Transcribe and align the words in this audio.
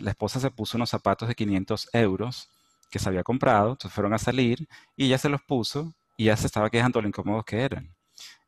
La 0.00 0.10
esposa 0.10 0.40
se 0.40 0.50
puso 0.50 0.78
unos 0.78 0.90
zapatos 0.90 1.28
de 1.28 1.34
500 1.34 1.88
euros 1.92 2.50
que 2.90 2.98
se 2.98 3.08
había 3.08 3.22
comprado, 3.24 3.72
entonces 3.72 3.92
fueron 3.92 4.14
a 4.14 4.18
salir 4.18 4.68
y 4.96 5.06
ella 5.06 5.18
se 5.18 5.28
los 5.28 5.42
puso 5.42 5.94
y 6.16 6.26
ya 6.26 6.36
se 6.36 6.46
estaba 6.46 6.70
quejando 6.70 6.98
de 6.98 7.02
lo 7.02 7.08
incómodos 7.08 7.44
que 7.44 7.60
eran. 7.60 7.94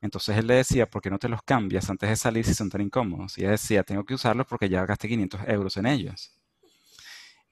Entonces 0.00 0.36
él 0.36 0.46
le 0.46 0.54
decía, 0.54 0.88
¿por 0.88 1.02
qué 1.02 1.10
no 1.10 1.18
te 1.18 1.28
los 1.28 1.42
cambias 1.42 1.90
antes 1.90 2.08
de 2.08 2.16
salir 2.16 2.44
si 2.44 2.54
son 2.54 2.70
tan 2.70 2.80
incómodos? 2.80 3.36
Y 3.38 3.42
ella 3.42 3.52
decía, 3.52 3.82
tengo 3.82 4.04
que 4.04 4.14
usarlos 4.14 4.46
porque 4.46 4.68
ya 4.68 4.86
gasté 4.86 5.08
500 5.08 5.40
euros 5.48 5.76
en 5.76 5.86
ellos. 5.86 6.32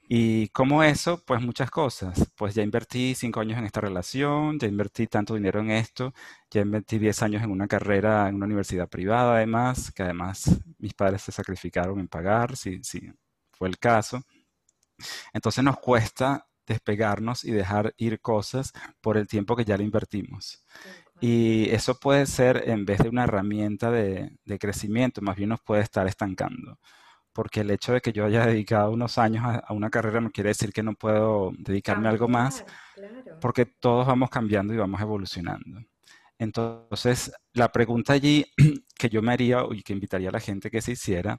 Y 0.09 0.49
como 0.51 0.83
eso, 0.85 1.23
pues 1.25 1.43
muchas 1.43 1.71
cosas. 1.71 2.31
Pues 2.37 2.55
ya 2.55 2.63
invertí 2.63 3.15
cinco 3.17 3.41
años 3.41 3.59
en 3.59 3.65
esta 3.65 3.81
relación, 3.81 4.59
ya 4.59 4.69
invertí 4.69 5.07
tanto 5.09 5.35
dinero 5.35 5.61
en 5.61 5.73
esto, 5.73 6.15
ya 6.51 6.61
invertí 6.63 6.99
10 6.99 7.23
años 7.23 7.43
en 7.43 7.51
una 7.51 7.67
carrera 7.67 8.29
en 8.29 8.37
una 8.37 8.47
universidad 8.47 8.89
privada 8.89 9.37
además, 9.37 9.91
que 9.93 10.05
además 10.05 10.61
mis 10.79 10.95
padres 10.95 11.23
se 11.23 11.33
sacrificaron 11.33 11.99
en 11.99 12.09
pagar, 12.09 12.57
si, 12.57 12.83
si 12.85 13.13
fue 13.57 13.69
el 13.69 13.79
caso. 13.79 14.23
Entonces 15.33 15.63
nos 15.65 15.79
cuesta 15.79 16.47
despegarnos 16.67 17.45
y 17.45 17.53
dejar 17.53 17.95
ir 17.97 18.21
cosas 18.21 18.73
por 19.01 19.17
el 19.17 19.27
tiempo 19.27 19.57
que 19.57 19.65
ya 19.65 19.77
le 19.77 19.85
invertimos. 19.85 20.65
Y 21.21 21.71
eso 21.71 21.99
puede 21.99 22.27
ser, 22.27 22.69
en 22.69 22.85
vez 22.85 22.99
de 22.99 23.09
una 23.09 23.25
herramienta 23.25 23.91
de, 23.91 24.37
de 24.45 24.59
crecimiento, 24.59 25.23
más 25.23 25.37
bien 25.37 25.51
nos 25.51 25.61
puede 25.61 25.83
estar 25.83 26.07
estancando 26.07 26.79
porque 27.37 27.61
el 27.61 27.71
hecho 27.71 27.93
de 27.93 28.01
que 28.01 28.15
yo 28.15 28.25
haya 28.25 28.47
dedicado 28.47 28.91
unos 28.91 29.19
años 29.19 29.45
a, 29.45 29.71
una 29.75 29.91
carrera 29.91 30.23
no 30.23 30.31
quiere 30.31 30.49
decir 30.49 30.73
que 30.73 30.83
no 30.83 30.95
puedo 30.95 31.53
dedicarme 31.59 32.09
a 32.09 32.11
algo 32.11 32.29
más, 32.29 32.65
porque 33.43 33.67
todos 33.67 34.07
vamos 34.07 34.31
cambiando 34.31 34.73
y 34.73 34.79
vamos 34.79 34.99
evolucionando. 35.03 35.83
Entonces, 36.39 37.31
la 37.53 37.71
pregunta 37.71 38.15
allí 38.15 38.47
que 38.99 39.11
yo 39.11 39.21
me 39.21 39.35
haría 39.35 39.63
y 39.71 39.83
que 39.83 39.93
invitaría 39.93 40.31
a 40.31 40.33
la 40.33 40.41
gente 40.41 40.71
que 40.71 40.81
se 40.81 40.93
hiciera 40.93 41.39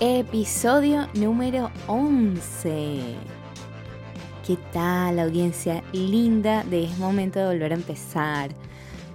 Episodio 0.00 1.08
número 1.14 1.72
11. 1.88 3.02
¿Qué 4.46 4.56
tal 4.72 5.18
audiencia 5.18 5.82
linda 5.92 6.62
de 6.62 6.84
Es 6.84 6.98
Momento 6.98 7.40
de 7.40 7.46
Volver 7.46 7.72
a 7.72 7.74
Empezar? 7.74 8.54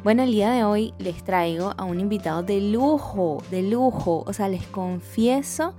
Bueno, 0.04 0.24
el 0.24 0.34
día 0.34 0.52
de 0.52 0.66
hoy 0.66 0.94
les 1.00 1.24
traigo 1.24 1.74
a 1.78 1.86
un 1.86 2.02
invitado 2.02 2.44
de 2.44 2.60
lujo, 2.60 3.42
de 3.50 3.64
lujo. 3.64 4.26
O 4.28 4.34
sea, 4.34 4.50
les 4.50 4.68
confieso 4.68 5.74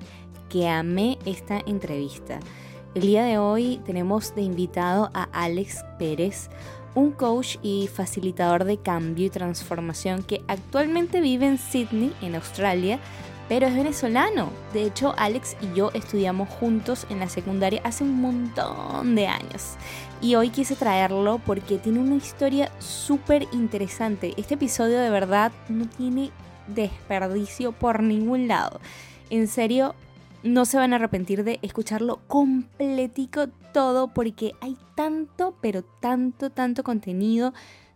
que 0.49 0.71
amé 0.71 1.19
esta 1.27 1.61
entrevista. 1.67 2.41
El 2.95 3.03
día 3.03 3.25
de 3.25 3.37
hoy 3.37 3.83
tenemos 3.85 4.35
de 4.35 4.41
invitado 4.41 5.11
a 5.13 5.25
Alex 5.35 5.85
Pérez, 5.99 6.49
un 6.95 7.13
coach 7.13 7.59
y 7.61 7.91
facilitador 7.93 8.65
de 8.65 8.79
cambio 8.79 9.27
y 9.27 9.31
transformación 9.31 10.23
que 10.23 10.43
actualmente 10.49 11.21
vive 11.21 11.47
en 11.47 11.59
Sydney, 11.59 12.15
en 12.23 12.37
Australia, 12.37 13.01
pero 13.49 13.67
es 13.67 13.75
venezolano. 13.75 14.51
De 14.73 14.85
hecho, 14.85 15.15
Alex 15.17 15.57
y 15.61 15.77
yo 15.77 15.91
estudiamos 15.95 16.49
juntos 16.49 17.07
en 17.11 17.21
la 17.21 17.29
secundaria 17.29 17.81
hace 17.85 18.05
un 18.05 18.21
montón 18.21 19.15
de 19.15 19.27
años. 19.27 19.75
Y 20.21 20.37
hoy 20.37 20.51
quise 20.51 20.77
traerlo 20.77 21.41
porque 21.45 21.79
tiene 21.79 22.01
una 22.01 22.15
historia 22.15 22.71
súper 22.79 23.47
interesante. 23.53 24.33
Este 24.37 24.55
episodio 24.55 24.99
de 25.01 25.11
verdad 25.11 25.53
no 25.69 25.87
tiene 25.89 26.31
desperdicio 26.67 27.73
por 27.73 28.03
ningún 28.03 28.49
lado. 28.49 28.81
En 29.31 29.49
serio, 29.49 29.95
no 30.43 30.65
se 30.65 30.77
van 30.77 30.93
a 30.93 30.97
arrepentir 30.97 31.45
de 31.45 31.59
escucharlo 31.63 32.21
completico 32.27 33.49
todo 33.73 34.09
porque 34.09 34.53
hay 34.61 34.77
tanto, 34.95 35.55
pero 35.61 35.83
tanto, 35.83 36.51
tanto 36.51 36.85
contenido 36.85 37.53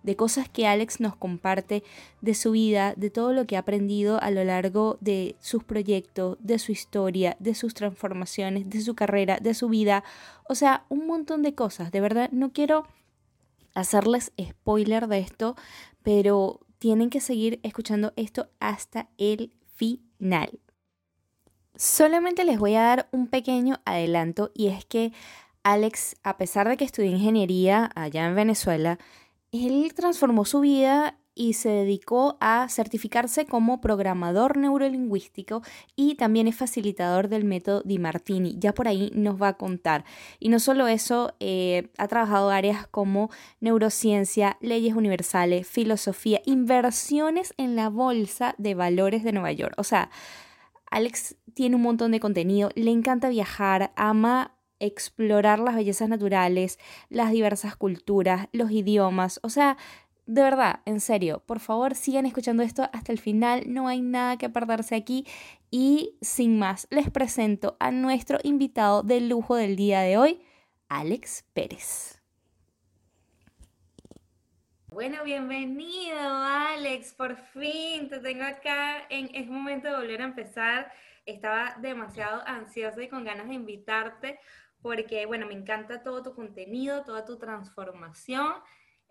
de 0.09 0.17
cosas 0.17 0.49
que 0.49 0.67
Alex 0.67 1.01
nos 1.01 1.15
comparte 1.17 1.85
de 2.23 2.33
su 2.33 2.53
vida, 2.53 2.95
de 2.97 3.11
todo 3.11 3.35
lo 3.35 3.47
que 3.47 3.57
ha 3.57 3.61
aprendido 3.61 4.19
a 4.23 4.31
lo 4.31 4.43
largo 4.43 4.97
de 5.03 5.37
sus 5.39 5.65
proyectos, 5.65 6.39
de 6.41 6.59
su 6.59 6.73
historia, 6.73 7.37
de 7.41 7.55
sus 7.55 7.75
transformaciones, 7.75 8.71
de 8.71 8.81
su 8.81 8.95
carrera, 8.95 9.37
de 9.39 9.53
su 9.53 9.69
vida. 9.69 10.05
O 10.49 10.55
sea, 10.55 10.87
un 10.89 11.07
montón 11.07 11.43
de 11.43 11.55
cosas. 11.55 11.93
De 11.93 12.01
verdad, 12.01 12.31
no 12.33 12.55
quiero 12.55 12.87
hacerles 13.75 14.33
spoiler 14.41 15.09
de 15.09 15.19
esto, 15.19 15.57
pero 16.03 16.61
tienen 16.79 17.11
que 17.11 17.21
seguir 17.21 17.61
escuchando 17.63 18.15
esto 18.17 18.49
hasta 18.61 19.11
el 19.19 19.53
final. 19.75 20.59
Solamente 21.77 22.45
les 22.45 22.59
voy 22.59 22.77
a 22.77 22.81
dar 22.81 23.09
un 23.13 23.27
pequeño 23.27 23.83
adelanto 23.85 24.53
y 24.55 24.69
es 24.69 24.87
que 24.87 25.13
Alex, 25.65 26.17
a 26.23 26.39
pesar 26.39 26.67
de 26.67 26.79
que 26.79 26.87
estudió 26.87 27.11
ingeniería 27.11 27.91
allá 27.95 28.27
en 28.27 28.35
Venezuela, 28.35 28.99
él 29.53 29.93
transformó 29.95 30.45
su 30.45 30.61
vida 30.61 31.19
y 31.39 31.53
se 31.53 31.69
dedicó 31.69 32.37
a 32.41 32.69
certificarse 32.69 33.47
como 33.47 33.81
programador 33.81 34.57
neurolingüístico 34.57 35.63
y 35.95 36.17
también 36.17 36.49
es 36.49 36.57
facilitador 36.57 37.29
del 37.29 37.45
método 37.45 37.83
Di 37.85 38.01
Martini. 38.01 38.57
Ya 38.59 38.75
por 38.75 38.89
ahí 38.89 39.13
nos 39.15 39.41
va 39.41 39.49
a 39.49 39.57
contar. 39.57 40.05
Y 40.41 40.49
no 40.49 40.59
solo 40.59 40.89
eso, 40.89 41.35
eh, 41.39 41.91
ha 41.97 42.09
trabajado 42.09 42.51
áreas 42.51 42.89
como 42.89 43.31
neurociencia, 43.61 44.59
leyes 44.61 44.97
universales, 44.97 45.69
filosofía, 45.69 46.41
inversiones 46.45 47.55
en 47.57 47.77
la 47.77 47.89
bolsa 47.89 48.57
de 48.59 48.75
valores 48.75 49.23
de 49.23 49.33
Nueva 49.33 49.53
York. 49.53 49.75
O 49.77 49.85
sea, 49.85 50.11
Alex 50.91 51.37
tiene 51.55 51.77
un 51.77 51.83
montón 51.83 52.11
de 52.11 52.19
contenido, 52.19 52.71
le 52.75 52.91
encanta 52.91 53.29
viajar, 53.29 53.93
ama 53.95 54.58
explorar 54.81 55.59
las 55.59 55.75
bellezas 55.75 56.09
naturales, 56.09 56.79
las 57.09 57.33
diversas 57.33 57.77
culturas, 57.77 58.49
los 58.53 58.71
idiomas, 58.71 59.41
o 59.43 59.49
sea, 59.49 59.77
de 60.29 60.43
verdad, 60.43 60.81
en 60.85 61.01
serio, 61.01 61.43
por 61.47 61.59
favor 61.59 61.95
sigan 61.95 62.27
escuchando 62.27 62.63
esto 62.63 62.91
hasta 62.93 63.13
el 63.13 63.19
final, 63.19 63.63
no 63.67 63.89
hay 63.89 64.03
nada 64.03 64.37
que 64.37 64.51
perderse 64.51 64.95
aquí. 64.95 65.27
Y 65.71 66.17
sin 66.21 66.59
más, 66.59 66.87
les 66.91 67.11
presento 67.11 67.79
a 67.81 67.91
nuestro 67.91 68.39
invitado 68.43 69.03
de 69.03 69.23
lujo 69.23 69.57
del 69.57 69.75
día 69.75 70.01
de 70.01 70.19
hoy, 70.19 70.43
Alex 70.91 71.47
Pérez. 71.55 72.21
Bueno, 74.89 75.25
bienvenido 75.25 76.19
Alex, 76.19 77.15
por 77.15 77.37
fin 77.37 78.11
te 78.11 78.19
tengo 78.19 78.45
acá. 78.45 79.07
En 79.09 79.35
Es 79.35 79.47
momento 79.47 79.89
de 79.89 79.97
volver 79.97 80.21
a 80.21 80.25
empezar. 80.25 80.93
Estaba 81.25 81.77
demasiado 81.81 82.43
ansiosa 82.47 83.03
y 83.03 83.09
con 83.09 83.25
ganas 83.25 83.49
de 83.49 83.55
invitarte 83.55 84.41
porque, 84.83 85.27
bueno, 85.27 85.47
me 85.47 85.55
encanta 85.55 86.03
todo 86.03 86.23
tu 86.23 86.35
contenido, 86.35 87.05
toda 87.05 87.25
tu 87.25 87.39
transformación. 87.39 88.55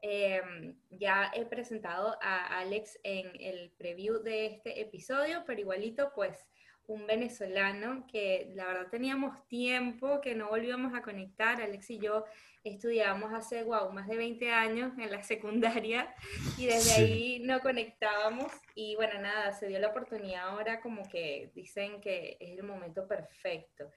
Em, 0.02 0.76
ya 0.90 1.32
he 1.34 1.46
presentado 1.46 2.18
a 2.22 2.60
Alex 2.60 3.00
en 3.04 3.32
el 3.40 3.72
preview 3.78 4.22
de 4.22 4.46
este 4.46 4.82
episodio, 4.82 5.44
pero 5.46 5.60
igualito, 5.60 6.12
pues, 6.14 6.46
un 6.88 7.06
venezolano 7.06 8.08
que 8.08 8.50
la 8.56 8.66
verdad 8.66 8.88
teníamos 8.90 9.46
tiempo 9.50 10.22
que 10.22 10.36
no 10.36 10.48
volvíamos 10.48 10.94
a 10.94 11.02
conectar. 11.02 11.62
Alex 11.62 11.90
y 11.90 12.00
yo 12.00 12.24
estudiábamos 12.64 13.34
hace, 13.34 13.64
wow, 13.64 13.92
más 13.92 14.08
de 14.08 14.16
20 14.16 14.52
años 14.52 14.94
en 14.98 15.12
la 15.12 15.22
secundaria 15.22 16.14
y 16.58 16.66
desde 16.66 16.94
ahí 16.94 17.40
no 17.40 17.60
conectábamos. 17.60 18.52
Y 18.74 18.96
bueno, 18.96 19.20
nada, 19.20 19.52
se 19.52 19.68
dio 19.68 19.80
la 19.80 19.90
oportunidad 19.90 20.48
ahora 20.48 20.80
como 20.80 21.08
que 21.10 21.52
dicen 21.54 22.00
que 22.00 22.38
es 22.40 22.58
el 22.58 22.64
momento 22.64 23.06
perfecto. 23.06 23.92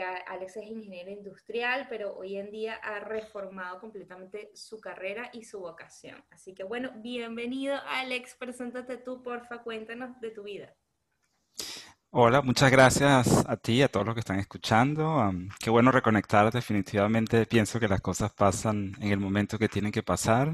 Alex 0.00 0.56
es 0.56 0.66
ingeniero 0.66 1.10
industrial, 1.10 1.86
pero 1.88 2.16
hoy 2.16 2.36
en 2.36 2.50
día 2.50 2.74
ha 2.76 3.00
reformado 3.00 3.80
completamente 3.80 4.50
su 4.54 4.80
carrera 4.80 5.30
y 5.32 5.44
su 5.44 5.60
vocación. 5.60 6.22
Así 6.30 6.54
que 6.54 6.64
bueno, 6.64 6.92
bienvenido 6.96 7.76
Alex, 7.86 8.34
preséntate 8.34 8.98
tú, 8.98 9.22
porfa, 9.22 9.62
cuéntanos 9.62 10.20
de 10.20 10.30
tu 10.30 10.42
vida. 10.42 10.74
Hola, 12.10 12.40
muchas 12.40 12.70
gracias 12.70 13.44
a 13.46 13.56
ti 13.56 13.74
y 13.74 13.82
a 13.82 13.88
todos 13.88 14.06
los 14.06 14.14
que 14.14 14.20
están 14.20 14.38
escuchando. 14.38 15.32
qué 15.58 15.68
bueno 15.70 15.90
reconectar, 15.90 16.50
definitivamente 16.50 17.44
pienso 17.46 17.78
que 17.78 17.88
las 17.88 18.00
cosas 18.00 18.32
pasan 18.32 18.94
en 19.00 19.12
el 19.12 19.18
momento 19.18 19.58
que 19.58 19.68
tienen 19.68 19.92
que 19.92 20.02
pasar, 20.02 20.52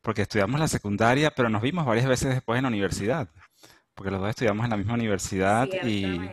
porque 0.00 0.22
estudiamos 0.22 0.58
la 0.58 0.68
secundaria, 0.68 1.30
pero 1.30 1.50
nos 1.50 1.60
vimos 1.60 1.84
varias 1.84 2.06
veces 2.06 2.30
después 2.30 2.56
en 2.56 2.62
la 2.62 2.68
universidad, 2.68 3.28
porque 3.94 4.10
los 4.10 4.20
dos 4.20 4.30
estudiamos 4.30 4.64
en 4.64 4.70
la 4.70 4.76
misma 4.78 4.94
universidad 4.94 5.68
y 5.84 6.30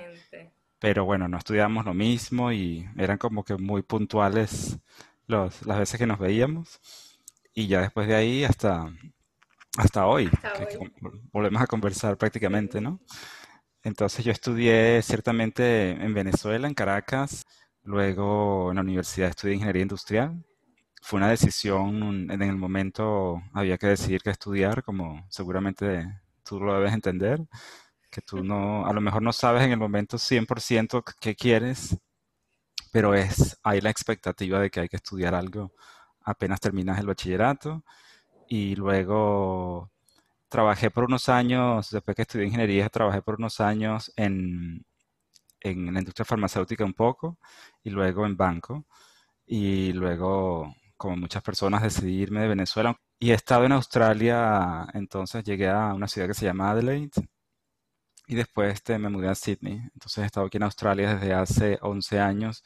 pero 0.83 1.06
bueno, 1.06 1.30
no 1.30 1.38
estudiamos 1.38 1.85
lo 1.85 1.94
mismo 1.94 2.51
y 2.51 2.85
eran 2.97 3.18
como 3.18 3.45
que 3.45 3.56
muy 3.56 3.83
puntuales 3.83 4.80
los, 5.27 5.65
las 5.65 5.80
veces 5.80 5.97
que 5.97 6.06
nos 6.06 6.19
veíamos. 6.19 6.81
Y 7.53 7.68
ya 7.68 7.80
después 7.80 8.06
de 8.06 8.15
ahí 8.15 8.44
hasta, 8.44 8.91
hasta 9.77 10.06
hoy, 10.07 10.30
que, 10.30 10.91
volvemos 11.31 11.62
a 11.62 11.68
conversar 11.68 12.18
prácticamente, 12.18 12.81
¿no? 12.81 13.00
Entonces 13.81 14.25
yo 14.25 14.33
estudié 14.33 15.01
ciertamente 15.03 15.91
en 15.91 16.13
Venezuela, 16.13 16.68
en 16.68 16.74
Caracas, 16.74 17.45
Luego 17.83 18.71
en 18.71 18.75
la 18.75 18.81
universidad 18.81 19.30
estudié 19.30 19.56
ingeniería 19.56 19.83
industrial. 19.83 20.44
Fue 21.01 21.15
una 21.18 21.30
decisión, 21.30 22.30
en 22.30 22.41
el 22.41 22.57
momento 22.57 23.41
había 23.53 23.77
que 23.77 23.88
decidir 23.88 24.21
qué 24.21 24.31
estudiar, 24.31 24.83
como 24.83 25.25
seguramente 25.30 26.06
tú 26.44 26.59
lo 26.59 26.75
debes 26.75 26.94
entender, 26.94 27.39
que 28.13 28.21
tú 28.21 28.44
no, 28.44 28.86
a 28.86 28.94
lo 28.94 29.01
mejor 29.01 29.24
no 29.24 29.33
sabes 29.33 29.63
en 29.63 29.71
el 29.71 29.80
momento 29.80 30.18
100% 30.18 31.04
qué 31.19 31.36
quieres, 31.36 31.98
pero 32.92 33.15
es, 33.15 33.60
hay 33.63 33.81
la 33.81 33.89
expectativa 33.89 34.60
de 34.60 34.69
que 34.69 34.81
hay 34.81 34.89
que 34.89 34.98
estudiar 34.98 35.36
algo 35.36 35.74
apenas 36.24 36.60
terminas 36.62 37.00
el 37.00 37.07
bachillerato. 37.07 37.83
Y 38.48 38.75
luego 38.75 39.92
trabajé 40.50 40.92
por 40.92 41.06
unos 41.06 41.30
años, 41.30 41.89
después 41.92 42.15
que 42.15 42.24
estudié 42.24 42.45
ingeniería, 42.48 42.89
trabajé 42.89 43.21
por 43.24 43.36
unos 43.39 43.60
años 43.62 44.12
en, 44.16 44.86
en 45.62 45.94
la 45.94 46.00
industria 46.00 46.25
farmacéutica 46.25 46.86
un 46.86 46.94
poco 46.94 47.39
y 47.83 47.89
luego 47.89 48.25
en 48.25 48.38
banco. 48.38 48.86
Y 49.48 49.94
luego 49.94 50.75
como 50.98 51.18
muchas 51.18 51.44
personas 51.44 51.83
decidí 51.83 52.21
irme 52.21 52.42
de 52.42 52.50
Venezuela. 52.50 52.98
Y 53.19 53.31
he 53.31 53.36
estado 53.36 53.66
en 53.66 53.74
Australia, 53.74 54.88
entonces 54.94 55.44
llegué 55.44 55.69
a 55.69 55.94
una 55.94 56.07
ciudad 56.07 56.27
que 56.27 56.33
se 56.36 56.45
llama 56.45 56.71
Adelaide 56.71 57.12
y 58.33 58.35
después 58.35 58.74
este, 58.74 58.97
me 58.97 59.09
mudé 59.09 59.30
a 59.30 59.35
Sydney. 59.35 59.80
Entonces 59.94 60.24
he 60.24 60.25
estado 60.25 60.47
aquí 60.47 60.57
en 60.57 60.63
Australia 60.63 61.15
desde 61.15 61.33
hace 61.35 61.77
11 61.81 62.19
años 62.19 62.63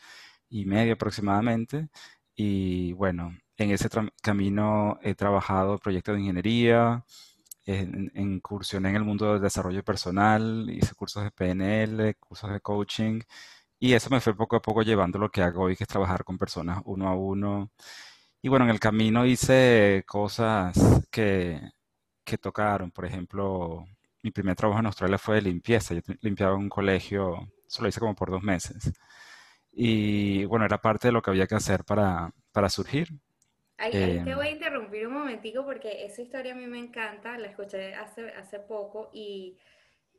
y 0.50 0.66
medio 0.66 0.94
aproximadamente 0.94 1.90
y 2.36 2.94
bueno, 2.94 3.38
en 3.58 3.72
ese 3.72 3.90
camino 4.22 4.98
he 5.04 5.16
trabajado 5.16 5.78
proyectos 5.80 6.16
de 6.16 6.22
ingeniería, 6.22 7.04
en, 7.66 8.12
incursioné 8.16 8.90
en 8.92 8.96
el 8.98 9.04
mundo 9.04 9.34
del 9.34 9.42
desarrollo 9.42 9.84
personal, 9.84 10.70
hice 10.70 10.96
cursos 10.96 11.24
de 11.24 11.32
PNL, 11.32 12.16
cursos 12.20 12.52
de 12.52 12.62
coaching, 12.62 13.22
y 13.80 13.94
eso 13.94 14.10
me 14.10 14.22
fue 14.22 14.36
poco 14.36 14.56
a 14.58 14.62
poco 14.62 14.84
llevando 14.84 15.20
lo 15.20 15.30
que 15.32 15.42
hago 15.44 15.64
hoy, 15.64 15.76
que 15.76 15.84
es 15.86 15.90
trabajar 15.90 16.24
con 16.24 16.38
personas 16.38 16.82
uno 16.86 17.10
a 17.10 17.16
uno. 17.16 17.72
Y 18.42 18.50
bueno, 18.50 18.66
en 18.66 18.72
el 18.72 18.80
camino 18.80 19.26
hice 19.26 20.04
cosas 20.08 20.78
que, 21.12 21.62
que 22.24 22.38
tocaron. 22.38 22.92
Por 22.92 23.06
ejemplo, 23.06 23.86
mi 24.28 24.32
primer 24.32 24.56
trabajo 24.56 24.80
en 24.80 24.88
Australia 24.88 25.18
fue 25.18 25.36
de 25.36 25.44
limpieza. 25.44 25.94
Yo 25.94 26.02
limpiaba 26.22 26.56
un 26.56 26.68
colegio, 26.68 27.50
eso 27.66 27.82
lo 27.82 27.88
hice 27.88 28.00
como 28.00 28.14
por 28.14 28.30
dos 28.30 28.44
meses. 28.44 28.92
Y 29.72 30.44
bueno, 30.46 30.66
era 30.66 30.80
parte 30.80 31.08
de 31.08 31.12
lo 31.14 31.22
que 31.22 31.30
había 31.30 31.48
que 31.48 31.56
hacer 31.56 31.86
para, 31.86 32.34
para 32.52 32.70
surgir. 32.70 33.08
Ahí, 33.78 33.92
te 33.92 34.16
em, 34.16 34.36
voy 34.36 34.48
a 34.48 34.52
interrumpir 34.52 35.08
un 35.08 35.14
momentico 35.14 35.64
porque 35.64 36.04
esa 36.06 36.22
historia 36.22 36.54
a 36.54 36.56
mí 36.56 36.66
me 36.68 36.80
encanta, 36.80 37.38
la 37.38 37.48
escuché 37.48 37.94
hace, 37.96 38.32
hace 38.32 38.60
poco 38.60 39.10
y 39.14 39.56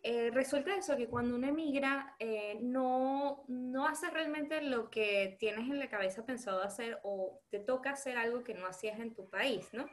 eh, 0.05 0.31
resulta 0.33 0.77
eso, 0.77 0.97
que 0.97 1.09
cuando 1.09 1.35
uno 1.35 1.49
emigra 1.49 2.15
eh, 2.21 2.57
no, 2.63 3.45
no 3.49 3.89
haces 3.89 4.13
realmente 4.13 4.63
lo 4.63 4.91
que 4.91 5.37
tienes 5.41 5.69
en 5.69 5.81
la 5.81 5.89
cabeza 5.89 6.25
pensado 6.25 6.63
hacer 6.63 7.01
o 7.03 7.41
te 7.51 7.59
toca 7.59 7.91
hacer 7.91 8.17
algo 8.17 8.45
que 8.45 8.55
no 8.55 8.67
hacías 8.67 9.01
en 9.01 9.13
tu 9.13 9.29
país, 9.29 9.69
¿no? 9.73 9.87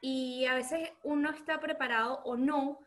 Y 0.00 0.46
a 0.46 0.54
veces 0.54 0.90
uno 1.04 1.30
está 1.30 1.60
preparado 1.60 2.22
o 2.24 2.36
no, 2.36 2.80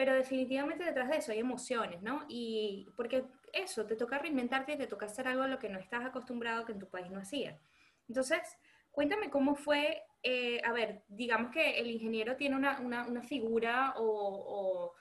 pero 0.00 0.14
definitivamente 0.14 0.82
detrás 0.82 1.10
de 1.10 1.18
eso 1.18 1.30
hay 1.30 1.40
emociones, 1.40 2.00
¿no? 2.00 2.24
Y 2.26 2.88
porque 2.96 3.26
eso, 3.52 3.84
te 3.84 3.96
toca 3.96 4.16
reinventarte 4.16 4.72
y 4.72 4.78
te 4.78 4.86
toca 4.86 5.04
hacer 5.04 5.28
algo 5.28 5.42
a 5.42 5.46
lo 5.46 5.58
que 5.58 5.68
no 5.68 5.78
estás 5.78 6.06
acostumbrado 6.06 6.64
que 6.64 6.72
en 6.72 6.78
tu 6.78 6.88
país 6.88 7.10
no 7.10 7.20
hacías. 7.20 7.60
Entonces, 8.08 8.40
Cuéntame 8.90 9.30
cómo 9.30 9.54
fue, 9.54 10.02
eh, 10.22 10.60
a 10.64 10.72
ver, 10.72 11.02
digamos 11.08 11.52
que 11.52 11.78
el 11.78 11.90
ingeniero 11.90 12.36
tiene 12.36 12.56
una, 12.56 12.80
una, 12.80 13.22
figura 13.22 13.94
o, 13.96 14.92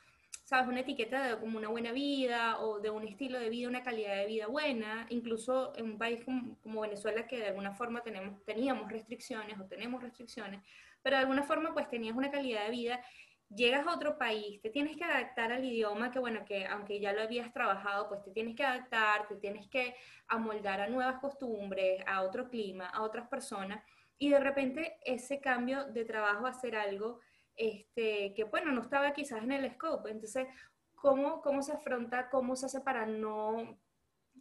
¿sabes? 0.44 0.68
Una 0.68 0.81
etiqueta 0.81 1.24
de 1.24 1.40
como 1.40 1.57
una 1.57 1.69
buena 1.69 1.92
vida 1.92 2.60
o 2.60 2.80
de 2.80 2.92
un 2.92 3.07
estilo 3.07 3.40
de 3.40 3.50
vida, 3.50 3.68
una 3.68 3.84
calidad 3.84 4.16
de 4.16 4.28
vida 4.28 4.48
buena, 4.48 5.07
incluso 5.10 5.74
en 5.75 5.86
un 5.86 5.98
país 5.98 6.24
como, 6.24 6.81
Venezuela 6.81 7.25
que 7.25 7.38
de 7.38 7.48
alguna 7.48 7.74
forma 7.74 8.02
tenemos, 8.02 8.44
teníamos 8.45 8.92
restricciones 8.92 9.60
o 9.60 9.66
tenemos 9.66 10.04
restricciones, 10.04 10.62
pero 11.02 11.16
de 11.16 11.22
alguna 11.22 11.44
forma 11.44 11.74
pues 11.74 11.90
tenías 11.90 12.16
una 12.16 12.30
calidad 12.30 12.66
de 12.66 12.72
vida 12.72 13.02
llegas 13.50 13.88
a 13.88 13.96
otro 13.96 14.18
país, 14.18 14.62
te 14.62 14.69
tienes 14.69 14.96
que 14.96 15.04
adaptar 15.04 15.51
al 15.51 15.66
idioma, 15.66 16.12
que 16.12 16.19
bueno, 16.19 16.46
que 16.46 16.66
aunque 16.68 17.00
ya 17.00 17.13
lo 17.13 17.22
habías 17.22 17.51
trabajado, 17.51 18.07
pues 18.07 18.22
te 18.24 18.31
tienes 18.31 18.56
que 18.56 18.63
adaptar, 18.63 19.28
te 19.28 19.36
tienes 19.36 19.68
que 19.69 19.96
amoldar 20.28 20.81
a 20.81 20.88
nuevas 20.88 21.19
costumbres, 21.19 22.01
a 22.06 22.22
otro 22.22 22.50
clima, 22.50 22.88
a 22.88 23.01
otras 23.01 23.28
personas, 23.28 23.84
y 24.18 24.30
de 24.30 24.40
repente 24.40 24.98
ese 25.04 25.40
cambio 25.40 25.86
de 25.86 26.06
trabajo 26.06 26.46
a 26.46 26.51
hacer 26.51 26.75
algo 26.75 27.19
este, 27.56 28.34
que, 28.36 28.44
bueno, 28.44 28.72
no 28.72 28.81
estaba 28.81 29.13
quizás 29.13 29.44
en 29.44 29.52
el 29.52 29.69
scope. 29.72 30.12
Entonces, 30.12 30.48
¿cómo, 30.95 31.42
¿cómo 31.42 31.62
se 31.62 31.74
afronta, 31.74 32.30
cómo 32.30 32.56
se 32.56 32.68
hace 32.68 32.81
para 32.81 33.06
no 33.06 33.80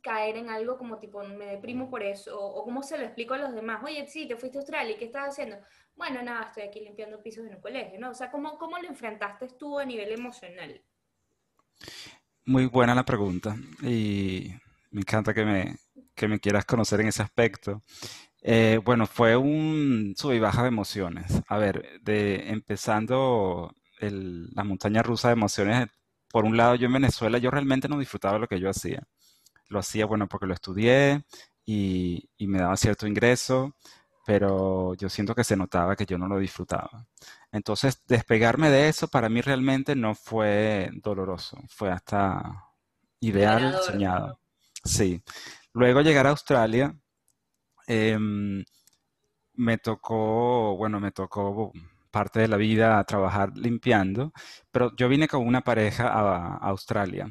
caer 0.02 0.36
en 0.36 0.50
algo 0.50 0.78
como 0.78 0.98
tipo, 0.98 1.22
me 1.24 1.46
deprimo 1.46 1.90
por 1.90 2.02
eso, 2.02 2.38
o, 2.38 2.64
cómo 2.64 2.82
se 2.82 2.98
lo 2.98 3.04
explico 3.04 3.34
a 3.34 3.38
los 3.38 3.54
demás, 3.54 3.82
oye, 3.84 4.06
sí, 4.06 4.26
te 4.26 4.36
fuiste 4.36 4.58
a 4.58 4.60
Australia, 4.60 4.94
¿y 4.94 4.98
qué 4.98 5.06
estás 5.06 5.28
haciendo? 5.28 5.56
Bueno, 5.96 6.22
nada, 6.22 6.46
estoy 6.46 6.64
aquí 6.64 6.80
limpiando 6.80 7.22
pisos 7.22 7.46
en 7.46 7.54
el 7.54 7.60
colegio, 7.60 7.98
¿no? 7.98 8.10
O 8.10 8.14
sea, 8.14 8.30
¿cómo, 8.30 8.58
cómo 8.58 8.78
lo 8.78 8.88
enfrentaste 8.88 9.48
tú 9.58 9.78
a 9.78 9.84
nivel 9.84 10.12
emocional? 10.12 10.80
Muy 12.44 12.66
buena 12.66 12.94
la 12.94 13.04
pregunta 13.04 13.56
y 13.82 14.52
me 14.90 15.00
encanta 15.00 15.34
que 15.34 15.44
me, 15.44 15.76
que 16.14 16.28
me 16.28 16.40
quieras 16.40 16.64
conocer 16.64 17.00
en 17.00 17.08
ese 17.08 17.22
aspecto. 17.22 17.82
Eh, 18.40 18.80
bueno, 18.84 19.06
fue 19.06 19.36
un 19.36 20.14
sub 20.16 20.32
y 20.32 20.38
baja 20.38 20.62
de 20.62 20.68
emociones. 20.68 21.42
A 21.48 21.58
ver, 21.58 22.00
de 22.02 22.50
empezando 22.50 23.74
la 24.00 24.64
montaña 24.64 25.02
rusa 25.02 25.28
de 25.28 25.32
emociones, 25.32 25.88
por 26.30 26.44
un 26.44 26.56
lado 26.56 26.76
yo 26.76 26.86
en 26.86 26.92
Venezuela 26.92 27.38
yo 27.38 27.50
realmente 27.50 27.88
no 27.88 27.98
disfrutaba 27.98 28.38
lo 28.38 28.46
que 28.46 28.60
yo 28.60 28.70
hacía 28.70 29.06
lo 29.68 29.78
hacía, 29.78 30.06
bueno, 30.06 30.28
porque 30.28 30.46
lo 30.46 30.54
estudié 30.54 31.24
y, 31.64 32.28
me 32.40 32.58
daba 32.58 32.76
cierto 32.76 33.06
ingreso, 33.06 33.74
pero 34.26 34.94
yo 34.94 35.08
siento 35.08 35.34
que 35.34 35.44
se 35.44 35.56
notaba 35.56 35.96
que 35.96 36.06
yo 36.06 36.18
no 36.18 36.28
lo 36.28 36.38
disfrutaba. 36.38 37.06
Entonces, 37.52 38.02
despegarme 38.06 38.70
de 38.70 38.88
eso 38.88 39.08
para 39.08 39.28
mí 39.28 39.40
realmente 39.40 39.94
no 39.94 40.14
fue 40.14 40.90
doloroso, 41.02 41.58
fue 41.68 41.90
hasta 41.90 42.64
ideal, 43.20 43.78
soñado. 43.84 44.38
Sí. 44.84 45.22
Luego 45.72 46.00
llegar 46.00 46.26
a 46.26 46.30
Australia, 46.30 46.94
em, 47.86 48.64
me 49.54 49.78
tocó, 49.78 50.76
bueno, 50.76 51.00
me 51.00 51.12
tocó 51.12 51.72
parte 52.10 52.40
de 52.40 52.48
la 52.48 52.56
vida 52.56 53.02
trabajar 53.04 53.56
limpiando, 53.56 54.32
pero 54.70 54.94
yo 54.96 55.08
vine 55.08 55.28
con 55.28 55.46
una 55.46 55.62
pareja 55.62 56.08
a 56.08 56.56
Australia 56.56 57.30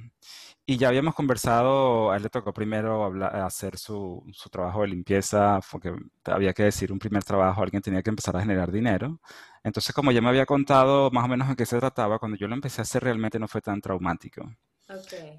y 0.70 0.78
ya 0.78 0.90
habíamos 0.90 1.16
conversado, 1.16 2.12
a 2.12 2.18
él 2.18 2.24
le 2.24 2.30
tocó 2.30 2.54
primero 2.54 3.06
hacer 3.24 3.78
su, 3.78 4.22
su, 4.34 4.50
trabajo 4.50 4.82
de 4.82 4.90
limpieza, 4.90 5.62
porque 5.72 5.94
había 6.26 6.54
que 6.54 6.64
decir 6.64 6.92
un 6.92 7.00
primer 7.00 7.24
trabajo, 7.24 7.64
alguien 7.64 7.82
tenía 7.82 8.04
que 8.04 8.10
empezar 8.10 8.36
a 8.36 8.42
generar 8.42 8.70
dinero. 8.70 9.22
Entonces, 9.64 9.96
como 9.96 10.12
ya 10.12 10.22
me 10.22 10.28
había 10.28 10.46
contado 10.46 11.10
más 11.12 11.24
o 11.24 11.30
menos 11.30 11.50
en 11.50 11.56
qué 11.56 11.66
se 11.66 11.80
trataba, 11.80 12.20
cuando 12.20 12.38
yo 12.38 12.50
lo 12.50 12.56
empecé 12.56 12.82
a 12.82 12.84
hacer 12.84 13.02
realmente 13.04 13.40
no 13.40 13.48
fue 13.48 13.62
tan 13.62 13.80
traumático. 13.80 14.52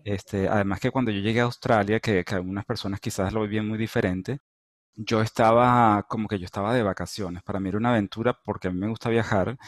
Este, 0.04 0.48
además 0.48 0.80
que 0.80 0.90
cuando 0.90 1.10
yo 1.10 1.20
llegué 1.20 1.40
a 1.40 1.44
Australia, 1.44 2.00
que, 2.00 2.24
que 2.24 2.34
algunas 2.34 2.64
personas 2.64 2.98
quizás 2.98 3.32
lo 3.32 3.42
vivían 3.42 3.68
muy 3.68 3.76
diferente, 3.76 4.40
yo 4.96 5.22
estaba 5.22 6.04
como 6.08 6.28
que 6.28 6.38
yo 6.38 6.46
estaba 6.46 6.74
de 6.74 6.82
vacaciones. 6.82 7.42
Para 7.42 7.60
mí 7.60 7.68
era 7.68 7.78
una 7.78 7.90
aventura 7.90 8.38
porque 8.44 8.68
a 8.68 8.70
mí 8.72 8.78
me 8.78 8.88
gusta 8.88 9.10
viajar 9.10 9.58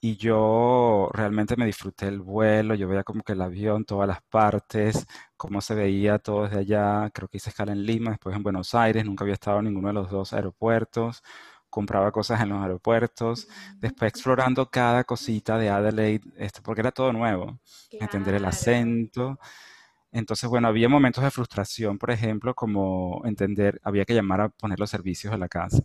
y 0.00 0.16
yo 0.16 1.08
realmente 1.12 1.56
me 1.56 1.66
disfruté 1.66 2.08
el 2.08 2.20
vuelo, 2.20 2.74
yo 2.74 2.88
veía 2.88 3.04
como 3.04 3.22
que 3.22 3.32
el 3.32 3.42
avión, 3.42 3.84
todas 3.84 4.06
las 4.08 4.22
partes, 4.22 5.06
cómo 5.36 5.60
se 5.60 5.74
veía 5.74 6.18
todo 6.18 6.44
desde 6.44 6.58
allá, 6.60 7.10
creo 7.10 7.28
que 7.28 7.38
hice 7.38 7.50
escala 7.50 7.72
en 7.72 7.84
Lima, 7.84 8.10
después 8.10 8.36
en 8.36 8.42
Buenos 8.42 8.74
Aires, 8.74 9.04
nunca 9.04 9.24
había 9.24 9.34
estado 9.34 9.58
en 9.60 9.66
ninguno 9.66 9.88
de 9.88 9.94
los 9.94 10.10
dos 10.10 10.32
aeropuertos, 10.32 11.22
compraba 11.70 12.12
cosas 12.12 12.40
en 12.40 12.50
los 12.50 12.62
aeropuertos, 12.62 13.48
después 13.78 14.10
explorando 14.10 14.70
cada 14.70 15.04
cosita 15.04 15.58
de 15.58 15.70
Adelaide, 15.70 16.24
esto, 16.36 16.62
porque 16.62 16.80
era 16.82 16.92
todo 16.92 17.12
nuevo, 17.12 17.58
entender 17.90 18.34
el 18.34 18.44
acento. 18.44 19.38
Entonces, 20.12 20.48
bueno, 20.48 20.68
había 20.68 20.88
momentos 20.88 21.24
de 21.24 21.30
frustración, 21.30 21.98
por 21.98 22.10
ejemplo, 22.10 22.54
como 22.54 23.22
entender, 23.26 23.80
había 23.84 24.04
que 24.04 24.14
llamar 24.14 24.40
a 24.42 24.48
poner 24.50 24.80
los 24.80 24.90
servicios 24.90 25.32
a 25.34 25.38
la 25.38 25.48
casa, 25.48 25.82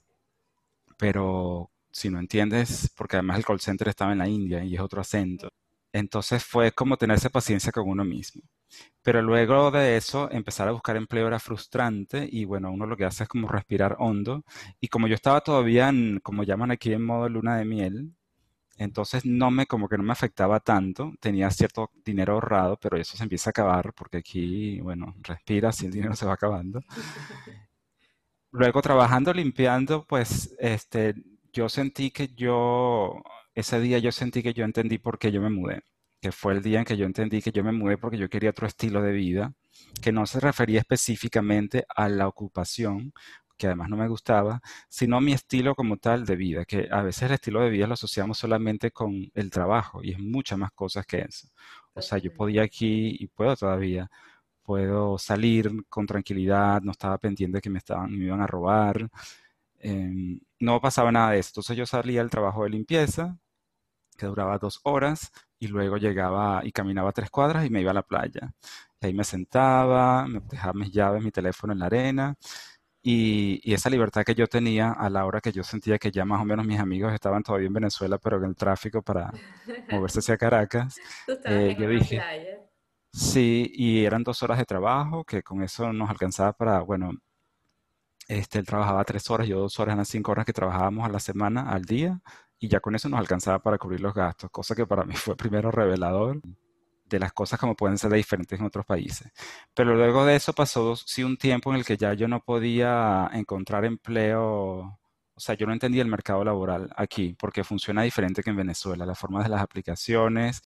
pero 0.98 1.72
si 1.92 2.10
no 2.10 2.20
entiendes, 2.20 2.92
porque 2.96 3.18
además 3.18 3.38
el 3.38 3.46
call 3.46 3.60
center 3.60 3.88
estaba 3.90 4.12
en 4.14 4.20
la 4.20 4.28
India 4.28 4.64
y 4.64 4.76
es 4.76 4.82
otro 4.82 5.02
acento. 5.02 5.50
Entonces 5.94 6.44
fue 6.44 6.72
como 6.72 6.98
tenerse 6.98 7.30
paciencia 7.30 7.72
con 7.72 7.90
uno 7.90 8.06
mismo. 8.06 8.44
Pero 9.04 9.22
luego 9.22 9.72
de 9.72 9.98
eso, 9.98 10.30
empezar 10.32 10.68
a 10.68 10.72
buscar 10.72 10.96
empleo 10.96 11.28
era 11.28 11.40
frustrante 11.40 12.28
y 12.32 12.46
bueno, 12.46 12.72
uno 12.72 12.86
lo 12.86 12.96
que 12.98 13.06
hace 13.06 13.24
es 13.24 13.30
como 13.30 13.48
respirar 13.48 13.98
hondo. 14.00 14.44
Y 14.80 14.88
como 14.88 15.08
yo 15.08 15.16
estaba 15.16 15.42
todavía 15.42 15.90
en, 15.90 16.20
como 16.22 16.44
llaman 16.44 16.72
aquí 16.72 16.94
en 16.94 17.04
modo 17.06 17.28
luna 17.30 17.58
de 17.58 17.66
miel, 17.66 18.14
entonces 18.78 19.26
no 19.26 19.52
me, 19.52 19.68
como 19.68 19.88
que 19.90 19.98
no 19.98 20.04
me 20.04 20.14
afectaba 20.14 20.60
tanto. 20.60 21.14
Tenía 21.20 21.50
cierto 21.52 21.92
dinero 22.06 22.34
ahorrado, 22.34 22.78
pero 22.82 22.98
eso 22.98 23.18
se 23.18 23.24
empieza 23.24 23.50
a 23.50 23.52
acabar 23.52 23.94
porque 23.94 24.18
aquí, 24.18 24.80
bueno, 24.82 25.16
respiras 25.22 25.82
y 25.84 25.88
el 25.88 25.92
dinero 25.92 26.16
se 26.16 26.26
va 26.26 26.34
acabando. 26.34 26.82
Luego 28.52 28.82
trabajando, 28.82 29.34
limpiando, 29.34 30.06
pues 30.06 30.56
este, 30.60 31.16
yo 31.54 31.70
sentí 31.70 32.12
que 32.12 32.30
yo, 32.36 33.22
ese 33.56 33.80
día 33.80 34.00
yo 34.00 34.12
sentí 34.12 34.44
que 34.44 34.54
yo 34.54 34.66
entendí 34.66 34.98
por 34.98 35.20
qué 35.20 35.32
yo 35.32 35.42
me 35.42 35.50
mudé, 35.50 35.84
que 36.22 36.32
fue 36.32 36.54
el 36.54 36.62
día 36.62 36.80
en 36.80 36.86
que 36.86 36.98
yo 36.98 37.06
entendí 37.06 37.42
que 37.42 37.52
yo 37.52 37.64
me 37.64 37.72
mudé 37.72 37.98
porque 37.98 38.18
yo 38.18 38.30
quería 38.30 38.52
otro 38.52 38.68
estilo 38.68 39.02
de 39.02 39.12
vida 39.12 39.54
que 40.02 40.12
no 40.12 40.26
se 40.26 40.40
refería 40.40 40.80
específicamente 40.80 41.86
a 41.96 42.10
la 42.10 42.28
ocupación, 42.28 43.14
que 43.58 43.68
además 43.68 43.90
no 43.90 43.98
me 43.98 44.08
gustaba, 44.08 44.62
sino 44.90 45.18
a 45.18 45.22
mi 45.22 45.34
estilo 45.34 45.76
como 45.76 45.98
tal 45.98 46.26
de 46.26 46.36
vida, 46.36 46.66
que 46.66 46.88
a 46.92 47.04
veces 47.04 47.24
el 47.24 47.34
estilo 47.34 47.62
de 47.62 47.70
vida 47.70 47.88
lo 47.88 47.94
asociamos 47.94 48.38
solamente 48.38 48.92
con 48.92 49.30
el 49.36 49.52
trabajo 49.52 50.04
y 50.04 50.12
es 50.14 50.20
muchas 50.20 50.58
más 50.60 50.72
cosas 50.72 51.06
que 51.06 51.20
eso. 51.22 51.48
O 51.94 52.02
sea, 52.02 52.18
yo 52.18 52.34
podía 52.34 52.64
aquí 52.64 53.16
y 53.20 53.28
puedo 53.28 53.56
todavía, 53.56 54.10
puedo 54.64 55.18
salir 55.18 55.72
con 55.90 56.06
tranquilidad, 56.08 56.82
no 56.82 56.92
estaba 56.92 57.18
pendiente 57.18 57.58
de 57.58 57.62
que 57.62 57.70
me, 57.70 57.80
estaban, 57.80 58.12
me 58.18 58.26
iban 58.26 58.42
a 58.42 58.48
robar, 58.48 59.10
em, 59.82 60.40
no 60.60 60.82
pasaba 60.82 61.12
nada 61.12 61.32
de 61.32 61.40
eso. 61.40 61.52
Entonces 61.52 61.78
yo 61.78 61.86
salía 61.86 62.22
del 62.22 62.30
trabajo 62.30 62.64
de 62.64 62.72
limpieza, 62.72 63.38
que 64.18 64.26
duraba 64.28 64.58
dos 64.58 64.80
horas, 64.84 65.32
y 65.60 65.68
luego 65.68 65.98
llegaba 65.98 66.62
y 66.66 66.72
caminaba 66.72 67.12
tres 67.12 67.30
cuadras 67.30 67.66
y 67.66 67.70
me 67.70 67.82
iba 67.82 67.92
a 67.92 67.94
la 67.94 68.04
playa. 68.04 68.54
Y 69.02 69.08
ahí 69.08 69.14
me 69.14 69.24
sentaba, 69.24 70.28
me 70.28 70.42
dejaba 70.42 70.74
mis 70.74 70.92
llaves, 70.92 71.24
mi 71.24 71.32
teléfono 71.32 71.74
en 71.74 71.80
la 71.80 71.86
arena. 71.88 72.36
Y, 73.04 73.74
esa 73.74 73.90
libertad 73.90 74.24
que 74.24 74.36
yo 74.36 74.48
tenía 74.48 74.92
a 74.92 75.10
la 75.10 75.26
hora 75.26 75.42
que 75.42 75.52
yo 75.52 75.64
sentía 75.64 75.98
que 75.98 76.12
ya 76.12 76.24
más 76.26 76.42
o 76.42 76.46
menos 76.46 76.66
mis 76.66 76.80
amigos 76.80 77.14
estaban 77.14 77.44
todavía 77.44 77.68
en 77.68 77.74
Venezuela, 77.74 78.18
pero 78.20 78.38
en 78.38 78.46
el 78.46 78.56
tráfico 78.56 79.02
para 79.02 79.32
moverse 79.92 80.20
hacia 80.20 80.38
Caracas, 80.38 81.00
eh, 81.46 81.76
yo 81.80 81.88
dije, 81.88 82.22
sí, 83.12 83.72
y 83.74 84.06
eran 84.06 84.24
dos 84.24 84.44
horas 84.44 84.60
de 84.60 84.66
trabajo, 84.66 85.24
que 85.24 85.42
con 85.44 85.64
eso 85.64 85.92
nos 85.94 86.10
alcanzaba 86.10 86.54
para, 86.54 86.82
bueno, 86.82 87.12
este, 88.32 88.60
él 88.60 88.66
trabajaba 88.66 89.04
tres 89.04 89.30
horas, 89.30 89.48
yo 89.48 89.60
dos 89.60 89.80
horas, 89.80 89.94
eran 89.94 90.06
cinco 90.06 90.32
horas 90.32 90.46
que 90.46 90.54
trabajábamos 90.54 91.06
a 91.06 91.12
la 91.12 91.20
semana, 91.20 91.70
al 91.70 91.84
día, 91.84 92.22
y 92.60 92.70
ya 92.70 92.80
con 92.80 92.96
eso 92.96 93.10
nos 93.10 93.20
alcanzaba 93.20 93.60
para 93.60 93.78
cubrir 93.78 94.00
los 94.02 94.14
gastos, 94.14 94.50
cosa 94.52 94.74
que 94.76 94.86
para 94.88 95.04
mí 95.04 95.14
fue 95.16 95.36
primero 95.36 95.70
revelador 95.72 96.42
de 97.06 97.20
las 97.20 97.34
cosas 97.34 97.60
como 97.60 97.76
pueden 97.76 97.98
ser 97.98 98.12
diferentes 98.14 98.58
en 98.58 98.66
otros 98.66 98.86
países. 98.86 99.32
Pero 99.74 99.96
luego 99.96 100.26
de 100.26 100.38
eso 100.38 100.54
pasó 100.54 100.96
sí 100.96 101.24
un 101.24 101.36
tiempo 101.38 101.72
en 101.72 101.80
el 101.80 101.86
que 101.86 101.98
ya 101.98 102.14
yo 102.14 102.28
no 102.30 102.42
podía 102.42 103.30
encontrar 103.34 103.84
empleo, 103.84 104.44
o 105.34 105.40
sea, 105.40 105.56
yo 105.56 105.68
no 105.68 105.74
entendía 105.74 106.02
el 106.02 106.08
mercado 106.08 106.44
laboral 106.46 106.90
aquí, 106.96 107.36
porque 107.38 107.66
funciona 107.66 108.04
diferente 108.04 108.44
que 108.44 108.52
en 108.52 108.56
Venezuela, 108.58 109.06
la 109.06 109.16
forma 109.16 109.44
de 109.44 109.50
las 109.50 109.62
aplicaciones. 109.62 110.62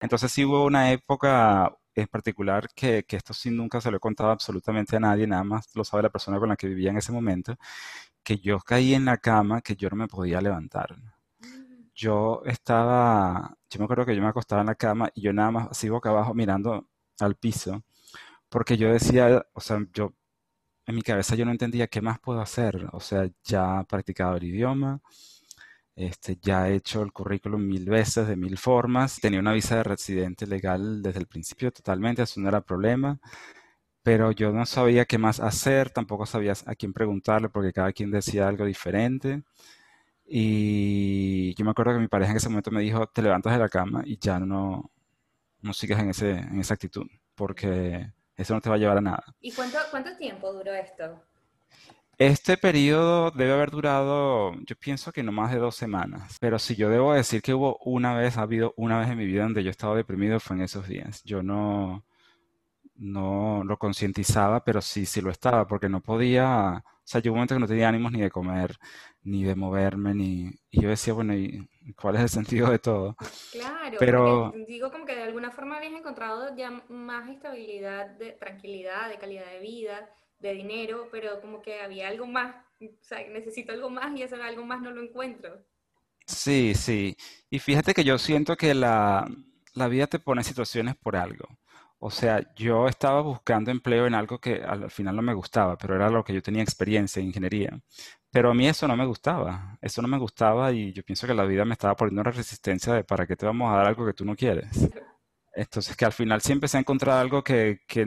Entonces 0.00 0.32
sí 0.32 0.44
hubo 0.44 0.64
una 0.64 0.92
época 0.92 1.76
en 2.02 2.08
particular 2.08 2.68
que, 2.74 3.04
que 3.04 3.16
esto 3.16 3.34
sí 3.34 3.50
nunca 3.50 3.80
se 3.80 3.90
lo 3.90 3.96
he 3.98 4.00
contado 4.00 4.30
absolutamente 4.30 4.96
a 4.96 5.00
nadie, 5.00 5.26
nada 5.26 5.44
más 5.44 5.74
lo 5.74 5.84
sabe 5.84 6.02
la 6.04 6.10
persona 6.10 6.38
con 6.38 6.48
la 6.48 6.56
que 6.56 6.68
vivía 6.68 6.90
en 6.90 6.98
ese 6.98 7.12
momento, 7.12 7.56
que 8.22 8.38
yo 8.38 8.60
caí 8.60 8.94
en 8.94 9.04
la 9.06 9.18
cama 9.18 9.60
que 9.62 9.76
yo 9.76 9.90
no 9.90 9.96
me 9.96 10.08
podía 10.08 10.40
levantar. 10.40 10.96
Yo 11.94 12.42
estaba, 12.46 13.56
yo 13.68 13.78
me 13.78 13.84
acuerdo 13.84 14.06
que 14.06 14.16
yo 14.16 14.22
me 14.22 14.28
acostaba 14.28 14.62
en 14.62 14.68
la 14.68 14.74
cama 14.74 15.10
y 15.14 15.22
yo 15.22 15.32
nada 15.32 15.50
más 15.50 15.68
así 15.70 15.88
boca 15.88 16.10
abajo 16.10 16.34
mirando 16.34 16.86
al 17.20 17.36
piso, 17.36 17.82
porque 18.48 18.76
yo 18.78 18.92
decía, 18.92 19.46
o 19.54 19.60
sea, 19.60 19.80
yo 19.92 20.14
en 20.86 20.96
mi 20.96 21.02
cabeza 21.02 21.36
yo 21.36 21.44
no 21.44 21.52
entendía 21.52 21.88
qué 21.88 22.00
más 22.02 22.20
puedo 22.20 22.40
hacer, 22.40 22.88
o 22.92 23.00
sea, 23.00 23.28
ya 23.44 23.80
he 23.82 23.84
practicado 23.84 24.36
el 24.36 24.44
idioma, 24.44 25.00
este, 26.00 26.38
ya 26.40 26.68
he 26.68 26.76
hecho 26.76 27.02
el 27.02 27.12
currículum 27.12 27.60
mil 27.66 27.84
veces, 27.88 28.26
de 28.26 28.36
mil 28.36 28.56
formas, 28.56 29.20
tenía 29.20 29.40
una 29.40 29.52
visa 29.52 29.76
de 29.76 29.82
residente 29.84 30.46
legal 30.46 31.02
desde 31.02 31.20
el 31.20 31.26
principio 31.26 31.70
totalmente, 31.70 32.22
eso 32.22 32.40
no 32.40 32.48
era 32.48 32.62
problema, 32.62 33.18
pero 34.02 34.32
yo 34.32 34.52
no 34.52 34.64
sabía 34.66 35.04
qué 35.04 35.18
más 35.18 35.40
hacer, 35.40 35.90
tampoco 35.90 36.24
sabía 36.26 36.54
a 36.66 36.74
quién 36.74 36.92
preguntarle 36.94 37.50
porque 37.50 37.72
cada 37.72 37.92
quien 37.92 38.10
decía 38.10 38.48
algo 38.48 38.64
diferente. 38.64 39.42
Y 40.26 41.54
yo 41.56 41.64
me 41.64 41.72
acuerdo 41.72 41.94
que 41.94 41.98
mi 41.98 42.08
pareja 42.08 42.30
en 42.30 42.38
ese 42.38 42.48
momento 42.48 42.70
me 42.70 42.80
dijo, 42.82 43.06
te 43.08 43.20
levantas 43.22 43.52
de 43.52 43.58
la 43.58 43.68
cama 43.68 44.02
y 44.06 44.18
ya 44.18 44.38
no, 44.38 44.90
no 45.60 45.72
sigas 45.74 46.00
en, 46.00 46.10
ese, 46.10 46.30
en 46.30 46.60
esa 46.60 46.74
actitud, 46.74 47.06
porque 47.34 48.12
eso 48.36 48.54
no 48.54 48.60
te 48.62 48.70
va 48.70 48.76
a 48.76 48.78
llevar 48.78 48.98
a 48.98 49.02
nada. 49.02 49.24
¿Y 49.40 49.52
cuánto, 49.52 49.78
cuánto 49.90 50.16
tiempo 50.16 50.52
duró 50.52 50.72
esto? 50.72 51.22
Este 52.20 52.58
periodo 52.58 53.30
debe 53.30 53.54
haber 53.54 53.70
durado, 53.70 54.52
yo 54.66 54.76
pienso 54.76 55.10
que 55.10 55.22
no 55.22 55.32
más 55.32 55.52
de 55.52 55.58
dos 55.58 55.74
semanas, 55.74 56.36
pero 56.38 56.58
si 56.58 56.76
yo 56.76 56.90
debo 56.90 57.14
decir 57.14 57.40
que 57.40 57.54
hubo 57.54 57.78
una 57.82 58.14
vez, 58.14 58.36
ha 58.36 58.42
habido 58.42 58.74
una 58.76 58.98
vez 58.98 59.08
en 59.08 59.16
mi 59.16 59.24
vida 59.24 59.44
donde 59.44 59.64
yo 59.64 59.70
estaba 59.70 59.96
deprimido, 59.96 60.38
fue 60.38 60.56
en 60.56 60.62
esos 60.64 60.86
días. 60.86 61.24
Yo 61.24 61.42
no, 61.42 62.04
no 62.94 63.64
lo 63.64 63.78
concientizaba, 63.78 64.62
pero 64.62 64.82
sí, 64.82 65.06
sí 65.06 65.22
lo 65.22 65.30
estaba, 65.30 65.66
porque 65.66 65.88
no 65.88 66.02
podía, 66.02 66.84
o 66.84 67.00
sea, 67.04 67.22
llegó 67.22 67.32
un 67.32 67.38
momento 67.38 67.54
que 67.54 67.60
no 67.60 67.66
tenía 67.66 67.88
ánimos 67.88 68.12
ni 68.12 68.20
de 68.20 68.30
comer, 68.30 68.76
ni 69.22 69.44
de 69.44 69.54
moverme, 69.54 70.12
ni... 70.12 70.50
Y 70.70 70.82
yo 70.82 70.90
decía, 70.90 71.14
bueno, 71.14 71.34
¿y 71.34 71.66
cuál 71.96 72.16
es 72.16 72.20
el 72.20 72.28
sentido 72.44 72.70
de 72.70 72.80
todo? 72.80 73.16
Claro, 73.50 73.96
pero 73.98 74.52
digo 74.68 74.92
como 74.92 75.06
que 75.06 75.14
de 75.14 75.22
alguna 75.22 75.52
forma 75.52 75.78
habías 75.78 75.94
encontrado 75.94 76.54
ya 76.54 76.70
más 76.90 77.30
estabilidad, 77.30 78.10
de 78.18 78.32
tranquilidad, 78.32 79.08
de 79.08 79.16
calidad 79.16 79.46
de 79.46 79.60
vida, 79.60 80.10
de 80.40 80.54
dinero, 80.54 81.08
pero 81.12 81.40
como 81.40 81.62
que 81.62 81.80
había 81.80 82.08
algo 82.08 82.26
más, 82.26 82.54
o 82.80 82.86
sea, 83.02 83.26
necesito 83.28 83.72
algo 83.72 83.90
más 83.90 84.16
y 84.16 84.22
eso 84.22 84.36
algo 84.42 84.64
más 84.64 84.82
no 84.82 84.90
lo 84.90 85.02
encuentro. 85.02 85.64
Sí, 86.26 86.74
sí. 86.74 87.16
Y 87.50 87.58
fíjate 87.58 87.92
que 87.94 88.04
yo 88.04 88.18
siento 88.18 88.56
que 88.56 88.74
la, 88.74 89.26
la 89.74 89.88
vida 89.88 90.06
te 90.06 90.20
pone 90.20 90.44
situaciones 90.44 90.96
por 90.96 91.16
algo. 91.16 91.46
O 91.98 92.10
sea, 92.10 92.42
yo 92.54 92.88
estaba 92.88 93.20
buscando 93.20 93.70
empleo 93.70 94.06
en 94.06 94.14
algo 94.14 94.38
que 94.40 94.62
al 94.62 94.90
final 94.90 95.16
no 95.16 95.22
me 95.22 95.34
gustaba, 95.34 95.76
pero 95.76 95.96
era 95.96 96.08
lo 96.08 96.24
que 96.24 96.32
yo 96.32 96.42
tenía 96.42 96.62
experiencia 96.62 97.20
en 97.20 97.26
ingeniería. 97.28 97.78
Pero 98.30 98.50
a 98.50 98.54
mí 98.54 98.66
eso 98.68 98.88
no 98.88 98.96
me 98.96 99.04
gustaba, 99.06 99.76
eso 99.82 100.00
no 100.02 100.08
me 100.08 100.18
gustaba 100.18 100.72
y 100.72 100.92
yo 100.92 101.02
pienso 101.02 101.26
que 101.26 101.34
la 101.34 101.44
vida 101.44 101.64
me 101.64 101.74
estaba 101.74 101.96
poniendo 101.96 102.22
una 102.22 102.30
resistencia 102.30 102.94
de 102.94 103.04
para 103.04 103.26
qué 103.26 103.36
te 103.36 103.46
vamos 103.46 103.72
a 103.72 103.76
dar 103.78 103.86
algo 103.86 104.06
que 104.06 104.14
tú 104.14 104.24
no 104.24 104.36
quieres. 104.36 104.68
Entonces 105.54 105.96
que 105.96 106.04
al 106.04 106.12
final 106.12 106.40
sí 106.40 106.52
empecé 106.52 106.76
a 106.78 106.80
encontrar 106.80 107.18
algo 107.18 107.42
que, 107.44 107.80
que 107.86 108.06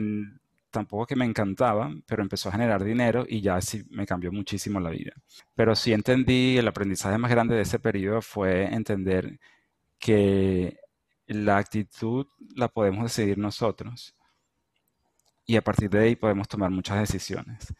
tampoco 0.74 1.06
que 1.06 1.16
me 1.16 1.24
encantaba, 1.24 1.90
pero 2.06 2.22
empezó 2.22 2.48
a 2.48 2.52
generar 2.52 2.84
dinero 2.84 3.24
y 3.26 3.40
ya 3.40 3.60
sí 3.62 3.84
me 3.90 4.06
cambió 4.06 4.30
muchísimo 4.32 4.80
la 4.80 4.90
vida. 4.90 5.12
Pero 5.54 5.74
sí 5.74 5.92
entendí, 5.92 6.58
el 6.58 6.68
aprendizaje 6.68 7.16
más 7.16 7.30
grande 7.30 7.54
de 7.54 7.62
ese 7.62 7.78
periodo 7.78 8.20
fue 8.20 8.64
entender 8.66 9.38
que 9.98 10.78
la 11.26 11.56
actitud 11.58 12.26
la 12.54 12.68
podemos 12.68 13.04
decidir 13.04 13.38
nosotros 13.38 14.14
y 15.46 15.56
a 15.56 15.62
partir 15.62 15.90
de 15.90 16.00
ahí 16.00 16.16
podemos 16.16 16.48
tomar 16.48 16.70
muchas 16.70 16.98
decisiones. 16.98 17.72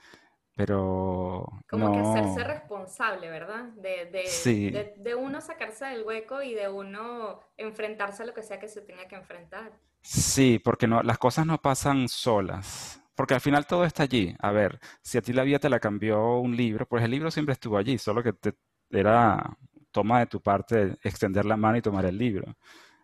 Pero 0.57 1.47
como 1.69 1.93
que 1.93 1.99
hacerse 1.99 2.45
responsable, 2.45 3.29
¿verdad? 3.29 3.65
De, 3.75 4.07
de, 4.07 4.95
de, 4.97 5.15
uno 5.17 5.41
sacarse 5.41 5.85
del 5.87 6.05
hueco 6.05 6.43
y 6.43 6.55
de 6.55 6.69
uno 6.69 7.41
enfrentarse 7.57 8.23
a 8.23 8.27
lo 8.27 8.35
que 8.35 8.45
sea 8.45 8.61
que 8.61 8.69
se 8.69 8.81
tenga 8.81 9.09
que 9.09 9.17
enfrentar. 9.17 9.73
Sí, 10.05 10.61
porque 10.63 10.87
las 10.87 11.19
cosas 11.19 11.47
no 11.47 11.61
pasan 11.61 12.09
solas. 12.09 13.01
Porque 13.15 13.35
al 13.35 13.41
final 13.41 13.67
todo 13.67 13.85
está 13.85 14.03
allí. 14.03 14.35
A 14.41 14.51
ver, 14.53 14.79
si 15.03 15.17
a 15.19 15.23
ti 15.23 15.33
la 15.33 15.45
vida 15.45 15.59
te 15.59 15.71
la 15.71 15.81
cambió 15.81 16.37
un 16.39 16.57
libro, 16.57 16.87
pues 16.87 17.03
el 17.05 17.11
libro 17.11 17.31
siempre 17.31 17.55
estuvo 17.55 17.79
allí, 17.79 17.97
solo 17.99 18.23
que 18.23 18.33
te, 18.35 18.55
era 18.91 19.57
toma 19.93 20.19
de 20.21 20.27
tu 20.27 20.43
parte 20.43 20.97
extender 21.03 21.45
la 21.47 21.57
mano 21.57 21.79
y 21.79 21.83
tomar 21.83 22.05
el 22.05 22.19
libro. 22.19 22.55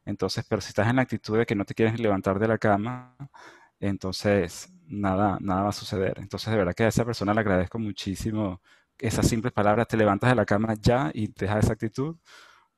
Entonces, 0.04 0.44
pero 0.48 0.60
si 0.62 0.70
estás 0.70 0.88
en 0.88 0.96
la 0.96 1.02
actitud 1.02 1.38
de 1.38 1.46
que 1.46 1.54
no 1.54 1.64
te 1.64 1.74
quieres 1.74 2.00
levantar 2.00 2.38
de 2.40 2.48
la 2.48 2.58
cama, 2.58 3.16
entonces 3.80 4.68
nada, 4.86 5.38
nada 5.40 5.62
va 5.64 5.68
a 5.70 5.72
suceder. 5.72 6.14
Entonces, 6.18 6.50
de 6.50 6.58
verdad 6.58 6.74
que 6.74 6.84
a 6.84 6.88
esa 6.88 7.04
persona 7.04 7.34
le 7.34 7.40
agradezco 7.40 7.78
muchísimo 7.78 8.60
esas 8.98 9.28
simples 9.28 9.52
palabras, 9.52 9.88
te 9.88 9.96
levantas 9.96 10.30
de 10.30 10.36
la 10.36 10.46
cama 10.46 10.74
ya 10.80 11.10
y 11.14 11.28
deja 11.28 11.58
esa 11.60 11.72
actitud, 11.74 12.16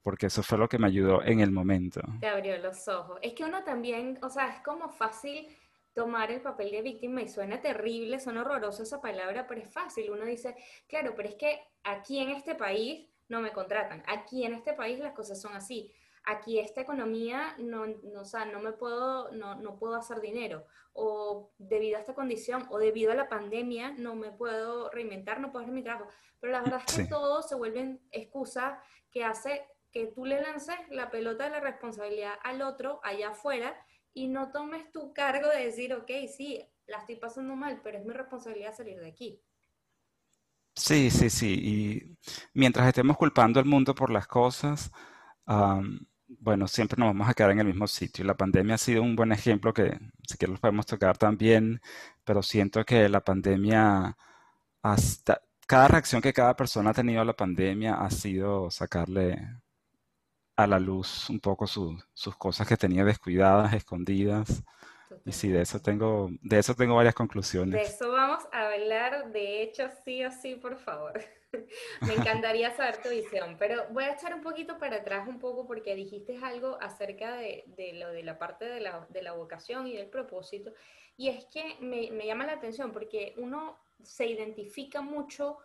porque 0.03 0.27
eso 0.27 0.43
fue 0.43 0.59
lo 0.59 0.69
que 0.69 0.79
me 0.79 0.89
ayudó 0.89 1.23
en 1.23 1.41
el 1.41 1.51
momento. 1.51 2.01
Te 2.21 2.29
abrió 2.29 2.59
los 2.59 2.89
ojos. 2.89 3.19
Es 3.23 3.35
que 3.35 3.45
uno 3.45 3.65
también, 3.65 4.19
o 4.23 4.29
sea, 4.29 4.49
es 4.49 4.63
como 4.63 4.89
fácil 4.89 5.49
tomar 5.95 6.31
el 6.31 6.41
papel 6.41 6.71
de 6.71 6.83
víctima 6.83 7.23
y 7.23 7.29
suena 7.29 7.61
terrible, 7.61 8.19
suena 8.19 8.41
horroroso 8.41 8.83
esa 8.83 9.01
palabra, 9.01 9.47
pero 9.47 9.61
es 9.61 9.71
fácil. 9.73 10.11
Uno 10.11 10.25
dice, 10.25 10.57
claro, 10.89 11.15
pero 11.17 11.29
es 11.29 11.37
que 11.37 11.61
aquí 11.85 12.19
en 12.19 12.31
este 12.31 12.55
país 12.55 13.09
no 13.29 13.41
me 13.41 13.53
contratan, 13.53 14.03
aquí 14.07 14.45
en 14.45 14.55
este 14.55 14.73
país 14.73 14.99
las 14.99 15.13
cosas 15.13 15.41
son 15.41 15.55
así 15.55 15.93
aquí 16.25 16.59
esta 16.59 16.81
economía 16.81 17.55
no, 17.59 17.87
no, 17.87 18.23
no 18.53 18.61
me 18.61 18.73
puedo, 18.73 19.31
no, 19.33 19.55
no, 19.57 19.77
puedo 19.77 19.97
hacer 19.97 20.21
dinero, 20.21 20.65
o 20.93 21.51
debido 21.59 21.97
a 21.97 22.01
esta 22.01 22.15
condición, 22.15 22.67
o 22.71 22.79
debido 22.79 23.13
a 23.13 23.15
la 23.15 23.29
pandemia, 23.29 23.93
no 23.93 24.15
me 24.15 24.31
puedo 24.31 24.91
reinventar, 24.91 25.41
no 25.41 25.51
puedo 25.51 25.65
hacer 25.65 25.75
mi 25.75 25.83
trabajo. 25.83 26.09
Pero 26.41 26.53
la 26.53 26.61
verdad 26.61 26.83
es 26.87 26.97
que 26.97 27.05
todo 27.05 27.43
se 27.43 27.55
vuelven 27.55 28.01
excusas 28.11 28.79
que 29.11 29.25
hace 29.25 29.65
que 29.93 30.07
tú 30.07 30.25
le 30.25 30.41
lances 30.41 30.77
la 30.91 31.11
pelota 31.11 31.45
de 31.45 31.51
la 31.51 31.61
responsabilidad 31.61 32.35
al 32.43 32.63
otro 32.63 33.01
allá 33.05 33.31
afuera 33.31 33.77
y 34.15 34.29
no 34.29 34.51
tomes 34.51 34.91
tu 34.91 35.13
cargo 35.13 35.49
de 35.49 35.65
decir, 35.67 35.95
ok, 35.95 36.11
sí, 36.35 36.61
la 36.87 36.99
estoy 36.99 37.17
pasando 37.17 37.55
mal, 37.57 37.81
pero 37.83 37.99
es 37.99 38.05
mi 38.05 38.13
responsabilidad 38.13 38.75
salir 38.75 38.99
de 38.99 39.09
aquí. 39.09 39.41
Sí, 40.75 41.11
sí, 41.11 41.29
sí. 41.29 41.53
Y 41.53 42.19
mientras 42.55 42.89
estemos 42.89 43.17
culpando 43.17 43.61
al 43.61 43.67
mundo 43.67 43.95
por 43.95 44.11
las 44.11 44.27
cosas, 44.27 44.91
bueno, 46.27 46.67
siempre 46.67 46.99
nos 46.99 47.09
vamos 47.09 47.29
a 47.29 47.35
quedar 47.35 47.51
en 47.51 47.61
el 47.61 47.67
mismo 47.67 47.87
sitio. 47.87 48.25
La 48.25 48.37
pandemia 48.37 48.77
ha 48.77 48.79
sido 48.79 49.03
un 49.03 49.15
buen 49.15 49.33
ejemplo 49.33 49.75
que 49.75 49.99
si 50.27 50.39
que 50.39 50.47
los 50.47 50.61
podemos 50.61 50.87
tocar 50.87 51.19
también, 51.19 51.81
pero 52.25 52.43
siento 52.43 52.85
que 52.85 53.09
la 53.09 53.21
pandemia, 53.21 54.17
hasta 54.83 55.43
cada 55.67 55.89
reacción 55.89 56.23
que 56.23 56.33
cada 56.33 56.57
persona 56.57 56.91
ha 56.91 56.95
tenido 56.95 57.21
a 57.21 57.25
la 57.25 57.37
pandemia 57.37 57.95
ha 57.95 58.11
sido 58.11 58.71
sacarle 58.71 59.39
a 60.57 60.67
la 60.67 60.79
luz 60.79 61.31
un 61.31 61.41
poco 61.41 61.67
sus 61.67 62.37
cosas 62.37 62.67
que 62.67 62.77
tenía 62.77 63.05
descuidadas, 63.05 63.73
escondidas. 63.75 64.63
Y 65.25 65.33
sí, 65.33 65.49
de 65.49 65.63
eso 65.63 65.81
tengo, 65.81 66.31
de 66.43 66.59
eso 66.59 66.75
tengo 66.75 66.97
varias 66.97 67.15
conclusiones. 67.15 67.75
De 67.75 67.83
eso 67.83 68.11
vamos 68.11 68.45
a 68.53 68.69
hablar, 68.69 69.31
de 69.31 69.63
hecho, 69.63 69.89
sí 70.05 70.25
o 70.25 70.31
sí, 70.31 70.55
por 70.55 70.79
favor. 70.79 71.21
Me 72.01 72.15
encantaría 72.15 72.75
saber 72.75 73.03
tu 73.03 73.11
visión, 73.11 73.57
pero 73.59 73.85
voy 73.91 74.05
a 74.05 74.15
echar 74.15 74.35
un 74.35 74.41
poquito 74.41 74.79
para 74.79 74.97
atrás 74.97 75.29
un 75.29 75.39
poco 75.39 75.67
porque 75.67 75.95
dijiste 75.95 76.39
algo 76.43 76.79
acerca 76.81 77.37
de, 77.37 77.65
lo 77.95 78.11
de 78.11 78.23
la 78.23 78.39
parte 78.39 78.65
de 78.65 78.81
la, 78.81 79.07
de 79.11 79.23
la, 79.23 79.33
vocación 79.33 79.87
y 79.87 79.97
del 79.97 80.07
propósito, 80.07 80.73
y 81.17 81.29
es 81.29 81.45
que 81.47 81.77
me, 81.81 82.11
me 82.11 82.27
llama 82.27 82.47
la 82.47 82.55
atención 82.55 82.91
porque 82.91 83.35
uno 83.37 83.79
se 84.03 84.27
identifica 84.27 85.03
mucho 85.03 85.59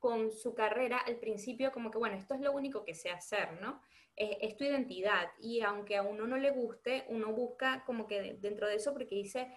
con 0.00 0.32
su 0.32 0.54
carrera 0.54 0.98
al 0.98 1.16
principio 1.16 1.72
como 1.72 1.90
que, 1.90 1.98
bueno, 1.98 2.16
esto 2.16 2.34
es 2.34 2.40
lo 2.40 2.52
único 2.52 2.84
que 2.84 2.94
sé 2.94 3.10
hacer, 3.10 3.60
¿no? 3.60 3.80
Es, 4.20 4.56
tu 4.56 4.64
identidad 4.64 5.30
y 5.38 5.60
aunque 5.60 5.96
a 5.96 6.02
uno 6.02 6.26
no 6.26 6.36
le 6.36 6.50
guste, 6.50 7.04
uno 7.08 7.32
busca 7.32 7.84
como 7.84 8.06
que 8.06 8.34
dentro 8.40 8.66
de 8.66 8.74
eso 8.74 8.92
porque 8.92 9.14
dice, 9.14 9.56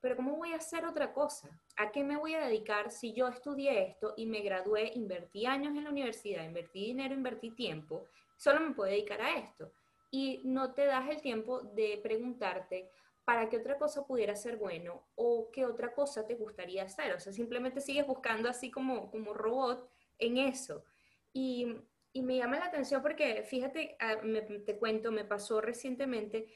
pero 0.00 0.16
¿cómo 0.16 0.36
voy 0.36 0.52
a 0.52 0.56
hacer 0.56 0.84
otra 0.84 1.14
cosa? 1.14 1.48
¿A 1.76 1.90
qué 1.92 2.04
me 2.04 2.18
voy 2.18 2.34
a 2.34 2.46
dedicar 2.46 2.90
si 2.90 3.14
yo 3.14 3.28
estudié 3.28 3.84
esto 3.84 4.12
y 4.16 4.26
me 4.26 4.40
gradué, 4.40 4.92
invertí 4.94 5.46
años 5.46 5.74
en 5.74 5.84
la 5.84 5.90
universidad, 5.90 6.44
invertí 6.44 6.86
dinero, 6.86 7.14
invertí 7.14 7.52
tiempo, 7.52 8.06
solo 8.36 8.60
me 8.60 8.74
puedo 8.74 8.90
dedicar 8.90 9.22
a 9.22 9.38
esto? 9.38 9.72
Y 10.10 10.42
no 10.44 10.74
te 10.74 10.84
das 10.84 11.08
el 11.08 11.22
tiempo 11.22 11.62
de 11.62 11.98
preguntarte, 12.02 12.90
para 13.24 13.48
qué 13.48 13.58
otra 13.58 13.78
cosa 13.78 14.04
pudiera 14.06 14.34
ser 14.34 14.56
bueno 14.56 15.04
o 15.14 15.50
qué 15.52 15.64
otra 15.64 15.94
cosa 15.94 16.26
te 16.26 16.34
gustaría 16.34 16.82
hacer. 16.82 17.14
O 17.14 17.20
sea, 17.20 17.32
simplemente 17.32 17.80
sigues 17.80 18.06
buscando 18.06 18.48
así 18.48 18.70
como, 18.70 19.10
como 19.10 19.32
robot 19.32 19.88
en 20.18 20.38
eso. 20.38 20.84
Y, 21.32 21.76
y 22.12 22.22
me 22.22 22.36
llama 22.36 22.58
la 22.58 22.66
atención 22.66 23.02
porque, 23.02 23.42
fíjate, 23.42 23.96
ah, 24.00 24.16
te 24.66 24.76
cuento, 24.76 25.12
me 25.12 25.24
pasó 25.24 25.60
recientemente 25.60 26.46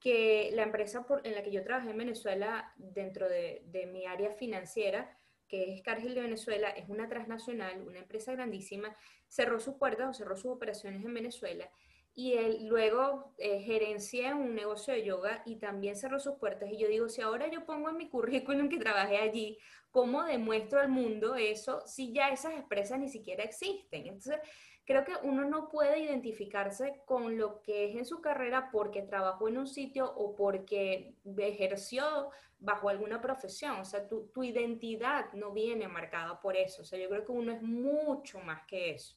que 0.00 0.50
la 0.52 0.64
empresa 0.64 1.06
por, 1.06 1.26
en 1.26 1.34
la 1.34 1.42
que 1.42 1.50
yo 1.50 1.62
trabajé 1.62 1.90
en 1.90 1.98
Venezuela, 1.98 2.72
dentro 2.76 3.28
de, 3.28 3.62
de 3.66 3.86
mi 3.86 4.06
área 4.06 4.32
financiera, 4.32 5.18
que 5.48 5.72
es 5.72 5.82
Cargill 5.82 6.14
de 6.14 6.22
Venezuela, 6.22 6.70
es 6.70 6.88
una 6.88 7.08
transnacional, 7.08 7.80
una 7.82 8.00
empresa 8.00 8.32
grandísima, 8.32 8.96
cerró 9.28 9.60
sus 9.60 9.74
puertas 9.74 10.10
o 10.10 10.14
cerró 10.14 10.36
sus 10.36 10.50
operaciones 10.50 11.04
en 11.04 11.14
Venezuela 11.14 11.70
y 12.16 12.34
él 12.34 12.66
luego 12.68 13.34
eh, 13.38 13.60
gerencié 13.60 14.32
un 14.34 14.54
negocio 14.54 14.94
de 14.94 15.04
yoga 15.04 15.42
y 15.44 15.56
también 15.56 15.96
cerró 15.96 16.20
sus 16.20 16.36
puertas. 16.36 16.70
Y 16.70 16.78
yo 16.78 16.86
digo, 16.86 17.08
si 17.08 17.20
ahora 17.20 17.48
yo 17.50 17.66
pongo 17.66 17.90
en 17.90 17.96
mi 17.96 18.08
currículum 18.10 18.68
que 18.68 18.78
trabajé 18.78 19.16
allí, 19.16 19.58
¿cómo 19.90 20.22
demuestro 20.22 20.80
al 20.80 20.88
mundo 20.88 21.34
eso 21.34 21.82
si 21.86 22.12
ya 22.12 22.28
esas 22.28 22.54
empresas 22.54 23.00
ni 23.00 23.08
siquiera 23.08 23.42
existen? 23.42 24.06
Entonces, 24.06 24.38
creo 24.84 25.04
que 25.04 25.12
uno 25.22 25.44
no 25.44 25.68
puede 25.68 26.00
identificarse 26.00 27.02
con 27.06 27.38
lo 27.38 27.62
que 27.62 27.90
es 27.90 27.96
en 27.96 28.04
su 28.04 28.20
carrera 28.20 28.70
porque 28.70 29.02
trabajó 29.02 29.48
en 29.48 29.58
un 29.58 29.66
sitio 29.66 30.12
o 30.14 30.34
porque 30.36 31.16
ejerció 31.36 32.30
bajo 32.58 32.88
alguna 32.88 33.20
profesión. 33.20 33.80
O 33.80 33.84
sea, 33.84 34.06
tu, 34.08 34.28
tu 34.34 34.44
identidad 34.44 35.32
no 35.32 35.52
viene 35.52 35.88
marcada 35.88 36.40
por 36.40 36.56
eso. 36.56 36.82
O 36.82 36.84
sea, 36.84 36.98
yo 36.98 37.08
creo 37.08 37.24
que 37.24 37.32
uno 37.32 37.52
es 37.52 37.62
mucho 37.62 38.38
más 38.40 38.62
que 38.66 38.92
eso. 38.92 39.16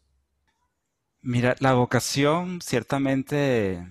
Mira, 1.21 1.55
la 1.59 1.73
vocación 1.73 2.61
ciertamente 2.61 3.85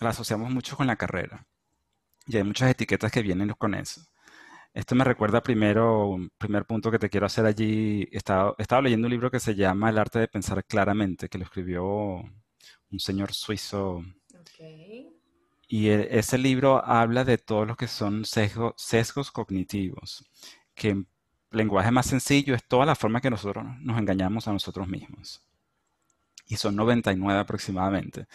la 0.00 0.10
asociamos 0.10 0.50
mucho 0.50 0.76
con 0.76 0.86
la 0.86 0.96
carrera 0.96 1.46
y 2.26 2.36
hay 2.36 2.44
muchas 2.44 2.70
etiquetas 2.70 3.10
que 3.10 3.22
vienen 3.22 3.48
con 3.50 3.74
eso. 3.74 4.02
Esto 4.74 4.94
me 4.94 5.04
recuerda 5.04 5.42
primero, 5.42 6.08
un 6.08 6.30
primer 6.38 6.64
punto 6.64 6.90
que 6.90 6.98
te 6.98 7.10
quiero 7.10 7.26
hacer 7.26 7.44
allí. 7.44 8.08
Estaba, 8.10 8.54
estaba 8.58 8.82
leyendo 8.82 9.06
un 9.06 9.12
libro 9.12 9.30
que 9.30 9.40
se 9.40 9.54
llama 9.54 9.90
El 9.90 9.98
arte 9.98 10.18
de 10.18 10.28
pensar 10.28 10.64
claramente, 10.64 11.28
que 11.28 11.38
lo 11.38 11.44
escribió 11.44 11.84
un 11.84 12.98
señor 12.98 13.32
suizo. 13.34 14.02
Y 15.68 15.88
e, 15.88 16.18
ese 16.18 16.38
libro 16.38 16.84
habla 16.84 17.24
de 17.24 17.38
todos 17.38 17.66
los 17.66 17.76
que 17.76 17.88
son 17.88 18.24
sesgos 18.24 19.30
cognitivos, 19.30 20.24
que 20.74 20.90
en 20.90 21.06
lenguaje 21.50 21.90
más 21.90 22.06
sencillo 22.06 22.54
es 22.54 22.64
toda 22.66 22.86
la 22.86 22.94
forma 22.94 23.20
que 23.20 23.30
nosotros 23.30 23.64
nos 23.80 23.98
engañamos 23.98 24.48
a 24.48 24.52
nosotros 24.52 24.88
mismos 24.88 25.42
y 26.52 26.56
son 26.56 26.76
99 26.76 27.40
aproximadamente. 27.40 28.26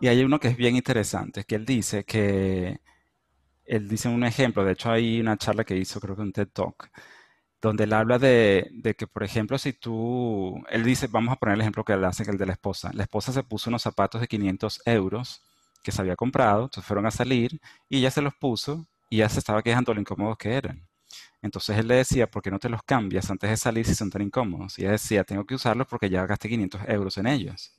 Y 0.00 0.08
hay 0.08 0.22
uno 0.22 0.40
que 0.40 0.48
es 0.48 0.56
bien 0.56 0.76
interesante, 0.76 1.44
que 1.44 1.56
él 1.56 1.64
dice 1.66 2.04
que, 2.04 2.80
él 3.72 3.88
dice 3.88 4.08
un 4.08 4.22
ejemplo, 4.24 4.64
de 4.64 4.72
hecho 4.72 4.90
hay 4.90 5.20
una 5.20 5.36
charla 5.38 5.64
que 5.64 5.76
hizo, 5.76 5.98
creo 6.00 6.14
que 6.14 6.22
un 6.22 6.32
TED 6.32 6.48
Talk, 6.48 6.90
donde 7.60 7.84
él 7.84 7.92
habla 7.94 8.18
de, 8.18 8.70
que, 8.98 9.06
por 9.06 9.22
ejemplo, 9.24 9.56
si 9.58 9.72
tú, 9.72 10.62
él 10.70 10.84
dice, 10.84 11.06
vamos 11.08 11.32
a 11.32 11.36
poner 11.36 11.54
el 11.54 11.62
ejemplo 11.62 11.84
que 11.84 11.94
él 11.94 12.04
hace, 12.04 12.24
el 12.30 12.38
de 12.38 12.46
la 12.46 12.52
esposa. 12.52 12.90
La 12.94 13.04
esposa 13.04 13.32
se 13.32 13.42
puso 13.44 13.70
unos 13.70 13.82
zapatos 13.82 14.20
de 14.20 14.28
500 14.28 14.82
euros 14.84 15.42
que 15.82 15.92
se 15.92 16.02
había 16.02 16.16
comprado, 16.16 16.64
entonces 16.64 16.84
fueron 16.86 17.06
a 17.06 17.10
salir 17.10 17.60
y 17.88 17.98
ella 17.98 18.10
se 18.10 18.22
los 18.22 18.34
puso 18.34 18.86
y 19.10 19.18
ya 19.18 19.28
se 19.28 19.38
estaba 19.38 19.62
quejando 19.62 19.94
lo 19.94 20.00
incómodos 20.00 20.36
que 20.38 20.54
eran. 20.54 20.86
Entonces 21.42 21.78
él 21.78 21.88
le 21.88 21.96
decía, 21.96 22.30
¿por 22.30 22.42
qué 22.42 22.50
no 22.50 22.58
te 22.58 22.68
los 22.68 22.82
cambias 22.82 23.30
antes 23.30 23.50
de 23.50 23.56
salir 23.56 23.86
si 23.86 23.94
son 23.94 24.10
tan 24.10 24.22
incómodos? 24.22 24.78
Y 24.78 24.82
ella 24.82 24.92
decía, 24.92 25.24
tengo 25.24 25.44
que 25.46 25.54
usarlos 25.54 25.86
porque 25.88 26.10
ya 26.10 26.26
gasté 26.26 26.48
500 26.48 26.82
euros 26.88 27.16
en 27.18 27.26
ellos. 27.26 27.72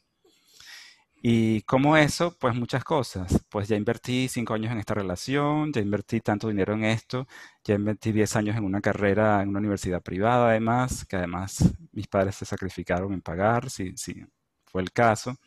Y 1.25 1.61
como 1.63 1.95
eso, 1.95 2.37
pues 2.37 2.53
muchas 2.53 2.83
cosas. 2.83 3.45
Pues 3.49 3.69
ya 3.69 3.77
invertí 3.77 4.27
5 4.27 4.53
años 4.55 4.73
en 4.73 4.79
esta 4.79 4.93
relación, 4.93 5.71
ya 5.71 5.79
invertí 5.81 6.19
tanto 6.19 6.49
dinero 6.49 6.73
en 6.73 6.83
esto, 6.83 7.27
ya 7.63 7.75
invertí 7.75 8.11
10 8.11 8.35
años 8.35 8.57
en 8.57 8.65
una 8.65 8.81
carrera 8.81 9.41
en 9.41 9.49
una 9.49 9.59
universidad 9.59 10.01
privada 10.01 10.49
además, 10.49 11.05
que 11.05 11.15
además 11.15 11.63
mis 11.93 12.07
padres 12.07 12.35
se 12.35 12.45
sacrificaron 12.45 13.13
en 13.13 13.21
pagar, 13.21 13.69
si, 13.69 13.95
si 13.95 14.25
fue 14.65 14.81
el 14.81 14.91
caso. 14.91 15.37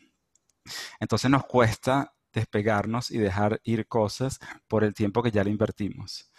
Entonces 1.01 1.31
nos 1.31 1.45
cuesta 1.45 2.15
despegarnos 2.33 3.11
y 3.11 3.19
dejar 3.19 3.61
ir 3.65 3.87
cosas 3.87 4.39
por 4.69 4.85
el 4.85 4.95
tiempo 4.95 5.23
que 5.23 5.31
ya 5.31 5.45
le 5.45 5.51
invertimos. 5.51 6.31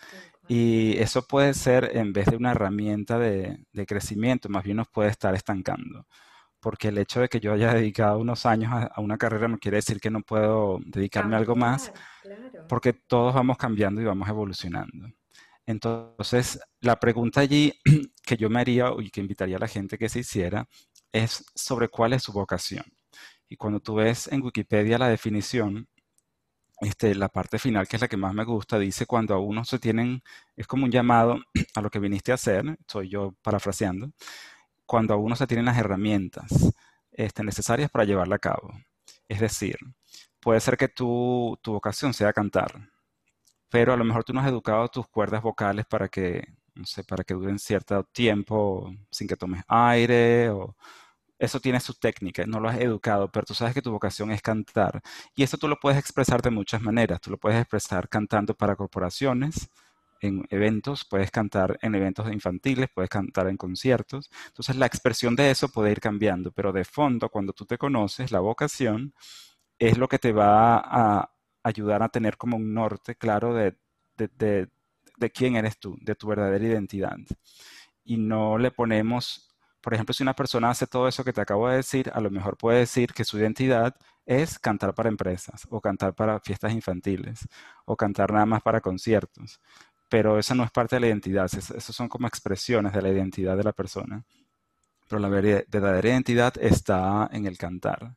Y 0.47 0.97
eso 0.97 1.27
puede 1.27 1.53
ser, 1.53 1.91
en 1.97 2.13
vez 2.13 2.27
de 2.27 2.37
una 2.37 2.51
herramienta 2.51 3.19
de, 3.19 3.65
crecimiento, 3.87 4.49
más 4.49 4.63
bien 4.63 4.77
nos 4.77 4.87
puede 4.87 5.09
estar 5.09 5.35
estancando. 5.35 6.07
Porque 6.59 6.89
el 6.89 6.97
hecho 6.97 7.21
de 7.21 7.29
que 7.29 7.39
yo 7.39 7.53
haya 7.53 7.73
dedicado 7.73 8.19
unos 8.19 8.45
años 8.45 8.71
a, 8.73 8.99
una 8.99 9.17
carrera 9.17 9.47
no 9.47 9.59
quiere 9.59 9.77
decir 9.77 9.99
que 9.99 10.09
no 10.09 10.21
puedo 10.21 10.79
dedicarme 10.85 11.35
a 11.35 11.39
algo 11.39 11.55
más, 11.55 11.91
porque 12.67 12.93
todos 12.93 13.33
vamos 13.33 13.57
cambiando 13.57 14.01
y 14.01 14.05
vamos 14.05 14.27
evolucionando. 14.27 15.07
Entonces, 15.65 16.59
la 16.81 16.99
pregunta 16.99 17.41
allí 17.41 17.73
que 18.25 18.37
yo 18.37 18.49
me 18.49 18.61
haría 18.61 18.91
y 18.99 19.09
que 19.11 19.21
invitaría 19.21 19.57
a 19.57 19.59
la 19.59 19.67
gente 19.67 19.97
que 19.97 20.09
se 20.09 20.19
hiciera 20.19 20.67
es 21.11 21.45
sobre 21.53 21.89
cuál 21.89 22.13
es 22.13 22.23
su 22.23 22.31
vocación. 22.31 22.85
Y 23.49 23.57
cuando 23.57 23.79
tú 23.79 23.95
ves 23.95 24.27
en 24.31 24.41
Wikipedia 24.41 24.97
la 24.97 25.09
definición, 25.09 25.87
este, 26.81 27.15
la 27.15 27.29
parte 27.29 27.59
final, 27.59 27.87
que 27.87 27.97
es 27.97 28.01
la 28.01 28.07
que 28.07 28.17
más 28.17 28.33
me 28.33 28.43
gusta, 28.43 28.77
dice 28.79 29.05
cuando 29.05 29.33
a 29.33 29.39
uno 29.39 29.65
se 29.65 29.79
tienen, 29.79 30.21
es 30.55 30.67
como 30.67 30.85
un 30.85 30.91
llamado 30.91 31.39
a 31.75 31.81
lo 31.81 31.89
que 31.89 31.99
viniste 31.99 32.31
a 32.31 32.35
hacer, 32.35 32.77
estoy 32.79 33.09
yo 33.09 33.33
parafraseando, 33.41 34.11
cuando 34.87 35.13
a 35.13 35.17
uno 35.17 35.35
se 35.35 35.45
tienen 35.45 35.65
las 35.65 35.77
herramientas 35.77 36.73
este, 37.11 37.43
necesarias 37.43 37.91
para 37.91 38.05
llevarla 38.05 38.37
a 38.37 38.39
cabo. 38.39 38.73
Es 39.27 39.39
decir, 39.39 39.77
puede 40.39 40.59
ser 40.61 40.77
que 40.77 40.87
tu, 40.87 41.59
tu 41.61 41.73
vocación 41.73 42.13
sea 42.13 42.33
cantar, 42.33 42.89
pero 43.69 43.93
a 43.93 43.97
lo 43.97 44.05
mejor 44.05 44.23
tú 44.23 44.33
no 44.33 44.41
has 44.41 44.47
educado 44.47 44.87
tus 44.87 45.07
cuerdas 45.07 45.43
vocales 45.43 45.85
para 45.85 46.07
que, 46.07 46.43
no 46.73 46.85
sé, 46.85 47.03
para 47.03 47.23
que 47.23 47.33
duren 47.33 47.59
cierto 47.59 48.03
tiempo 48.05 48.91
sin 49.11 49.27
que 49.27 49.35
tomes 49.35 49.63
aire 49.67 50.49
o 50.49 50.75
eso 51.39 51.59
tiene 51.59 51.79
su 51.79 51.93
técnica, 51.93 52.45
no 52.47 52.59
lo 52.59 52.69
has 52.69 52.79
educado, 52.79 53.31
pero 53.31 53.45
tú 53.45 53.53
sabes 53.53 53.73
que 53.73 53.81
tu 53.81 53.91
vocación 53.91 54.31
es 54.31 54.41
cantar. 54.41 55.01
Y 55.35 55.43
eso 55.43 55.57
tú 55.57 55.67
lo 55.67 55.77
puedes 55.79 55.99
expresar 55.99 56.41
de 56.41 56.49
muchas 56.49 56.81
maneras. 56.81 57.21
Tú 57.21 57.29
lo 57.31 57.37
puedes 57.37 57.59
expresar 57.59 58.09
cantando 58.09 58.55
para 58.55 58.75
corporaciones, 58.75 59.69
en 60.21 60.45
eventos, 60.49 61.05
puedes 61.05 61.31
cantar 61.31 61.77
en 61.81 61.95
eventos 61.95 62.31
infantiles, 62.31 62.89
puedes 62.93 63.09
cantar 63.09 63.47
en 63.47 63.57
conciertos. 63.57 64.29
Entonces 64.47 64.75
la 64.75 64.85
expresión 64.85 65.35
de 65.35 65.51
eso 65.51 65.69
puede 65.69 65.91
ir 65.91 65.99
cambiando, 65.99 66.51
pero 66.51 66.71
de 66.71 66.85
fondo, 66.85 67.29
cuando 67.29 67.53
tú 67.53 67.65
te 67.65 67.77
conoces, 67.77 68.31
la 68.31 68.39
vocación 68.39 69.13
es 69.79 69.97
lo 69.97 70.07
que 70.07 70.19
te 70.19 70.33
va 70.33 70.77
a 70.77 71.31
ayudar 71.63 72.03
a 72.03 72.09
tener 72.09 72.37
como 72.37 72.57
un 72.57 72.73
norte 72.73 73.15
claro 73.15 73.53
de, 73.53 73.75
de, 74.17 74.69
de 75.17 75.31
quién 75.31 75.55
eres 75.55 75.79
tú, 75.79 75.97
de 76.01 76.15
tu 76.15 76.27
verdadera 76.27 76.65
identidad. 76.65 77.17
Y 78.03 78.17
no 78.17 78.57
le 78.57 78.71
ponemos 78.71 79.47
por 79.87 79.93
ejemplo, 79.93 80.13
si 80.13 80.21
una 80.21 80.35
persona 80.35 80.69
hace 80.69 80.85
todo 80.85 81.07
eso 81.07 81.23
que 81.23 81.31
te 81.31 81.39
acabo 81.39 81.69
de 81.69 81.77
decir, 81.77 82.11
a 82.13 82.19
lo 82.19 82.29
mejor 82.29 82.57
puede 82.57 82.79
decir 82.79 83.13
que 83.13 83.23
su 83.23 83.37
identidad 83.37 83.95
es 84.25 84.59
cantar 84.59 84.93
para 84.93 85.07
empresas 85.07 85.65
o 85.69 85.79
cantar 85.79 86.13
para 86.13 86.41
fiestas 86.41 86.73
infantiles 86.73 87.47
o 87.85 87.95
cantar 87.95 88.33
nada 88.33 88.45
más 88.45 88.61
para 88.61 88.81
conciertos. 88.81 89.61
Pero 90.09 90.39
eso 90.39 90.55
no 90.55 90.63
es 90.63 90.71
parte 90.71 90.95
de 90.95 91.01
la 91.01 91.07
identidad, 91.07 91.45
eso 91.53 91.93
son 91.93 92.07
como 92.07 92.27
expresiones 92.27 92.93
de 92.93 93.01
la 93.01 93.09
identidad 93.09 93.57
de 93.57 93.63
la 93.63 93.73
persona. 93.73 94.23
Pero 95.09 95.19
la 95.19 95.29
verdadera 95.29 96.09
identidad 96.09 96.53
está 96.59 97.29
en 97.31 97.45
el 97.45 97.57
cantar. 97.57 98.15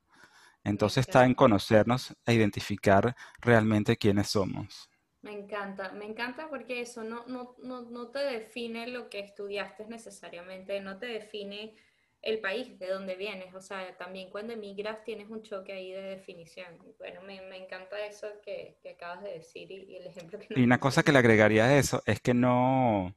Entonces 0.62 1.06
está 1.06 1.24
en 1.24 1.34
conocernos 1.34 2.14
e 2.26 2.34
identificar 2.34 3.16
realmente 3.40 3.96
quiénes 3.96 4.28
somos. 4.28 4.90
Me 5.22 5.32
encanta, 5.32 5.92
me 5.92 6.06
encanta 6.06 6.48
porque 6.48 6.80
eso 6.80 7.04
no, 7.04 7.26
no, 7.26 7.54
no, 7.62 7.82
no 7.82 8.08
te 8.08 8.20
define 8.20 8.86
lo 8.86 9.10
que 9.10 9.20
estudiaste 9.20 9.86
necesariamente, 9.86 10.80
no 10.80 10.98
te 10.98 11.06
define 11.06 11.76
el 12.22 12.40
país 12.40 12.78
de 12.78 12.88
donde 12.88 13.16
vienes. 13.16 13.54
O 13.54 13.60
sea, 13.60 13.96
también 13.96 14.30
cuando 14.30 14.52
emigras 14.52 15.04
tienes 15.04 15.28
un 15.30 15.42
choque 15.42 15.72
ahí 15.72 15.92
de 15.92 16.02
definición. 16.02 16.66
Bueno, 16.98 17.22
me, 17.22 17.40
me 17.42 17.56
encanta 17.56 17.98
eso 18.04 18.26
que, 18.44 18.78
que, 18.82 18.90
acabas 18.90 19.22
de 19.22 19.32
decir 19.32 19.70
y, 19.70 19.96
el 19.96 20.06
ejemplo 20.06 20.38
que... 20.38 20.46
Y 20.54 20.62
una 20.62 20.78
cosa 20.78 21.02
que 21.02 21.12
le 21.12 21.18
agregaría 21.18 21.64
a 21.64 21.78
eso 21.78 22.02
es 22.06 22.20
que 22.20 22.34
no, 22.34 23.14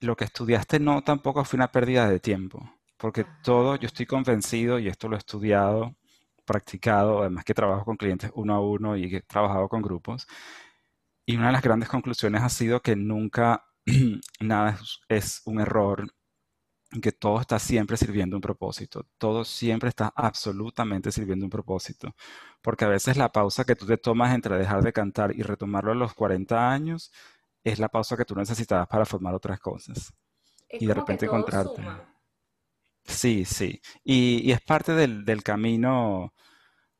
lo 0.00 0.16
que 0.16 0.24
estudiaste 0.24 0.80
no 0.80 1.02
tampoco 1.02 1.44
fue 1.44 1.56
una 1.56 1.70
pérdida 1.70 2.08
de 2.08 2.20
tiempo, 2.20 2.68
porque 2.96 3.24
todo, 3.42 3.76
yo 3.76 3.86
estoy 3.86 4.06
convencido, 4.06 4.78
y 4.78 4.88
esto 4.88 5.08
lo 5.08 5.16
he 5.16 5.18
estudiado, 5.18 5.94
practicado, 6.44 7.20
además 7.20 7.44
que 7.44 7.54
trabajo 7.54 7.84
con 7.84 7.96
clientes 7.96 8.30
uno 8.34 8.54
a 8.54 8.60
uno 8.60 8.96
y 8.96 9.16
he 9.16 9.22
trabajado 9.22 9.68
con 9.68 9.82
grupos, 9.82 10.26
y 11.26 11.36
una 11.36 11.46
de 11.46 11.52
las 11.52 11.62
grandes 11.62 11.88
conclusiones 11.88 12.42
ha 12.42 12.48
sido 12.48 12.80
que 12.82 12.96
nunca 12.96 13.64
nada 14.40 14.78
es 15.08 15.42
un 15.46 15.60
error 15.60 16.12
que 17.00 17.12
todo 17.12 17.40
está 17.40 17.58
siempre 17.58 17.96
sirviendo 17.96 18.36
un 18.36 18.42
propósito, 18.42 19.06
todo 19.18 19.44
siempre 19.44 19.88
está 19.88 20.12
absolutamente 20.14 21.10
sirviendo 21.12 21.46
un 21.46 21.50
propósito, 21.50 22.14
porque 22.62 22.84
a 22.84 22.88
veces 22.88 23.16
la 23.16 23.32
pausa 23.32 23.64
que 23.64 23.76
tú 23.76 23.86
te 23.86 23.96
tomas 23.96 24.34
entre 24.34 24.56
dejar 24.58 24.82
de 24.82 24.92
cantar 24.92 25.34
y 25.34 25.42
retomarlo 25.42 25.92
a 25.92 25.96
los 25.96 26.14
40 26.14 26.70
años 26.70 27.12
es 27.64 27.78
la 27.78 27.88
pausa 27.88 28.16
que 28.16 28.24
tú 28.24 28.34
necesitabas 28.34 28.86
para 28.88 29.06
formar 29.06 29.34
otras 29.34 29.58
cosas. 29.60 30.12
y 30.70 30.86
de 30.86 30.94
repente 30.94 31.26
encontrarte. 31.26 31.82
Sí, 33.04 33.44
sí, 33.44 33.80
y, 34.02 34.50
es 34.50 34.60
parte 34.62 34.92
del, 34.92 35.24
del, 35.24 35.42
camino 35.42 36.32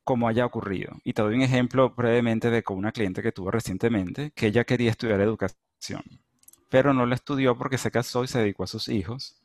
como 0.03 0.27
haya 0.27 0.45
ocurrido. 0.45 0.93
Y 1.03 1.13
te 1.13 1.21
doy 1.23 1.35
un 1.35 1.41
ejemplo 1.41 1.89
brevemente 1.89 2.51
de 2.51 2.63
con 2.63 2.77
una 2.77 2.91
cliente 2.91 3.23
que 3.23 3.31
tuve 3.31 3.51
recientemente, 3.51 4.31
que 4.31 4.47
ella 4.47 4.65
quería 4.65 4.91
estudiar 4.91 5.19
educación, 5.21 6.03
pero 6.69 6.93
no 6.93 7.05
la 7.05 7.15
estudió 7.15 7.57
porque 7.57 7.77
se 7.77 7.91
casó 7.91 8.23
y 8.23 8.27
se 8.27 8.39
dedicó 8.39 8.63
a 8.63 8.67
sus 8.67 8.87
hijos 8.87 9.44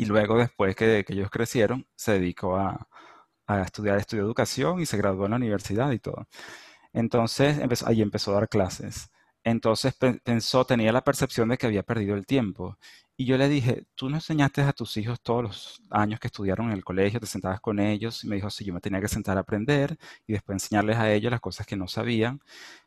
y 0.00 0.06
luego, 0.06 0.38
después 0.38 0.74
que, 0.76 1.04
ellos 1.08 1.30
crecieron, 1.30 1.86
se 1.94 2.12
dedicó 2.12 2.56
a, 2.56 2.88
a, 3.46 3.62
estudiar, 3.62 3.98
estudió 3.98 4.22
educación 4.24 4.80
y 4.80 4.86
se 4.86 4.96
graduó 4.96 5.26
en 5.26 5.32
la 5.32 5.36
universidad 5.36 5.92
y 5.92 5.98
todo. 5.98 6.26
Entonces, 6.94 7.58
empezó, 7.58 7.86
ahí 7.88 8.02
empezó 8.02 8.32
a 8.32 8.34
dar 8.36 8.48
clases. 8.48 9.10
Entonces 9.44 9.94
pensó, 10.24 10.64
tenía 10.66 10.92
la 10.92 11.04
percepción 11.04 11.48
de 11.50 11.58
que 11.58 11.66
había 11.66 11.82
perdido 11.82 12.14
el 12.16 12.26
tiempo. 12.26 12.78
Y 13.16 13.26
yo 13.26 13.36
le 13.38 13.48
dije, 13.48 13.84
tú 13.94 14.08
no 14.08 14.16
enseñaste 14.16 14.62
a 14.62 14.72
tus 14.72 14.96
hijos 14.96 15.20
todos 15.22 15.42
los 15.42 15.82
años 15.90 16.20
que 16.20 16.28
estudiaron 16.28 16.68
en 16.68 16.72
el 16.72 16.84
colegio, 16.84 17.20
te 17.20 17.26
sentabas 17.26 17.60
con 17.60 17.78
ellos. 17.78 18.24
Y 18.24 18.28
me 18.28 18.36
dijo, 18.36 18.48
sí, 18.50 18.64
yo 18.64 18.72
me 18.74 18.80
tenía 18.80 19.00
que 19.02 19.08
sentar 19.08 19.36
a 19.36 19.40
aprender 19.40 19.98
y 20.26 20.32
después 20.34 20.56
enseñarles 20.56 20.96
a 20.96 21.12
ellos 21.12 21.30
las 21.30 21.40
cosas 21.40 21.66
que 21.66 21.76
no 21.76 21.88
sabían. 21.88 22.40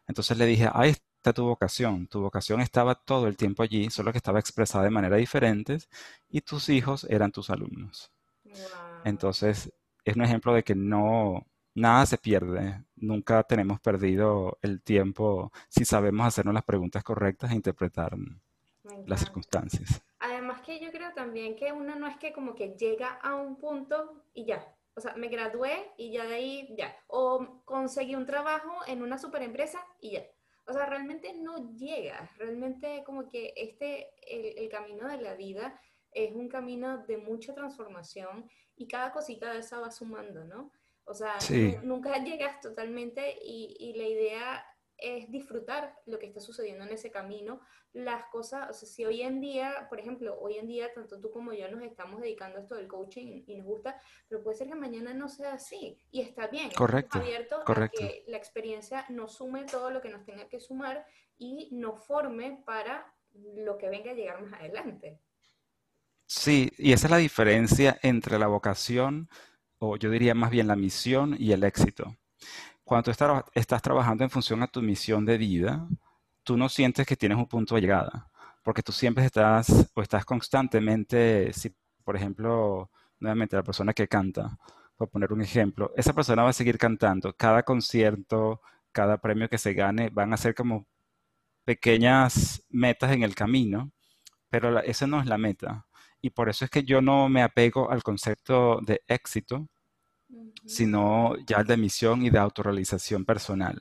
Entonces 0.08 0.38
le 0.38 0.46
dije, 0.48 0.70
ahí 0.74 0.96
tu 1.32 1.46
vocación. 1.46 2.08
Tu 2.08 2.20
vocación 2.20 2.60
estaba 2.60 2.96
todo 2.96 3.28
el 3.28 3.38
tiempo 3.38 3.64
allí, 3.64 3.90
solo 3.90 4.12
que 4.12 4.18
estaba 4.18 4.40
expresada 4.40 4.84
de 4.84 4.90
manera 4.90 5.16
diferente 5.16 5.78
y 6.30 6.42
tus 6.42 6.68
hijos 6.70 7.06
eran 7.06 7.32
tus 7.32 7.50
alumnos. 7.50 8.12
Entonces, 9.06 9.72
es 10.04 10.16
un 10.16 10.24
ejemplo 10.24 10.54
de 10.54 10.64
que 10.64 10.76
no, 10.76 11.46
nada 11.76 12.06
se 12.06 12.18
pierde, 12.18 12.84
nunca 12.96 13.44
tenemos 13.44 13.80
perdido 13.80 14.58
el 14.62 14.82
tiempo 14.82 15.52
si 15.70 15.86
sabemos 15.86 16.28
hacernos 16.28 16.54
las 16.54 16.64
preguntas 16.64 17.04
correctas 17.04 17.52
e 17.52 17.56
interpretar 17.56 18.16
las 19.06 19.20
circunstancias. 19.20 20.02
Además 20.20 20.62
que 20.62 20.80
yo 20.80 20.92
creo 20.92 21.14
también 21.14 21.56
que 21.56 21.72
uno 21.72 21.96
no 21.96 22.08
es 22.08 22.18
que 22.18 22.34
como 22.34 22.56
que 22.56 22.76
llega 22.78 23.14
a 23.22 23.36
un 23.36 23.58
punto 23.58 24.24
y 24.34 24.46
ya, 24.46 24.66
o 24.96 25.02
sea, 25.02 25.16
me 25.16 25.28
gradué 25.28 25.92
y 25.98 26.12
ya 26.12 26.26
de 26.26 26.36
ahí 26.36 26.76
ya, 26.78 26.96
o 27.08 27.62
conseguí 27.66 28.16
un 28.16 28.26
trabajo 28.26 28.72
en 28.88 29.02
una 29.02 29.18
super 29.18 29.42
empresa 29.42 29.80
y 30.00 30.12
ya 30.12 30.24
o 30.66 30.74
sea, 30.74 30.86
realmente 30.86 31.34
no 31.34 31.74
llega, 31.76 32.32
realmente 32.38 33.04
como 33.06 33.28
que 33.30 33.54
este, 33.56 34.10
el, 34.28 34.70
camino 34.70 35.08
de 35.08 35.22
la 35.22 35.36
vida 35.36 35.80
es 36.12 36.34
un 36.34 36.48
camino 36.48 37.06
de 37.06 37.18
mucha 37.18 37.54
transformación 37.54 38.50
y 38.76 38.88
cada 38.88 39.12
cosita 39.12 39.52
de 39.52 39.60
esa 39.60 39.80
va 39.80 39.92
sumando, 39.92 40.46
¿no? 40.46 40.72
O 41.06 41.14
sea, 41.14 41.38
nunca 41.84 42.24
llegas 42.24 42.62
totalmente 42.62 43.38
y, 43.44 43.76
y, 43.78 43.94
la 43.96 44.08
idea 44.08 44.66
es 45.04 45.30
disfrutar 45.30 46.00
lo 46.06 46.18
que 46.18 46.26
está 46.26 46.40
sucediendo 46.40 46.86
en 46.86 46.92
ese 46.92 47.12
camino, 47.12 47.60
las 47.92 48.26
cosas, 48.28 48.70
o 48.70 48.74
sea, 48.74 48.88
si 48.88 49.06
hoy 49.06 49.22
en 49.22 49.42
día, 49.42 49.88
por 49.90 50.00
ejemplo, 50.00 50.40
hoy 50.40 50.58
en 50.58 50.68
día 50.68 50.94
tanto 50.94 51.20
tú 51.20 51.30
como 51.30 51.52
yo 51.52 51.70
nos 51.70 51.84
estamos 51.84 52.22
dedicando 52.22 52.58
a 52.58 52.62
esto 52.62 52.76
del 52.76 52.88
coaching 52.88 53.44
y 53.46 53.56
nos 53.56 53.66
gusta, 53.66 54.00
pero 54.30 54.42
puede 54.42 54.58
ser 54.58 54.68
que 54.68 54.76
mañana 54.76 55.14
no 55.14 55.28
sea 55.28 55.54
así 55.54 56.00
y 56.10 56.22
está 56.22 56.48
bien. 56.48 56.72
Correcto. 56.72 57.20
abierto 57.20 57.62
correcto. 57.66 58.02
a 58.02 58.08
que 58.08 58.24
la 58.28 58.38
experiencia 58.38 59.06
nos 59.10 59.36
sume 59.36 59.66
todo 59.66 59.92
lo 59.92 60.02
que 60.02 60.10
nos 60.10 60.24
tenga 60.24 60.48
que 60.48 60.62
sumar 60.62 61.06
y 61.38 61.70
nos 61.74 62.06
forme 62.06 62.64
para 62.66 63.14
lo 63.34 63.78
que 63.78 63.90
venga 63.90 64.12
a 64.12 64.16
llegar 64.16 64.42
más 64.42 64.54
adelante. 64.54 65.20
Sí, 66.26 66.72
y 66.78 66.94
esa 66.94 67.08
es 67.08 67.12
la 67.12 67.18
diferencia 67.18 68.00
entre 68.02 68.40
la 68.40 68.48
vocación, 68.48 69.30
o 69.80 69.98
yo 69.98 70.10
diría 70.10 70.34
más 70.34 70.50
bien 70.50 70.68
la 70.68 70.78
misión 70.78 71.36
y 71.38 71.52
el 71.52 71.64
éxito 71.64 72.16
cuando 72.84 73.04
tú 73.06 73.12
estás, 73.56 73.82
trabajando 73.82 74.24
en 74.24 74.30
función 74.30 74.62
a 74.64 74.68
tu 74.68 74.82
misión 74.82 75.26
de 75.26 75.38
vida, 75.38 75.88
tú 76.44 76.58
no 76.58 76.70
sientes 76.70 77.06
que 77.08 77.16
tienes 77.16 77.38
un 77.38 77.48
punto 77.48 77.76
de 77.76 77.82
llegada, 77.82 78.30
porque 78.64 78.84
tú 78.84 78.92
siempre 78.92 79.26
estás 79.26 79.90
o 79.94 80.02
estás 80.02 80.26
constantemente, 80.26 81.54
si 81.54 81.74
por 82.04 82.16
ejemplo, 82.16 82.90
nuevamente 83.20 83.56
la 83.56 83.64
persona 83.64 83.94
que 83.94 84.08
canta, 84.08 84.58
por 84.98 85.10
poner 85.10 85.32
un 85.34 85.42
ejemplo, 85.42 85.92
esa 85.96 86.14
persona 86.14 86.44
va 86.44 86.50
a 86.50 86.54
seguir 86.54 86.78
cantando. 86.78 87.34
Cada 87.34 87.64
concierto, 87.64 88.62
cada 88.92 89.18
premio 89.18 89.50
que 89.50 89.58
se 89.58 89.74
gane 89.74 90.10
van 90.10 90.34
a 90.34 90.38
ser 90.38 90.54
como 90.56 90.86
pequeñas 91.66 92.64
metas 92.70 93.12
en 93.12 93.24
el 93.24 93.36
camino, 93.36 93.92
pero 94.50 94.80
esa 94.82 95.08
no 95.08 95.20
es 95.22 95.28
la 95.28 95.38
meta. 95.38 95.88
Y 96.22 96.32
por 96.32 96.50
eso 96.50 96.66
es 96.66 96.72
que 96.72 96.84
yo 96.84 97.02
no 97.02 97.30
me 97.30 97.42
apego 97.44 97.92
al 97.92 98.04
concepto 98.04 98.80
de 98.82 99.02
éxito, 99.08 99.68
sino 100.66 101.36
ya 101.46 101.64
de 101.64 101.78
misión 101.78 102.24
y 102.24 102.30
de 102.30 102.40
autorrealización 102.40 103.26
personal. 103.26 103.80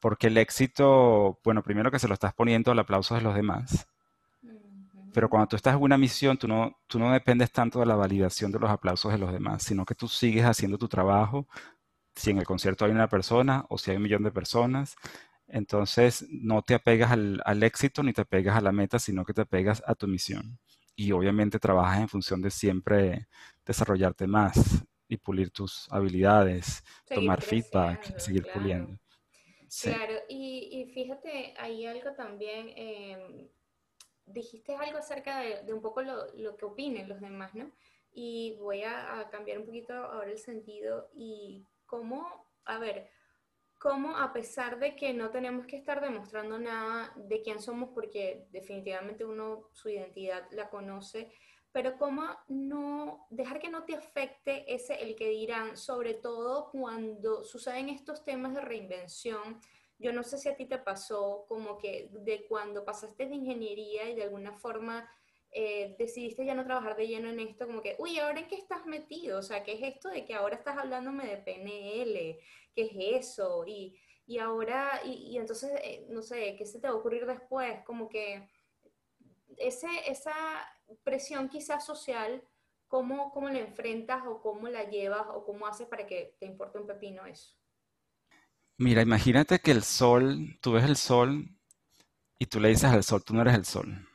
Porque 0.00 0.28
el 0.28 0.38
éxito, 0.38 1.40
bueno, 1.44 1.62
primero 1.62 1.90
que 1.90 1.98
se 1.98 2.08
lo 2.08 2.14
estás 2.14 2.34
poniendo 2.34 2.70
al 2.70 2.78
aplauso 2.78 3.14
de 3.14 3.22
los 3.22 3.34
demás, 3.34 3.86
pero 5.12 5.30
cuando 5.30 5.48
tú 5.48 5.56
estás 5.56 5.74
en 5.74 5.82
una 5.82 5.96
misión, 5.96 6.36
tú 6.36 6.46
no, 6.46 6.76
tú 6.86 6.98
no 6.98 7.10
dependes 7.10 7.50
tanto 7.50 7.80
de 7.80 7.86
la 7.86 7.96
validación 7.96 8.52
de 8.52 8.58
los 8.58 8.70
aplausos 8.70 9.12
de 9.12 9.18
los 9.18 9.32
demás, 9.32 9.62
sino 9.62 9.86
que 9.86 9.94
tú 9.94 10.08
sigues 10.08 10.44
haciendo 10.44 10.76
tu 10.76 10.88
trabajo, 10.88 11.48
si 12.14 12.30
en 12.30 12.38
el 12.38 12.44
concierto 12.44 12.84
hay 12.84 12.90
una 12.90 13.08
persona 13.08 13.64
o 13.68 13.78
si 13.78 13.90
hay 13.90 13.96
un 13.96 14.02
millón 14.02 14.24
de 14.24 14.30
personas, 14.30 14.96
entonces 15.48 16.26
no 16.30 16.62
te 16.62 16.74
apegas 16.74 17.12
al, 17.12 17.40
al 17.46 17.62
éxito 17.62 18.02
ni 18.02 18.12
te 18.12 18.22
apegas 18.22 18.56
a 18.56 18.60
la 18.60 18.72
meta, 18.72 18.98
sino 18.98 19.24
que 19.24 19.32
te 19.32 19.42
apegas 19.42 19.82
a 19.86 19.94
tu 19.94 20.06
misión. 20.06 20.58
Y 20.96 21.12
obviamente 21.12 21.58
trabajas 21.58 22.00
en 22.00 22.08
función 22.08 22.42
de 22.42 22.50
siempre 22.50 23.28
desarrollarte 23.64 24.26
más, 24.26 24.84
y 25.08 25.16
pulir 25.16 25.50
tus 25.50 25.86
habilidades, 25.90 26.82
tomar 27.08 27.42
feedback, 27.42 28.18
seguir 28.18 28.46
puliendo. 28.52 28.98
Claro, 29.82 30.14
y, 30.28 30.90
fíjate, 30.94 31.54
hay 31.58 31.86
algo 31.86 32.12
también, 32.14 32.72
em, 32.76 33.48
dijiste 34.26 34.74
algo 34.74 34.98
acerca 34.98 35.40
de, 35.40 35.72
un 35.72 35.82
poco 35.82 36.02
lo, 36.02 36.32
lo, 36.34 36.56
que 36.56 36.64
opinen 36.64 37.08
los 37.08 37.20
demás, 37.20 37.54
¿no? 37.54 37.70
Y 38.12 38.56
voy 38.58 38.82
a, 38.82 39.28
cambiar 39.30 39.58
un 39.58 39.66
poquito 39.66 39.92
ahora 39.92 40.30
el 40.30 40.38
sentido 40.38 41.10
y 41.14 41.64
cómo, 41.84 42.46
a 42.64 42.78
ver, 42.78 43.10
cómo 43.78 44.16
a 44.16 44.32
pesar 44.32 44.78
de 44.78 44.96
que 44.96 45.12
no 45.12 45.30
tenemos 45.30 45.66
que 45.66 45.76
estar 45.76 46.00
demostrando 46.00 46.58
nada 46.58 47.12
de 47.16 47.42
quién 47.42 47.60
somos, 47.60 47.90
porque 47.90 48.46
definitivamente 48.50 49.24
uno 49.24 49.68
su 49.72 49.90
identidad 49.90 50.48
la 50.52 50.70
conoce, 50.70 51.30
pero 51.76 51.98
cómo 51.98 52.24
no 52.48 53.26
dejar 53.28 53.60
que 53.60 53.68
no 53.68 53.84
te 53.84 53.94
afecte 53.94 54.74
ese 54.74 54.94
el 54.94 55.14
que 55.14 55.28
dirán, 55.28 55.76
sobre 55.76 56.14
todo 56.14 56.70
cuando 56.70 57.44
suceden 57.44 57.90
estos 57.90 58.24
temas 58.24 58.54
de 58.54 58.62
reinvención. 58.62 59.60
Yo 59.98 60.10
no 60.10 60.22
sé 60.22 60.38
si 60.38 60.48
a 60.48 60.56
ti 60.56 60.64
te 60.64 60.78
pasó 60.78 61.44
como 61.46 61.76
que 61.76 62.08
de 62.12 62.46
cuando 62.46 62.82
pasaste 62.82 63.26
de 63.26 63.34
ingeniería 63.34 64.08
y 64.08 64.14
de 64.14 64.22
alguna 64.22 64.54
forma 64.54 65.06
eh, 65.50 65.94
decidiste 65.98 66.46
ya 66.46 66.54
no 66.54 66.64
trabajar 66.64 66.96
de 66.96 67.08
lleno 67.08 67.28
en 67.28 67.40
esto, 67.40 67.66
como 67.66 67.82
que, 67.82 67.94
uy, 67.98 68.18
¿ahora 68.20 68.40
en 68.40 68.48
qué 68.48 68.56
estás 68.56 68.86
metido? 68.86 69.38
O 69.40 69.42
sea, 69.42 69.62
¿qué 69.62 69.74
es 69.74 69.82
esto 69.82 70.08
de 70.08 70.24
que 70.24 70.32
ahora 70.32 70.56
estás 70.56 70.78
hablándome 70.78 71.26
de 71.26 71.36
PNL? 71.36 72.38
¿Qué 72.74 72.82
es 72.90 73.28
eso? 73.28 73.66
Y, 73.66 74.00
y 74.26 74.38
ahora, 74.38 75.02
y, 75.04 75.36
entonces, 75.36 75.72
eh, 75.84 76.06
no 76.08 76.22
sé, 76.22 76.56
¿qué 76.56 76.64
se 76.64 76.80
te 76.80 76.88
va 76.88 76.94
a 76.94 76.96
ocurrir 76.96 77.26
después? 77.26 77.84
Como 77.84 78.08
que 78.08 78.48
ese, 79.58 79.88
esa 80.06 80.32
presión 81.04 81.48
quizás 81.48 81.84
social, 81.84 82.42
¿cómo, 82.88 83.32
¿cómo 83.32 83.48
la 83.48 83.58
enfrentas 83.58 84.22
o 84.26 84.40
cómo 84.40 84.68
la 84.68 84.84
llevas 84.84 85.26
o 85.32 85.44
cómo 85.44 85.66
haces 85.66 85.86
para 85.88 86.06
que 86.06 86.36
te 86.38 86.46
importe 86.46 86.78
un 86.78 86.86
pepino 86.86 87.26
eso? 87.26 87.54
Mira, 88.78 89.02
imagínate 89.02 89.58
que 89.58 89.70
el 89.70 89.82
sol, 89.82 90.58
tú 90.60 90.72
ves 90.72 90.84
el 90.84 90.96
sol 90.96 91.48
y 92.38 92.46
tú 92.46 92.60
le 92.60 92.68
dices 92.68 92.84
al 92.90 93.04
sol, 93.04 93.24
tú 93.24 93.34
no 93.34 93.42
eres 93.42 93.54
el 93.54 93.64
sol. 93.64 94.06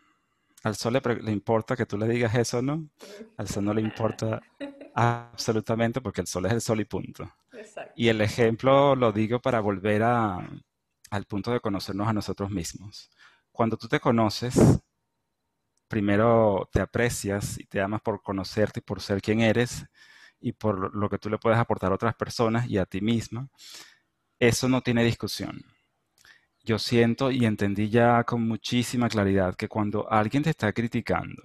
Al 0.64 0.76
sol 0.76 0.94
le, 0.94 1.32
importa 1.32 1.76
que 1.76 1.86
tú 1.86 1.98
le 1.98 2.08
digas 2.08 2.36
eso, 2.36 2.62
¿no? 2.62 2.90
Al 3.38 3.48
sol 3.48 3.66
no 3.66 3.74
le 3.74 3.82
importa 3.82 4.44
absolutamente 4.94 6.02
porque 6.02 6.22
el 6.22 6.28
sol 6.28 6.46
es 6.46 6.54
el 6.54 6.62
sol 6.62 6.80
y 6.82 6.86
punto. 6.86 7.32
Y 7.96 8.10
el 8.10 8.22
ejemplo 8.22 8.96
lo 8.96 9.12
digo 9.12 9.42
para 9.42 9.60
volver 9.62 10.04
a, 10.04 10.38
al 11.12 11.26
punto 11.26 11.52
de 11.52 11.60
conocernos 11.60 12.08
a 12.08 12.14
nosotros 12.14 12.52
mismos. 12.52 13.10
Cuando 13.52 13.78
tú 13.78 13.88
te 13.88 14.00
conoces, 14.00 14.56
primero 15.92 16.70
te 16.72 16.80
aprecias 16.80 17.60
y 17.60 17.66
te 17.66 17.82
amas 17.82 18.02
por 18.02 18.24
conocerte 18.24 18.80
y 18.80 18.84
por 18.84 19.02
ser 19.02 19.22
quien 19.22 19.42
eres 19.42 19.86
y 20.40 20.54
por 20.54 20.96
lo 20.96 21.10
que 21.10 21.20
tú 21.20 21.30
le 21.30 21.38
puedes 21.38 21.60
aportar 21.60 21.92
a 21.92 21.96
otras 21.96 22.16
personas 22.16 22.68
y 22.70 22.78
a 22.78 22.86
ti 22.86 23.02
misma, 23.02 23.50
eso 24.40 24.70
no 24.70 24.82
tiene 24.82 25.04
discusión. 25.04 25.66
Yo 26.64 26.80
siento 26.80 27.30
y 27.30 27.46
entendí 27.46 27.90
ya 27.90 28.24
con 28.24 28.48
muchísima 28.48 29.10
claridad 29.10 29.56
que 29.56 29.68
cuando 29.68 30.10
alguien 30.10 30.44
te 30.44 30.52
está 30.52 30.72
criticando, 30.72 31.44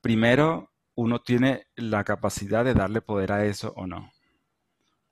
primero 0.00 0.70
uno 0.96 1.20
tiene 1.22 1.68
la 1.76 2.02
capacidad 2.04 2.64
de 2.64 2.74
darle 2.74 3.02
poder 3.02 3.32
a 3.32 3.44
eso 3.46 3.72
o 3.76 3.86
no. 3.86 4.10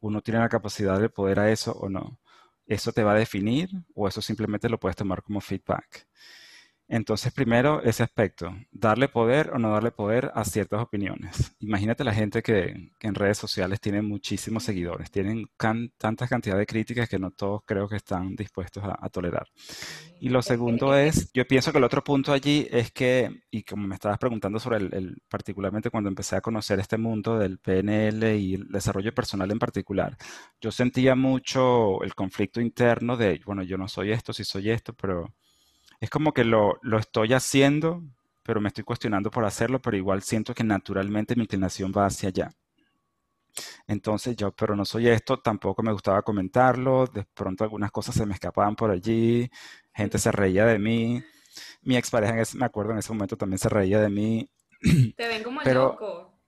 Uno 0.01 0.20
tiene 0.20 0.40
la 0.40 0.49
capacidad 0.49 1.01
de 1.01 1.11
poder 1.11 1.38
a 1.38 1.53
eso 1.53 1.73
o 1.73 1.88
no. 1.88 2.18
¿Eso 2.66 2.92
te 2.92 3.05
va 3.05 3.12
a 3.12 3.18
definir 3.18 3.70
o 3.94 4.09
eso 4.09 4.20
simplemente 4.20 4.68
lo 4.68 4.81
puedes 4.81 4.96
tomar 4.96 5.23
como 5.23 5.40
feedback? 5.40 6.09
Entonces, 6.92 7.33
primero, 7.33 7.81
ese 7.85 8.03
aspecto, 8.03 8.53
darle 8.72 9.07
poder 9.07 9.53
o 9.55 9.61
no 9.61 9.70
darle 9.70 9.92
poder 9.92 10.33
a 10.35 10.44
ciertas 10.44 10.81
opiniones. 10.81 11.55
Imagínate 11.61 12.03
la 12.03 12.12
gente 12.12 12.42
que, 12.42 12.90
en 12.98 13.14
redes 13.14 13.38
sociales 13.38 13.81
tiene 13.81 14.03
muchísimos 14.03 14.64
seguidores, 14.64 15.09
tienen 15.09 15.46
tantas 15.57 16.29
cantidades 16.29 16.62
de 16.62 16.66
críticas 16.66 17.09
que 17.09 17.20
no 17.20 17.31
todos 17.31 17.62
creo 17.64 17.88
que 17.88 17.94
están 17.94 18.35
dispuestos 18.35 18.83
a, 18.85 19.09
tolerar. 19.09 19.46
Y 20.18 20.31
lo 20.31 20.42
segundo 20.42 20.96
es, 20.96 21.33
yo 21.33 21.46
pienso 21.46 21.70
que 21.70 21.79
el 21.79 21.85
otro 21.85 22.03
punto 22.03 22.33
allí 22.33 22.66
es 22.68 22.90
que, 22.90 23.44
y 23.53 23.62
como 23.62 23.87
me 23.87 23.94
estabas 23.94 24.18
preguntando 24.18 24.59
sobre 24.59 24.79
el, 24.79 25.22
particularmente 25.29 25.90
cuando 25.90 26.09
empecé 26.09 26.35
a 26.35 26.40
conocer 26.40 26.81
este 26.81 26.98
mundo 26.98 27.38
del 27.38 27.59
PNL 27.59 28.37
y 28.37 28.55
el 28.55 28.66
desarrollo 28.66 29.14
personal 29.14 29.48
en 29.53 29.61
particular, 29.61 30.16
yo 30.61 30.72
sentía 30.72 31.14
mucho 31.14 32.03
el 32.03 32.16
conflicto 32.16 32.61
interno 32.61 33.16
de, 33.16 33.40
bueno, 33.46 33.62
yo 33.62 33.79
no 33.79 33.87
soy 33.87 34.11
esto, 34.11 34.33
sí 34.33 34.42
soy 34.42 34.70
esto, 34.70 34.92
pero 34.92 35.33
es 36.00 36.10
como 36.10 36.32
que 36.32 36.44
lo, 36.44 36.78
lo 36.82 36.98
estoy 36.98 37.34
haciendo, 37.34 38.02
pero 38.42 38.60
me 38.60 38.68
estoy 38.68 38.84
cuestionando 38.84 39.30
por 39.30 39.44
hacerlo, 39.44 39.80
pero 39.80 39.96
igual 39.96 40.22
siento 40.22 40.54
que 40.54 40.64
naturalmente 40.64 41.36
mi 41.36 41.42
inclinación 41.42 41.92
va 41.96 42.06
hacia 42.06 42.30
allá. 42.30 42.50
Entonces 43.86 44.36
yo, 44.36 44.52
pero 44.52 44.74
no 44.76 44.84
soy 44.84 45.08
esto, 45.08 45.38
tampoco 45.38 45.82
me 45.82 45.92
gustaba 45.92 46.22
comentarlo, 46.22 47.06
de 47.06 47.24
pronto 47.34 47.64
algunas 47.64 47.90
cosas 47.90 48.14
se 48.14 48.24
me 48.24 48.34
escapaban 48.34 48.76
por 48.76 48.90
allí, 48.90 49.50
gente 49.92 50.18
se 50.18 50.32
reía 50.32 50.64
de 50.64 50.78
mí, 50.78 51.22
mi 51.82 51.96
expareja, 51.96 52.34
me 52.54 52.64
acuerdo 52.64 52.92
en 52.92 52.98
ese 52.98 53.12
momento 53.12 53.36
también 53.36 53.58
se 53.58 53.68
reía 53.68 54.00
de 54.00 54.08
mí. 54.08 54.50
Te 55.16 55.28
ven 55.28 55.42
como 55.42 55.60
loco. 55.62 56.40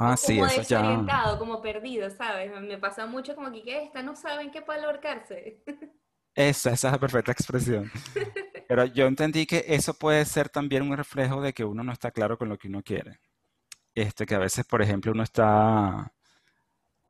Ah, 0.00 0.16
sí, 0.16 0.36
como 0.36 0.46
eso 0.46 0.60
desorientado, 0.60 1.38
como 1.38 1.60
perdido, 1.60 2.08
¿sabes? 2.10 2.52
Me 2.60 2.78
pasa 2.78 3.06
mucho 3.06 3.34
como 3.34 3.50
que, 3.50 3.62
¿qué? 3.62 3.82
Esta 3.82 4.02
no 4.02 4.14
saben 4.14 4.50
qué 4.50 4.62
palorcarse. 4.62 5.64
Esa, 6.34 6.70
esa 6.70 6.88
es 6.88 6.92
la 6.92 6.98
perfecta 7.00 7.32
expresión. 7.32 7.90
Pero 8.68 8.84
yo 8.84 9.06
entendí 9.06 9.46
que 9.46 9.64
eso 9.68 9.94
puede 9.94 10.24
ser 10.26 10.50
también 10.50 10.82
un 10.82 10.96
reflejo 10.96 11.40
de 11.40 11.54
que 11.54 11.64
uno 11.64 11.82
no 11.82 11.90
está 11.92 12.10
claro 12.10 12.36
con 12.38 12.50
lo 12.50 12.58
que 12.58 12.68
uno 12.68 12.82
quiere. 12.82 13.18
Este, 13.94 14.26
que 14.26 14.34
a 14.36 14.38
veces, 14.38 14.66
por 14.66 14.82
ejemplo, 14.82 15.12
uno 15.12 15.22
está, 15.24 16.12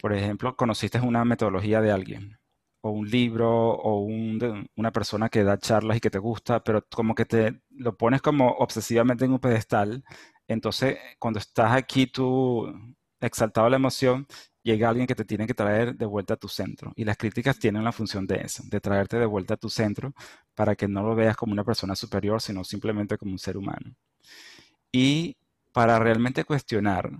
por 0.00 0.12
ejemplo, 0.12 0.56
conociste 0.56 1.00
una 1.00 1.24
metodología 1.24 1.80
de 1.80 1.92
alguien, 1.92 2.38
o 2.82 2.90
un 2.90 3.10
libro, 3.10 3.50
o 3.50 4.00
una 4.76 4.92
persona 4.92 5.28
que 5.28 5.44
da 5.44 5.58
charlas 5.58 5.96
y 5.98 6.00
que 6.00 6.10
te 6.10 6.18
gusta, 6.18 6.62
pero 6.64 6.86
como 6.94 7.14
que 7.14 7.24
te 7.26 7.62
lo 7.70 7.96
pones 7.96 8.22
como 8.22 8.50
obsesivamente 8.50 9.24
en 9.24 9.32
un 9.32 9.40
pedestal. 9.40 10.04
Entonces, 10.48 10.98
cuando 11.18 11.40
estás 11.40 11.72
aquí 11.72 12.06
tú 12.06 12.66
exaltado 13.20 13.68
la 13.68 13.76
emoción, 13.76 14.26
llega 14.62 14.88
alguien 14.88 15.06
que 15.08 15.14
te 15.16 15.24
tiene 15.24 15.46
que 15.46 15.54
traer 15.54 15.96
de 15.96 16.06
vuelta 16.06 16.34
a 16.34 16.36
tu 16.36 16.48
centro. 16.48 16.92
Y 16.96 17.04
las 17.04 17.16
críticas 17.16 17.58
tienen 17.58 17.84
la 17.84 17.92
función 17.92 18.26
de 18.26 18.36
eso, 18.42 18.62
de 18.66 18.80
traerte 18.80 19.18
de 19.18 19.26
vuelta 19.26 19.54
a 19.54 19.56
tu 19.56 19.68
centro 19.70 20.14
para 20.58 20.74
que 20.74 20.88
no 20.88 21.04
lo 21.04 21.14
veas 21.14 21.36
como 21.36 21.52
una 21.52 21.62
persona 21.62 21.94
superior, 21.94 22.42
sino 22.42 22.64
simplemente 22.64 23.16
como 23.16 23.30
un 23.30 23.38
ser 23.38 23.56
humano. 23.56 23.94
Y 24.90 25.36
para 25.72 26.00
realmente 26.00 26.42
cuestionar 26.42 27.12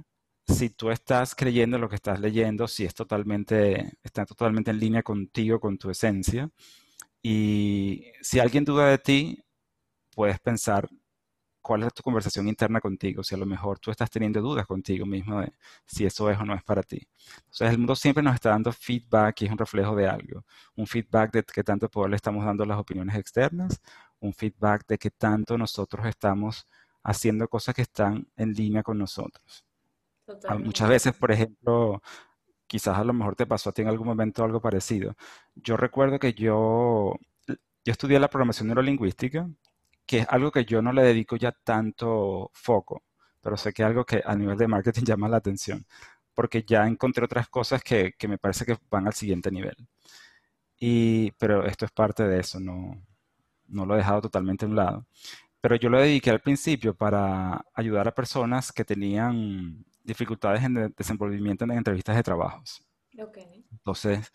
si 0.48 0.70
tú 0.70 0.90
estás 0.90 1.36
creyendo 1.36 1.78
lo 1.78 1.88
que 1.88 1.94
estás 1.94 2.18
leyendo, 2.18 2.66
si 2.66 2.84
es 2.84 2.94
totalmente, 2.94 3.92
está 4.02 4.26
totalmente 4.26 4.72
en 4.72 4.80
línea 4.80 5.04
contigo, 5.04 5.60
con 5.60 5.78
tu 5.78 5.88
esencia. 5.88 6.50
Y 7.22 8.06
si 8.22 8.40
alguien 8.40 8.64
duda 8.64 8.88
de 8.88 8.98
ti, 8.98 9.44
puedes 10.16 10.40
pensar 10.40 10.88
cuál 11.68 11.82
es 11.82 11.92
tu 11.92 12.02
conversación 12.02 12.48
interna 12.48 12.80
contigo, 12.80 13.22
si 13.22 13.34
a 13.34 13.38
lo 13.38 13.44
mejor 13.44 13.78
tú 13.78 13.90
estás 13.90 14.08
teniendo 14.08 14.40
dudas 14.40 14.66
contigo 14.66 15.04
mismo 15.04 15.42
de 15.42 15.52
si 15.84 16.06
eso 16.06 16.30
es 16.30 16.38
o 16.38 16.44
no 16.46 16.54
es 16.54 16.62
para 16.62 16.82
ti. 16.82 17.06
Entonces 17.40 17.68
el 17.68 17.76
mundo 17.76 17.94
siempre 17.94 18.22
nos 18.22 18.34
está 18.36 18.48
dando 18.48 18.72
feedback 18.72 19.42
y 19.42 19.44
es 19.44 19.50
un 19.50 19.58
reflejo 19.58 19.94
de 19.94 20.08
algo. 20.08 20.46
Un 20.76 20.86
feedback 20.86 21.30
de 21.30 21.42
qué 21.42 21.62
tanto 21.62 21.90
poder 21.90 22.08
le 22.08 22.16
estamos 22.16 22.42
dando 22.42 22.64
a 22.64 22.66
las 22.66 22.78
opiniones 22.78 23.16
externas, 23.16 23.82
un 24.18 24.32
feedback 24.32 24.86
de 24.86 24.96
qué 24.96 25.10
tanto 25.10 25.58
nosotros 25.58 26.06
estamos 26.06 26.66
haciendo 27.02 27.46
cosas 27.48 27.74
que 27.74 27.82
están 27.82 28.26
en 28.34 28.54
línea 28.54 28.82
con 28.82 28.96
nosotros. 28.96 29.66
Muchas 30.60 30.88
veces, 30.88 31.14
por 31.14 31.32
ejemplo, 31.32 32.00
quizás 32.66 32.96
a 32.96 33.04
lo 33.04 33.12
mejor 33.12 33.36
te 33.36 33.44
pasó 33.44 33.68
a 33.68 33.72
ti 33.74 33.82
en 33.82 33.88
algún 33.88 34.06
momento 34.06 34.42
algo 34.42 34.62
parecido. 34.62 35.14
Yo 35.54 35.76
recuerdo 35.76 36.18
que 36.18 36.32
yo, 36.32 37.14
yo 37.46 37.92
estudié 37.92 38.18
la 38.18 38.30
programación 38.30 38.68
neurolingüística 38.68 39.50
que 40.08 40.20
es 40.20 40.26
algo 40.30 40.50
que 40.50 40.64
yo 40.64 40.80
no 40.82 40.92
le 40.92 41.02
dedico 41.02 41.36
ya 41.36 41.52
tanto 41.52 42.50
foco, 42.54 43.04
pero 43.42 43.58
sé 43.58 43.72
que 43.74 43.82
es 43.82 43.88
algo 43.88 44.06
que 44.06 44.22
a 44.24 44.34
nivel 44.34 44.56
de 44.56 44.66
marketing 44.66 45.02
llama 45.04 45.28
la 45.28 45.36
atención, 45.36 45.86
porque 46.34 46.64
ya 46.66 46.86
encontré 46.86 47.24
otras 47.24 47.48
cosas 47.48 47.82
que, 47.84 48.14
que 48.18 48.26
me 48.26 48.38
parece 48.38 48.64
que 48.64 48.78
van 48.90 49.06
al 49.06 49.12
siguiente 49.12 49.50
nivel. 49.50 49.76
Y, 50.80 51.32
pero 51.32 51.66
esto 51.66 51.84
es 51.84 51.92
parte 51.92 52.24
de 52.26 52.40
eso, 52.40 52.58
no, 52.58 53.02
no 53.66 53.84
lo 53.84 53.94
he 53.94 53.98
dejado 53.98 54.22
totalmente 54.22 54.64
a 54.64 54.68
un 54.68 54.76
lado. 54.76 55.06
Pero 55.60 55.76
yo 55.76 55.90
lo 55.90 56.00
dediqué 56.00 56.30
al 56.30 56.40
principio 56.40 56.94
para 56.94 57.64
ayudar 57.74 58.08
a 58.08 58.14
personas 58.14 58.72
que 58.72 58.84
tenían 58.84 59.84
dificultades 60.04 60.64
en 60.64 60.76
el 60.78 60.94
desenvolvimiento 60.96 61.64
en 61.64 61.72
entrevistas 61.72 62.16
de 62.16 62.22
trabajos. 62.22 62.82
Okay. 63.20 63.66
Entonces, 63.72 64.30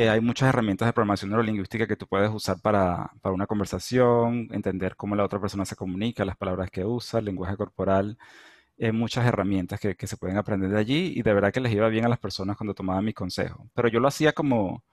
eh, 0.00 0.08
hay 0.08 0.20
muchas 0.22 0.48
herramientas 0.48 0.86
de 0.88 0.94
programación 0.94 1.30
neurolingüística 1.30 1.86
que 1.86 1.94
tú 1.96 2.06
puedes 2.06 2.30
usar 2.30 2.58
para, 2.62 3.12
para, 3.20 3.34
una 3.34 3.46
conversación, 3.46 4.48
entender 4.50 4.96
cómo 4.96 5.14
la 5.14 5.24
otra 5.24 5.38
persona 5.40 5.66
se 5.66 5.76
comunica, 5.76 6.24
las 6.24 6.38
palabras 6.38 6.70
que 6.70 6.86
usa, 6.86 7.18
el 7.18 7.26
lenguaje 7.26 7.54
corporal, 7.56 8.16
eh, 8.78 8.92
muchas 8.92 9.26
herramientas 9.26 9.78
que, 9.80 9.96
que, 9.96 10.06
se 10.06 10.16
pueden 10.16 10.38
aprender 10.38 10.70
de 10.70 10.78
allí 10.78 11.12
y 11.16 11.22
de 11.22 11.34
verdad 11.34 11.52
que 11.52 11.60
les 11.60 11.72
iba 11.74 11.88
bien 11.88 12.06
a 12.06 12.08
las 12.08 12.18
personas 12.18 12.56
cuando 12.56 12.74
tomaban 12.74 13.04
mis 13.04 13.14
consejos. 13.14 13.68
Pero 13.74 13.88
yo 13.88 14.00
lo 14.00 14.08
hacía 14.08 14.32
como, 14.32 14.84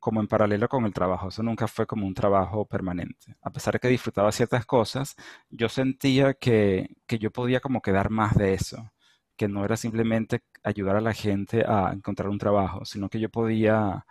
como 0.00 0.20
en 0.20 0.28
paralelo 0.28 0.68
con 0.68 0.84
el 0.86 0.92
trabajo, 0.92 1.28
eso 1.28 1.42
nunca 1.44 1.68
fue 1.68 1.86
como 1.86 2.06
un 2.06 2.14
trabajo 2.14 2.66
permanente. 2.66 3.36
A 3.42 3.50
pesar 3.50 3.74
de 3.74 3.80
que 3.80 3.88
disfrutaba 3.88 4.32
ciertas 4.32 4.66
cosas, 4.66 5.16
yo 5.50 5.68
sentía 5.68 6.34
que, 6.34 6.96
que 7.06 7.18
yo 7.18 7.30
podía 7.30 7.60
como 7.60 7.82
quedar 7.82 8.10
más 8.10 8.34
de 8.36 8.54
eso, 8.54 8.90
que 9.36 9.48
no 9.48 9.64
era 9.64 9.76
simplemente 9.76 10.42
ayudar 10.64 10.96
a 10.96 11.00
la 11.00 11.12
gente 11.14 11.64
a 11.66 11.92
encontrar 11.94 12.28
un 12.30 12.38
trabajo, 12.38 12.84
sino 12.84 13.08
que 13.08 13.20
yo 13.20 13.30
podía 13.30 14.06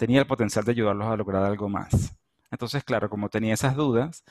tenía 0.00 0.20
el 0.20 0.26
potencial 0.26 0.64
de 0.64 0.72
ayudarlos 0.72 1.08
a 1.08 1.16
lograr 1.16 1.44
algo 1.44 1.68
más. 1.68 2.16
Entonces, 2.50 2.82
claro, 2.84 3.10
como 3.10 3.28
tenía 3.28 3.52
esas 3.52 3.76
dudas, 3.76 4.24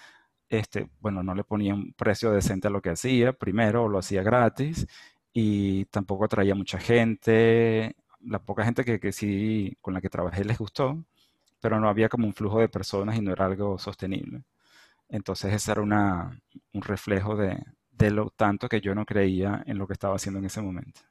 este, 0.49 0.89
bueno, 0.99 1.21
no 1.21 1.35
le 1.35 1.43
ponía 1.43 1.75
un 1.75 1.93
precio 1.93 2.31
decente 2.31 2.67
a 2.67 2.71
lo 2.71 2.81
que 2.81 2.89
hacía, 2.89 3.33
primero 3.33 3.87
lo 3.87 3.99
hacía 3.99 4.23
gratis 4.23 4.87
y 5.31 5.85
tampoco 5.85 6.25
atraía 6.25 6.55
mucha 6.55 6.79
gente. 6.79 7.95
La 8.21 8.39
poca 8.39 8.65
gente 8.65 8.83
que, 8.83 8.99
que 8.99 9.11
sí 9.11 9.77
con 9.79 9.93
la 9.93 10.01
que 10.01 10.09
trabajé 10.09 10.43
les 10.43 10.57
gustó, 10.57 11.05
pero 11.61 11.79
no 11.79 11.87
había 11.87 12.09
como 12.09 12.25
un 12.25 12.33
flujo 12.33 12.59
de 12.59 12.69
personas 12.69 13.15
y 13.17 13.21
no 13.21 13.31
era 13.31 13.45
algo 13.45 13.77
sostenible. 13.77 14.41
Entonces, 15.07 15.53
ese 15.53 15.71
era 15.71 15.81
una, 15.81 16.41
un 16.73 16.81
reflejo 16.81 17.35
de, 17.35 17.63
de 17.91 18.09
lo 18.09 18.31
tanto 18.31 18.69
que 18.69 18.81
yo 18.81 18.95
no 18.95 19.05
creía 19.05 19.63
en 19.67 19.77
lo 19.77 19.85
que 19.85 19.93
estaba 19.93 20.15
haciendo 20.15 20.39
en 20.39 20.45
ese 20.45 20.63
momento. 20.63 21.01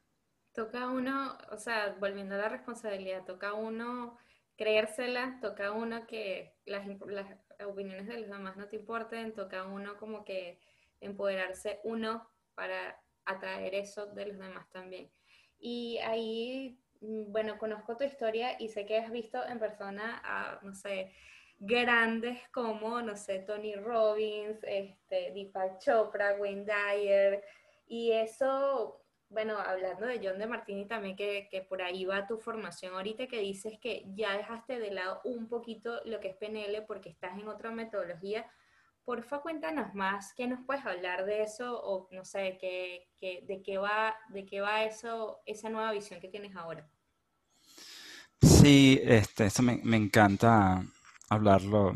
Toca 0.53 0.89
uno, 0.89 1.39
o 1.53 1.57
sea, 1.59 1.97
volviendo 2.01 2.35
a 2.35 2.39
la 2.39 2.49
responsabilidad, 2.49 3.25
toca 3.25 3.53
uno 3.55 4.17
creérsela, 4.59 5.39
toca 5.41 5.71
uno 5.71 6.07
que 6.07 6.53
las, 6.67 6.87
las, 7.07 7.27
opiniones 7.65 8.07
de 8.07 8.21
los 8.21 8.29
demás 8.29 8.57
no 8.57 8.69
te 8.69 8.77
importen, 8.77 9.33
toca 9.33 9.65
uno 9.65 9.97
como 9.97 10.25
que 10.25 10.59
empoderarse 11.01 11.81
uno 11.85 12.29
para 12.55 13.01
atraer 13.25 13.75
eso 13.75 14.07
de 14.07 14.27
los 14.27 14.39
demás 14.39 14.69
también. 14.71 15.11
Y 15.61 15.99
ahí, 15.99 16.79
mm, 17.01 17.33
bueno, 17.33 17.57
conozco 17.59 17.97
tu 17.97 18.05
historia 18.05 18.57
y 18.59 18.69
sé 18.69 18.85
que 18.85 18.99
has 18.99 19.11
visto 19.13 19.45
en 19.47 19.61
persona 19.61 20.21
a, 20.25 20.59
no 20.63 20.75
sé, 20.75 21.13
grandes 21.61 22.49
como, 22.51 23.01
no 23.01 23.17
sé, 23.17 23.41
Tony 23.41 23.77
Robbins, 23.77 24.59
este, 24.65 25.33
Deepak 25.33 25.79
Chopra, 25.79 26.35
Wayne 26.35 26.65
Dyer, 26.65 27.45
y 27.87 28.13
eso 28.13 29.05
bueno, 29.31 29.59
hablando 29.59 30.07
de 30.07 30.21
John 30.23 30.39
de 30.39 30.47
Martini 30.47 30.87
también, 30.87 31.17
que, 31.17 31.49
que, 31.51 31.61
por 31.61 31.83
ahí 31.83 32.05
va 32.05 32.27
tu 32.27 32.39
formación 32.39 32.95
ahorita, 32.95 33.27
que 33.27 33.41
dices 33.41 33.79
que 33.79 34.05
ya 34.15 34.37
dejaste 34.37 34.79
de 34.79 34.91
lado 34.91 35.21
un 35.25 35.49
poquito 35.49 36.01
lo 36.05 36.21
que 36.21 36.29
es 36.29 36.37
PNL 36.37 36.85
porque 36.87 37.11
estás 37.11 37.39
en 37.39 37.49
otra 37.49 37.71
metodología. 37.71 38.47
Porfa, 39.05 39.41
cuéntanos 39.41 39.95
más, 39.95 40.35
¿qué 40.35 40.47
nos 40.47 40.65
puedes 40.67 40.85
hablar 40.85 41.25
de 41.25 41.43
eso? 41.43 41.81
O 41.83 42.09
no 42.11 42.25
sé, 42.25 42.59
¿qué, 42.61 43.09
qué, 43.17 43.43
de, 43.47 43.63
qué 43.63 43.79
va, 43.79 44.17
¿de 44.29 44.45
qué 44.45 44.61
va 44.61 44.85
eso, 44.85 45.41
esa 45.47 45.71
nueva 45.71 45.93
visión 45.93 46.21
que 46.21 46.29
tienes 46.29 46.57
ahora? 46.57 46.89
Sí, 48.41 49.01
este, 49.03 49.47
eso 49.47 49.63
me, 49.63 49.81
me 49.83 49.97
encanta 49.97 50.83
hablarlo. 51.29 51.95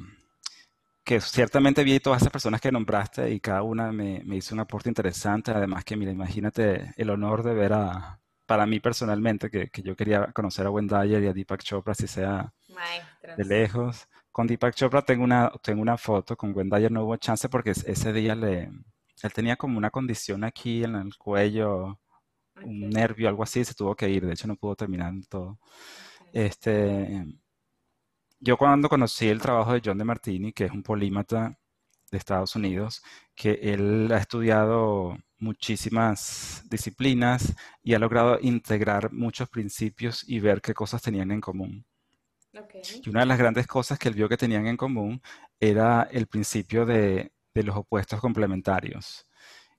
Que 1.04 1.20
ciertamente 1.20 1.84
vi 1.84 2.00
todas 2.00 2.22
esas 2.22 2.32
personas 2.32 2.60
que 2.60 2.72
nombraste 2.72 3.30
y 3.32 3.40
cada 3.40 3.62
una 3.62 3.92
me, 3.92 4.22
me 4.24 4.36
hizo 4.36 4.54
un 4.54 4.60
aporte 4.60 4.88
interesante. 4.88 5.50
Además 5.50 5.84
que, 5.84 5.96
mira, 5.96 6.12
imagínate 6.12 6.92
el 6.96 7.10
honor 7.10 7.42
de 7.42 7.54
ver 7.54 7.72
a, 7.72 8.20
para 8.46 8.66
mí 8.66 8.80
personalmente, 8.80 9.50
que, 9.50 9.68
que 9.70 9.82
yo 9.82 9.96
quería 9.96 10.26
conocer 10.32 10.66
a 10.66 10.70
Wendayer 10.70 11.22
y 11.22 11.26
a 11.26 11.32
Deepak 11.32 11.62
Chopra, 11.62 11.94
si 11.94 12.06
sea 12.06 12.52
de 13.36 13.44
lejos. 13.44 14.08
Con 14.30 14.46
Deepak 14.46 14.74
Chopra 14.74 15.02
tengo 15.02 15.24
una, 15.24 15.50
tengo 15.62 15.82
una 15.82 15.96
foto, 15.98 16.36
con 16.36 16.56
Wendayer 16.56 16.90
no 16.90 17.04
hubo 17.04 17.16
chance 17.16 17.48
porque 17.48 17.70
ese 17.70 18.12
día 18.12 18.34
le, 18.34 18.70
él 19.22 19.32
tenía 19.32 19.56
como 19.56 19.78
una 19.78 19.90
condición 19.90 20.44
aquí 20.44 20.84
en 20.84 20.94
el 20.96 21.16
cuello, 21.16 21.98
un 22.62 22.90
nervio, 22.90 23.28
algo 23.28 23.42
así, 23.42 23.64
se 23.64 23.74
tuvo 23.74 23.94
que 23.94 24.08
ir, 24.08 24.26
de 24.26 24.32
hecho 24.32 24.46
no 24.48 24.56
pudo 24.56 24.76
terminar 24.76 25.12
todo. 25.28 25.58
Este, 26.32 27.24
yo 28.42 28.56
cuando 28.56 28.88
conocí 28.88 29.28
el 29.28 29.40
trabajo 29.40 29.72
de 29.72 29.82
John 29.84 29.98
de 29.98 30.04
Martini, 30.04 30.52
que 30.52 30.64
es 30.64 30.72
un 30.72 30.82
polímata 30.82 31.58
de 32.10 32.18
Estados 32.18 32.56
Unidos, 32.56 33.02
que 33.34 33.52
él 33.62 34.10
ha 34.12 34.18
estudiado 34.18 35.16
muchísimas 35.38 36.62
disciplinas 36.68 37.54
y 37.82 37.94
ha 37.94 37.98
logrado 38.00 38.38
integrar 38.42 39.12
muchos 39.12 39.48
principios 39.48 40.24
y 40.28 40.40
ver 40.40 40.60
qué 40.60 40.74
cosas 40.74 41.02
tenían 41.02 41.30
en 41.30 41.40
común. 41.40 41.86
Y 43.04 43.08
una 43.08 43.20
de 43.20 43.26
las 43.26 43.38
grandes 43.38 43.66
cosas 43.66 43.98
que 43.98 44.08
él 44.08 44.14
vio 44.14 44.28
que 44.28 44.36
tenían 44.36 44.66
en 44.66 44.76
común 44.76 45.22
era 45.60 46.02
el 46.10 46.26
principio 46.26 46.84
de, 46.84 47.32
de 47.54 47.62
los 47.62 47.76
opuestos 47.76 48.20
complementarios, 48.20 49.26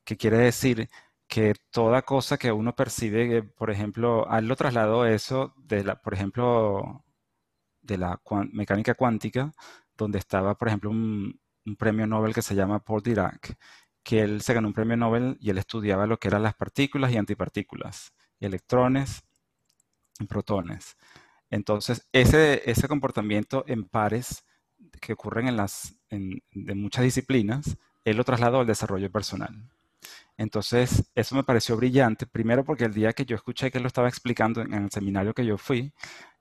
que 0.05 0.17
quiere 0.17 0.37
decir 0.37 0.89
que 1.27 1.53
toda 1.71 2.01
cosa 2.03 2.37
que 2.37 2.51
uno 2.51 2.75
percibe, 2.75 3.43
por 3.43 3.71
ejemplo, 3.71 4.27
él 4.37 4.47
lo 4.47 4.55
trasladó 4.55 5.05
eso 5.05 5.53
de 5.57 5.83
la, 5.83 6.01
por 6.01 6.13
ejemplo, 6.13 7.03
de 7.83 7.97
la 7.97 8.19
mecánica 8.51 8.95
cuántica, 8.95 9.51
donde 9.95 10.19
estaba, 10.19 10.55
por 10.57 10.67
ejemplo, 10.67 10.89
un, 10.89 11.39
premio 11.77 12.07
Nobel 12.07 12.33
que 12.33 12.41
se 12.41 12.55
llama 12.55 12.83
Paul 12.83 13.01
Dirac, 13.01 13.55
que 14.03 14.21
él 14.21 14.41
se 14.41 14.53
ganó 14.53 14.67
un 14.67 14.73
premio 14.73 14.97
Nobel 14.97 15.37
y 15.39 15.49
él 15.49 15.57
estudiaba 15.57 16.07
lo 16.07 16.17
que 16.17 16.27
eran 16.27 16.43
las 16.43 16.55
partículas 16.55 17.11
y 17.11 17.17
antipartículas, 17.17 18.13
electrones 18.39 19.23
y 20.19 20.25
protones. 20.25 20.97
Entonces, 21.49 22.07
ese, 22.11 22.69
ese 22.69 22.87
comportamiento 22.87 23.63
en 23.67 23.85
pares 23.85 24.43
que 24.99 25.13
ocurren 25.13 25.47
en 25.47 25.55
las, 25.55 25.95
en, 26.09 26.41
de 26.51 26.75
muchas 26.75 27.03
disciplinas, 27.03 27.77
él 28.03 28.17
lo 28.17 28.23
trasladó 28.23 28.59
al 28.59 28.67
desarrollo 28.67 29.11
personal. 29.11 29.69
Entonces, 30.37 31.11
eso 31.15 31.35
me 31.35 31.43
pareció 31.43 31.77
brillante, 31.77 32.25
primero 32.25 32.63
porque 32.63 32.85
el 32.85 32.93
día 32.93 33.13
que 33.13 33.25
yo 33.25 33.35
escuché 33.35 33.71
que 33.71 33.77
él 33.77 33.83
lo 33.83 33.87
estaba 33.87 34.09
explicando 34.09 34.61
en, 34.61 34.73
el 34.73 34.91
seminario 34.91 35.33
que 35.33 35.45
yo 35.45 35.57
fui, 35.57 35.93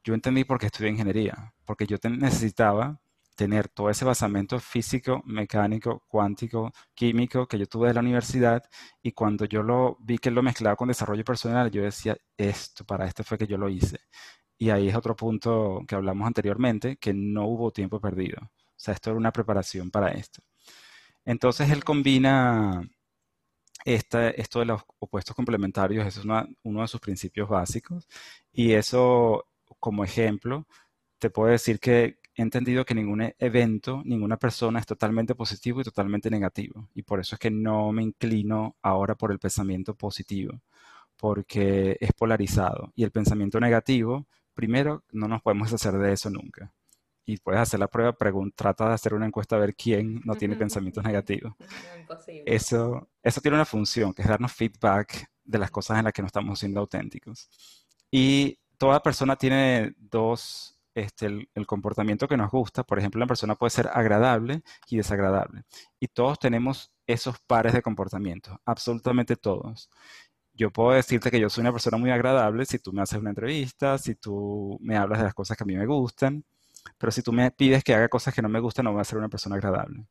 yo 0.05 0.15
entendí 0.15 0.45
por 0.45 0.59
qué 0.59 0.67
estudié 0.67 0.91
ingeniería, 0.91 1.55
porque 1.65 1.87
yo 1.87 1.97
necesitaba 2.11 3.01
tener 3.37 3.69
todo 3.69 3.91
ese 3.91 4.05
basamento 4.05 4.61
físico, 4.61 5.23
mecánico, 5.25 6.05
cuántico, 6.07 6.73
químico 6.95 7.47
que 7.47 7.59
yo 7.59 7.67
tuve 7.67 7.89
de 7.89 7.95
la 7.95 8.01
universidad 8.01 8.63
y 9.03 9.13
cuando 9.13 9.47
yo 9.47 9.63
lo 9.63 9.97
vi 10.01 10.19
que 10.19 10.31
lo 10.31 10.43
mezclaba 10.43 10.77
con 10.77 10.89
desarrollo 10.89 11.25
personal, 11.25 11.71
yo 11.71 11.83
decía, 11.83 12.17
esto, 12.37 12.85
para 12.85 13.07
esto 13.07 13.25
fue 13.25 13.39
que 13.39 13.47
yo 13.47 13.57
lo 13.59 13.69
hice. 13.69 14.01
Y 14.59 14.71
ahí 14.71 14.89
es 14.89 14.95
otro 14.97 15.17
punto 15.17 15.81
que 15.89 15.95
hablamos 15.95 16.27
anteriormente, 16.27 16.97
que 16.99 17.13
no 17.15 17.47
hubo 17.47 17.73
tiempo 17.73 18.01
perdido. 18.01 18.39
O 18.43 18.51
sea, 18.77 18.95
esto 18.95 19.11
era 19.11 19.19
una 19.19 19.33
preparación 19.33 19.91
para 19.91 20.11
esto. 20.13 20.43
Entonces 21.25 21.71
él 21.71 21.85
combina 21.85 22.83
esto 23.85 24.19
de 24.61 24.65
los 24.65 24.83
opuestos 24.99 25.35
complementarios, 25.35 26.07
eso 26.07 26.21
es 26.21 26.27
uno 26.63 26.83
de 26.83 26.89
sus 26.89 27.01
principios 27.01 27.49
básicos. 27.49 28.07
Y 28.53 28.73
eso, 28.73 29.47
como 29.81 30.05
ejemplo, 30.05 30.67
te 31.19 31.31
puedo 31.31 31.51
decir 31.51 31.81
que 31.81 32.19
he 32.35 32.43
entendido 32.43 32.85
que 32.85 32.95
ningún 32.95 33.33
evento, 33.39 34.03
ninguna 34.05 34.37
persona 34.39 34.81
es 34.81 34.87
totalmente 34.87 35.35
positivo 35.35 35.81
y 35.81 35.85
totalmente 35.85 36.31
negativo. 36.31 36.89
Y 36.95 37.03
por 37.03 37.21
eso 37.21 37.37
es 37.37 37.39
que 37.39 37.51
no 37.51 37.93
me 37.93 38.03
inclino 38.03 38.77
ahora 38.83 39.15
por 39.15 39.33
el 39.33 39.39
pensamiento 39.39 39.95
positivo, 39.95 40.61
porque 41.17 41.97
es 42.01 42.13
polarizado. 42.13 42.93
Y 42.97 43.05
el 43.05 43.13
pensamiento 43.13 43.61
negativo 43.61 44.27
primero, 44.55 45.05
no 45.13 45.29
nos 45.29 45.43
podemos 45.43 45.73
hacer 45.73 45.95
de 45.95 46.13
eso 46.13 46.31
nunca. 46.31 46.73
Y 47.25 47.37
puedes 47.39 47.61
hacer 47.61 47.79
la 47.81 47.89
prueba, 47.89 48.17
trata 48.55 48.89
de 48.89 48.95
hacer 48.95 49.15
una 49.15 49.27
encuesta 49.27 49.57
a 49.57 49.61
ver 49.61 49.75
quién 49.77 50.21
no 50.25 50.35
tiene 50.35 50.57
pensamientos 50.57 51.05
negativos. 51.05 51.55
Eso, 52.47 53.09
eso 53.23 53.41
tiene 53.41 53.57
una 53.57 53.65
función, 53.65 54.13
que 54.13 54.23
es 54.23 54.29
darnos 54.29 54.53
feedback 54.53 55.31
de 55.45 55.59
las 55.59 55.71
cosas 55.71 55.99
en 55.99 56.05
las 56.05 56.13
que 56.13 56.21
no 56.21 56.27
estamos 56.27 56.59
siendo 56.59 56.81
auténticos. 56.81 57.49
Y 58.11 58.59
toda 58.83 59.03
persona 59.03 59.37
tiene 59.37 59.95
dos, 59.99 60.77
este, 60.95 61.27
el, 61.27 61.49
el, 61.55 61.67
comportamiento 61.67 62.27
que 62.27 62.37
nos 62.37 62.51
gusta. 62.51 62.83
Por 62.83 62.99
ejemplo, 62.99 63.19
una 63.19 63.29
persona 63.29 63.55
puede 63.55 63.71
ser 63.71 63.89
agradable 63.93 64.63
y 64.89 64.97
desagradable. 64.97 65.63
Y 66.01 66.09
todos 66.09 66.39
tenemos 66.39 66.93
esos 67.07 67.39
pares 67.47 67.75
de 67.75 67.83
comportamientos, 67.83 68.57
absolutamente 68.65 69.37
todos 69.37 69.89
yo 70.55 70.71
puedo 70.71 70.91
decirte 70.93 71.31
que 71.31 71.41
yo 71.41 71.49
soy 71.49 71.63
una 71.63 71.73
persona 71.73 71.97
muy 71.97 72.11
agradable 72.11 72.67
si 72.67 72.79
tú 72.79 72.93
me 72.93 73.03
haces 73.03 73.19
una 73.19 73.31
entrevista, 73.31 73.99
si 73.99 74.15
tú 74.15 74.79
me 74.81 74.97
hablas 74.97 75.19
de 75.19 75.25
las 75.25 75.35
cosas 75.35 75.57
que 75.57 75.65
a 75.65 75.67
mí 75.67 75.75
me 75.77 75.87
gustan, 75.87 76.45
pero 76.99 77.11
si 77.11 77.23
tú 77.23 77.33
me 77.33 77.51
pides 77.51 77.83
que 77.83 77.95
haga 77.95 78.09
cosas 78.09 78.35
que 78.35 78.43
no 78.43 78.49
me 78.49 78.61
gustan, 78.61 78.85
no 78.85 78.93
voy 78.93 79.01
a 79.01 79.05
ser 79.05 79.19
una 79.19 79.29
persona 79.29 79.57
agradable. 79.57 80.07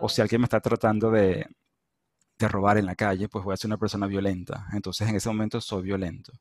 O 0.00 0.08
si 0.08 0.22
alguien 0.22 0.40
me 0.40 0.46
está 0.46 0.60
tratando 0.60 1.10
de, 1.10 1.46
de, 2.38 2.48
robar 2.48 2.78
en 2.78 2.86
la 2.86 2.94
calle, 2.94 3.28
pues 3.28 3.44
voy 3.44 3.54
a 3.54 3.56
ser 3.56 3.68
una 3.68 3.78
persona 3.78 4.06
violenta. 4.06 4.66
Entonces 4.72 5.08
en 5.08 5.16
ese 5.16 5.28
momento 5.28 5.60
soy 5.60 5.82
violento. 5.82 6.32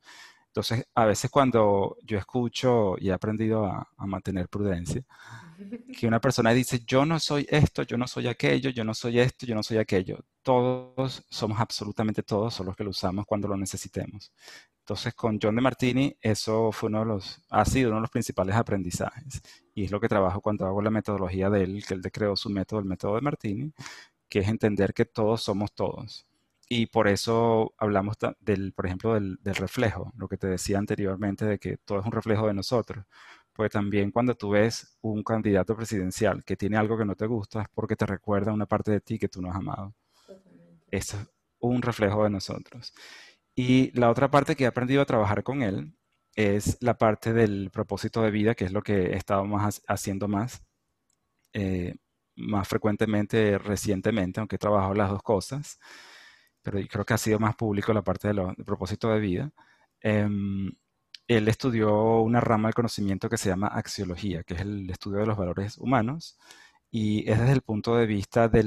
Entonces 0.56 0.88
a 0.96 1.04
veces 1.04 1.30
cuando 1.30 1.98
yo 2.04 2.18
escucho 2.18 2.96
y 2.98 3.10
he 3.10 3.12
aprendido 3.12 3.66
a, 3.66 3.90
a 3.98 4.06
mantener 4.06 4.48
prudencia, 4.48 5.04
que 6.00 6.08
una 6.08 6.22
persona 6.22 6.52
dice, 6.52 6.82
yo 6.88 7.06
no 7.06 7.20
soy 7.20 7.46
esto, 7.50 7.84
yo 7.84 7.98
no 7.98 8.08
soy 8.08 8.28
aquello, 8.28 8.70
yo 8.70 8.86
no 8.86 8.94
soy 8.94 9.20
esto, 9.20 9.46
yo 9.46 9.54
no 9.54 9.64
soy 9.64 9.80
aquello. 9.80 10.24
Todos 10.44 11.26
somos 11.30 11.60
absolutamente 11.60 12.24
todos, 12.24 12.54
solo 12.54 12.74
que 12.74 12.86
lo 12.86 12.92
usamos 12.92 13.26
cuando 13.26 13.50
lo 13.50 13.58
necesitemos. 13.58 14.32
Entonces, 14.80 15.14
con 15.14 15.40
John 15.42 15.56
de 15.56 15.62
Martini, 15.62 16.16
eso 16.22 16.72
fue 16.72 16.88
uno 16.88 17.00
de 17.00 17.06
los, 17.08 17.42
ha 17.50 17.66
sido 17.66 17.90
uno 17.90 17.98
de 17.98 18.02
los 18.04 18.12
principales 18.12 18.56
aprendizajes. 18.56 19.42
Y 19.74 19.84
es 19.84 19.92
lo 19.92 20.00
que 20.00 20.08
trabajo 20.08 20.40
cuando 20.40 20.66
hago 20.66 20.82
la 20.82 20.90
metodología 20.90 21.50
de 21.50 21.64
él, 21.64 21.84
que 21.86 21.96
él 21.96 22.02
creó 22.14 22.38
su 22.38 22.50
método, 22.50 22.80
el 22.80 22.86
método 22.86 23.16
de 23.16 23.22
Martini, 23.22 23.74
que 24.30 24.40
es 24.40 24.48
entender 24.48 24.94
que 24.94 25.04
todos 25.04 25.42
somos 25.44 25.74
todos. 25.74 26.26
Y 26.68 26.88
por 26.88 27.08
eso 27.08 27.74
hablamos 27.78 28.16
del, 28.40 28.74
por 28.74 28.88
ejemplo, 28.88 29.14
del, 29.14 29.38
del 29.42 29.56
reflejo, 29.56 30.12
lo 30.18 30.28
que 30.28 30.38
te 30.38 30.48
decía 30.48 30.80
anteriormente, 30.80 31.46
de 31.46 31.60
que 31.60 31.78
todo 31.78 32.00
es 32.00 32.06
un 32.06 32.12
reflejo 32.12 32.48
de 32.48 32.54
nosotros 32.54 33.06
pues 33.56 33.72
también 33.72 34.12
cuando 34.12 34.36
tú 34.36 34.50
ves 34.50 34.98
un 35.02 35.24
candidato 35.24 35.76
presidencial 35.78 36.44
que 36.44 36.58
tiene 36.58 36.78
algo 36.78 36.98
que 36.98 37.06
no 37.06 37.16
te 37.16 37.26
gusta 37.26 37.62
es 37.62 37.70
porque 37.74 37.96
te 37.96 38.06
recuerda 38.06 38.52
una 38.52 38.66
parte 38.66 38.92
de 38.92 39.00
ti 39.00 39.18
que 39.18 39.30
tú 39.30 39.42
no 39.42 39.50
has 39.50 39.56
amado. 39.56 39.96
Eso 40.92 41.18
es 41.18 41.28
un 41.60 41.82
reflejo 41.82 42.26
de 42.26 42.30
nosotros. 42.30 42.94
Y 43.56 43.98
la 43.98 44.10
otra 44.12 44.30
parte 44.30 44.56
que 44.58 44.66
he 44.66 44.68
aprendido 44.68 45.02
a 45.02 45.06
trabajar 45.06 45.44
con 45.44 45.64
él 45.64 45.96
es 46.36 46.78
la 46.82 46.98
parte 46.98 47.32
del 47.32 47.72
propósito 47.72 48.22
de 48.22 48.32
vida, 48.32 48.56
que 48.56 48.66
es 48.66 48.74
lo 48.74 48.82
que 48.82 49.14
he 49.14 49.16
estado 49.16 49.46
más 49.46 49.82
haciendo 49.88 50.28
más, 50.28 50.62
eh, 51.54 51.96
más 52.36 52.68
frecuentemente 52.68 53.58
recientemente, 53.58 54.42
aunque 54.42 54.58
he 54.58 54.60
trabajado 54.60 54.94
las 54.96 55.10
dos 55.10 55.24
cosas, 55.24 55.80
pero 56.66 56.80
creo 56.90 57.06
que 57.06 57.14
ha 57.14 57.18
sido 57.20 57.40
más 57.40 57.56
público 57.56 57.94
la 57.94 58.02
parte 58.02 58.30
del 58.30 58.56
propósito 58.66 59.10
de 59.12 59.20
vida. 59.20 59.52
Em, 60.02 60.72
él 61.28 61.48
estudió 61.48 62.22
una 62.22 62.42
rama 62.42 62.70
del 62.70 62.76
conocimiento 62.76 63.30
que 63.30 63.38
se 63.38 63.50
llama 63.50 63.68
axiología, 63.68 64.44
que 64.44 64.56
es 64.56 64.62
el 64.62 64.90
estudio 64.90 65.20
de 65.20 65.28
los 65.28 65.38
valores 65.38 65.78
humanos, 65.78 66.40
y 66.92 67.30
es 67.30 67.40
desde 67.40 67.54
el 67.54 67.62
punto 67.62 67.96
de 67.98 68.08
vista 68.08 68.50
de 68.50 68.64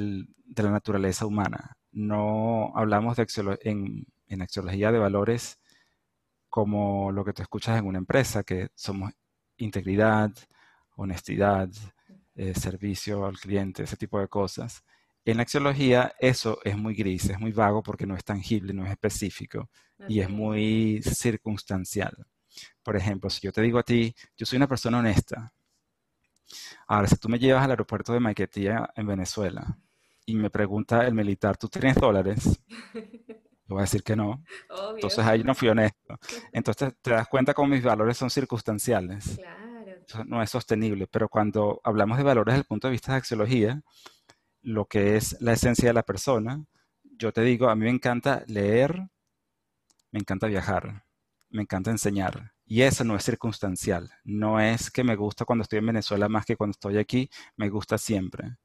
la 0.56 0.70
naturaleza 0.70 1.26
humana. 1.26 1.76
No 1.92 2.72
hablamos 2.76 3.16
de 3.16 3.26
en, 3.62 4.06
en 4.28 4.42
axiología 4.42 4.92
de 4.92 4.98
valores 5.00 5.58
como 6.48 7.12
lo 7.12 7.24
que 7.24 7.32
tú 7.32 7.42
escuchas 7.42 7.78
en 7.78 7.86
una 7.86 7.98
empresa, 7.98 8.44
que 8.44 8.68
somos 8.74 9.12
integridad, 9.56 10.30
honestidad, 10.96 11.68
eh, 12.36 12.54
servicio 12.54 13.26
al 13.26 13.38
cliente, 13.38 13.82
ese 13.82 13.96
tipo 13.96 14.20
de 14.20 14.28
cosas. 14.28 14.84
En 15.28 15.36
la 15.36 15.42
axiología 15.42 16.14
eso 16.18 16.58
es 16.64 16.74
muy 16.78 16.94
gris, 16.94 17.28
es 17.28 17.38
muy 17.38 17.52
vago 17.52 17.82
porque 17.82 18.06
no 18.06 18.16
es 18.16 18.24
tangible, 18.24 18.72
no 18.72 18.86
es 18.86 18.92
específico 18.92 19.68
y 20.08 20.20
es 20.20 20.30
muy 20.30 21.02
circunstancial. 21.02 22.16
Por 22.82 22.96
ejemplo, 22.96 23.28
si 23.28 23.42
yo 23.42 23.52
te 23.52 23.60
digo 23.60 23.78
a 23.78 23.82
ti, 23.82 24.14
yo 24.38 24.46
soy 24.46 24.56
una 24.56 24.66
persona 24.66 25.00
honesta. 25.00 25.52
Ahora, 26.86 27.08
si 27.08 27.16
tú 27.16 27.28
me 27.28 27.38
llevas 27.38 27.62
al 27.62 27.72
aeropuerto 27.72 28.14
de 28.14 28.20
Maiquetía 28.20 28.88
en 28.96 29.06
Venezuela 29.06 29.76
y 30.24 30.34
me 30.34 30.48
pregunta 30.48 31.06
el 31.06 31.12
militar, 31.12 31.58
¿tú 31.58 31.68
tienes 31.68 31.96
dólares? 31.96 32.62
Yo 32.94 33.74
voy 33.74 33.80
a 33.80 33.82
decir 33.82 34.02
que 34.02 34.16
no. 34.16 34.42
Entonces 34.94 35.26
ahí 35.26 35.44
no 35.44 35.54
fui 35.54 35.68
honesto. 35.68 36.18
Entonces 36.52 36.94
te 37.02 37.10
das 37.10 37.28
cuenta 37.28 37.52
cómo 37.52 37.68
mis 37.68 37.84
valores 37.84 38.16
son 38.16 38.30
circunstanciales. 38.30 39.36
Claro. 39.36 40.24
no 40.24 40.42
es 40.42 40.48
sostenible. 40.48 41.06
Pero 41.06 41.28
cuando 41.28 41.82
hablamos 41.84 42.16
de 42.16 42.24
valores 42.24 42.54
desde 42.54 42.62
el 42.62 42.66
punto 42.66 42.86
de 42.86 42.92
vista 42.92 43.12
de 43.12 43.18
axiología, 43.18 43.82
lo 44.62 44.86
que 44.86 45.16
es 45.16 45.36
la 45.40 45.52
esencia 45.52 45.88
de 45.88 45.94
la 45.94 46.02
persona, 46.02 46.64
yo 47.02 47.32
te 47.32 47.42
digo, 47.42 47.68
a 47.68 47.74
mí 47.76 47.84
me 47.84 47.90
encanta 47.90 48.44
leer, 48.46 49.08
me 50.10 50.20
encanta 50.20 50.46
viajar 50.46 51.04
me 51.50 51.62
encanta 51.62 51.90
enseñar. 51.90 52.52
Y 52.66 52.82
eso 52.82 53.04
no 53.04 53.16
es 53.16 53.24
circunstancial. 53.24 54.10
No 54.24 54.60
es 54.60 54.90
que 54.90 55.04
me 55.04 55.16
gusta 55.16 55.44
cuando 55.44 55.62
estoy 55.62 55.78
en 55.78 55.86
Venezuela 55.86 56.28
más 56.28 56.44
que 56.44 56.56
cuando 56.56 56.72
estoy 56.72 56.98
aquí, 56.98 57.30
me 57.56 57.70
gusta 57.70 57.96
siempre. 57.98 58.56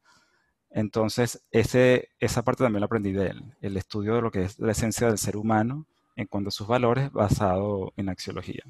Entonces, 0.69 1.43
ese, 1.51 2.09
esa 2.19 2.43
parte 2.43 2.63
también 2.63 2.81
la 2.81 2.87
aprendí 2.87 3.11
de 3.11 3.27
él, 3.27 3.55
el 3.61 3.77
estudio 3.77 4.15
de 4.15 4.21
lo 4.21 4.31
que 4.31 4.43
es 4.43 4.59
la 4.59 4.71
esencia 4.71 5.07
del 5.07 5.17
ser 5.17 5.37
humano 5.37 5.85
en 6.15 6.27
cuanto 6.27 6.49
a 6.49 6.51
sus 6.51 6.67
valores 6.67 7.11
basado 7.11 7.93
en 7.95 8.09
axiología. 8.09 8.63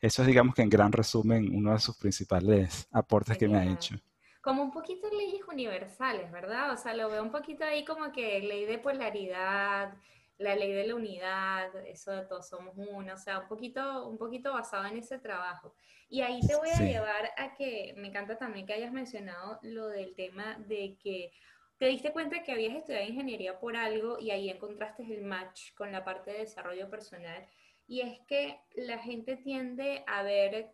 Eso 0.00 0.22
es, 0.22 0.28
digamos 0.28 0.54
que 0.54 0.62
en 0.62 0.70
gran 0.70 0.92
resumen, 0.92 1.54
uno 1.54 1.72
de 1.72 1.80
sus 1.80 1.96
principales 1.96 2.88
aportes 2.90 3.36
que 3.36 3.48
me 3.48 3.58
ha 3.58 3.66
hecho. 3.66 3.96
Como 4.44 4.62
un 4.62 4.70
poquito 4.70 5.08
leyes 5.08 5.40
universales, 5.48 6.30
¿verdad? 6.30 6.70
O 6.72 6.76
sea, 6.76 6.92
lo 6.94 7.08
veo 7.08 7.22
un 7.22 7.30
poquito 7.30 7.64
ahí 7.64 7.82
como 7.82 8.12
que 8.12 8.40
ley 8.40 8.66
de 8.66 8.78
polaridad, 8.78 9.94
la 10.36 10.54
ley 10.54 10.70
de 10.70 10.86
la 10.86 10.94
unidad, 10.94 11.74
eso 11.86 12.12
de 12.12 12.26
todos 12.26 12.46
somos 12.46 12.74
uno, 12.76 13.14
o 13.14 13.16
sea, 13.16 13.38
un 13.38 13.48
poquito, 13.48 14.06
un 14.06 14.18
poquito 14.18 14.52
basado 14.52 14.84
en 14.84 14.98
ese 14.98 15.18
trabajo. 15.18 15.74
Y 16.10 16.20
ahí 16.20 16.40
te 16.46 16.56
voy 16.56 16.68
a 16.68 16.78
llevar 16.78 17.30
a 17.38 17.54
que 17.54 17.94
me 17.96 18.08
encanta 18.08 18.36
también 18.36 18.66
que 18.66 18.74
hayas 18.74 18.92
mencionado 18.92 19.58
lo 19.62 19.88
del 19.88 20.14
tema 20.14 20.58
de 20.58 20.98
que 21.02 21.32
te 21.78 21.86
diste 21.86 22.12
cuenta 22.12 22.42
que 22.42 22.52
habías 22.52 22.76
estudiado 22.76 23.06
ingeniería 23.06 23.58
por 23.58 23.76
algo 23.76 24.18
y 24.18 24.30
ahí 24.30 24.50
encontraste 24.50 25.04
el 25.04 25.24
match 25.24 25.72
con 25.74 25.90
la 25.90 26.04
parte 26.04 26.32
de 26.32 26.40
desarrollo 26.40 26.90
personal. 26.90 27.48
Y 27.86 28.02
es 28.02 28.20
que 28.28 28.60
la 28.74 28.98
gente 28.98 29.36
tiende 29.36 30.04
a 30.06 30.22
ver 30.22 30.70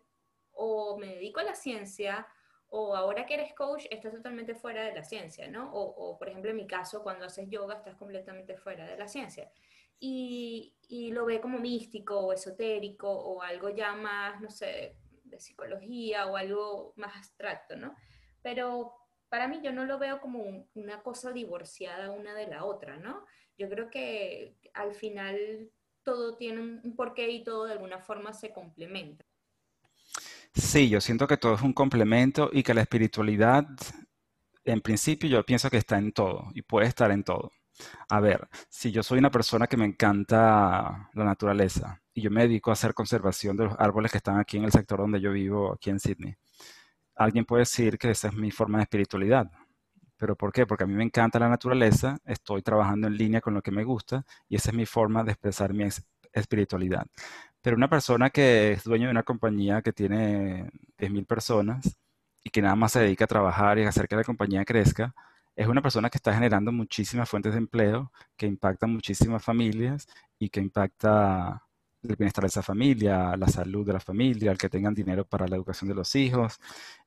o 0.51 0.97
me 0.97 1.07
dedico 1.07 1.39
a 1.39 1.43
la 1.43 1.55
ciencia 1.55 2.27
o 2.73 2.95
ahora 2.95 3.25
que 3.25 3.33
eres 3.33 3.53
coach 3.53 3.85
estás 3.91 4.13
totalmente 4.13 4.55
fuera 4.55 4.85
de 4.85 4.93
la 4.93 5.03
ciencia, 5.03 5.47
¿no? 5.49 5.71
O, 5.73 5.81
o, 5.81 6.17
por 6.17 6.29
ejemplo 6.29 6.51
en 6.51 6.55
mi 6.57 6.65
caso, 6.67 7.03
cuando 7.03 7.25
haces 7.25 7.49
yoga 7.49 7.75
estás 7.75 7.95
completamente 7.97 8.55
fuera 8.55 8.87
de 8.87 8.97
la 8.97 9.09
ciencia. 9.09 9.51
Y, 9.99 10.73
y, 10.87 11.11
lo 11.11 11.25
ve 11.25 11.41
como 11.41 11.59
místico 11.59 12.17
o 12.19 12.33
esotérico 12.33 13.11
o 13.11 13.41
algo 13.41 13.69
ya 13.69 13.93
más, 13.93 14.39
no 14.41 14.49
sé, 14.49 14.95
de 15.25 15.39
psicología 15.39 16.27
o 16.27 16.37
algo 16.37 16.93
más 16.95 17.15
abstracto, 17.17 17.75
¿no? 17.75 17.93
Pero 18.41 18.93
para 19.27 19.49
mí 19.49 19.59
yo 19.61 19.73
no 19.73 19.83
lo 19.83 19.99
veo 19.99 20.21
como 20.21 20.67
una 20.73 21.03
cosa 21.03 21.33
divorciada 21.33 22.11
una 22.11 22.33
de 22.33 22.47
la 22.47 22.63
otra, 22.63 22.95
¿no? 22.95 23.25
Yo 23.57 23.69
creo 23.69 23.89
que 23.89 24.55
al 24.73 24.93
final 24.93 25.69
todo 26.03 26.37
tiene 26.37 26.61
un 26.61 26.95
porqué 26.95 27.29
y 27.29 27.43
todo 27.43 27.65
de 27.65 27.73
alguna 27.73 27.99
forma 27.99 28.33
se 28.33 28.53
complementa. 28.53 29.25
Sí, 30.53 30.89
yo 30.89 30.99
siento 31.01 31.27
que 31.27 31.37
todo 31.37 31.55
es 31.55 31.61
un 31.61 31.73
complemento 31.73 32.49
y 32.51 32.63
que 32.63 32.73
la 32.73 32.81
espiritualidad, 32.81 33.65
en 34.65 34.81
principio, 34.81 35.29
yo 35.29 35.45
pienso 35.45 35.69
que 35.69 35.77
está 35.77 35.97
en 35.97 36.11
todo 36.11 36.49
y 36.53 36.61
puede 36.61 36.87
estar 36.87 37.11
en 37.11 37.23
todo. 37.23 37.51
A 38.09 38.19
ver, 38.19 38.47
si 38.69 38.91
yo 38.91 39.03
soy 39.03 39.19
una 39.19 39.31
persona 39.31 39.67
que 39.67 39.77
me 39.77 39.85
encanta 39.85 41.09
la 41.13 41.25
naturaleza 41.25 42.01
y 42.13 42.21
yo 42.21 42.31
me 42.31 42.43
dedico 42.43 42.69
a 42.69 42.73
hacer 42.73 42.93
conservación 42.93 43.57
de 43.57 43.65
los 43.65 43.75
árboles 43.79 44.11
que 44.11 44.17
están 44.17 44.39
aquí 44.39 44.57
en 44.57 44.65
el 44.65 44.71
sector 44.71 44.99
donde 44.99 45.21
yo 45.21 45.31
vivo, 45.31 45.73
aquí 45.73 45.89
en 45.89 45.99
Sydney, 45.99 46.35
alguien 47.15 47.45
puede 47.45 47.61
decir 47.61 47.97
que 47.97 48.11
esa 48.11 48.27
es 48.29 48.35
mi 48.35 48.51
forma 48.51 48.79
de 48.79 48.83
espiritualidad. 48.83 49.49
¿Pero 50.17 50.35
por 50.35 50.51
qué? 50.53 50.67
Porque 50.67 50.83
a 50.83 50.87
mí 50.87 50.93
me 50.93 51.03
encanta 51.03 51.39
la 51.39 51.49
naturaleza, 51.49 52.19
estoy 52.25 52.61
trabajando 52.61 53.07
en 53.07 53.17
línea 53.17 53.41
con 53.41 53.53
lo 53.53 53.61
que 53.61 53.71
me 53.71 53.83
gusta 53.83 54.25
y 54.47 54.55
esa 54.57 54.71
es 54.71 54.75
mi 54.75 54.85
forma 54.85 55.23
de 55.23 55.31
expresar 55.31 55.73
mi 55.73 55.83
espiritualidad. 56.33 57.05
Pero 57.61 57.75
una 57.75 57.89
persona 57.89 58.29
que 58.29 58.73
es 58.73 58.83
dueño 58.83 59.05
de 59.05 59.11
una 59.11 59.23
compañía 59.23 59.81
que 59.81 59.93
tiene 59.93 60.71
10.000 60.97 61.25
personas 61.25 61.97
y 62.43 62.49
que 62.49 62.61
nada 62.61 62.75
más 62.75 62.93
se 62.93 63.01
dedica 63.01 63.25
a 63.25 63.27
trabajar 63.27 63.77
y 63.77 63.83
hacer 63.83 64.07
que 64.07 64.15
la 64.15 64.23
compañía 64.23 64.65
crezca, 64.65 65.13
es 65.55 65.67
una 65.67 65.81
persona 65.81 66.09
que 66.09 66.17
está 66.17 66.33
generando 66.33 66.71
muchísimas 66.71 67.29
fuentes 67.29 67.53
de 67.53 67.59
empleo, 67.59 68.11
que 68.35 68.47
impacta 68.47 68.87
muchísimas 68.87 69.43
familias 69.43 70.07
y 70.39 70.49
que 70.49 70.59
impacta 70.59 71.63
el 72.03 72.15
bienestar 72.15 72.43
de 72.43 72.47
esa 72.47 72.63
familia, 72.63 73.37
la 73.37 73.47
salud 73.47 73.85
de 73.85 73.93
la 73.93 73.99
familia, 73.99 74.51
el 74.51 74.57
que 74.57 74.69
tengan 74.69 74.95
dinero 74.95 75.25
para 75.25 75.47
la 75.47 75.55
educación 75.55 75.89
de 75.89 75.95
los 75.95 76.15
hijos. 76.15 76.59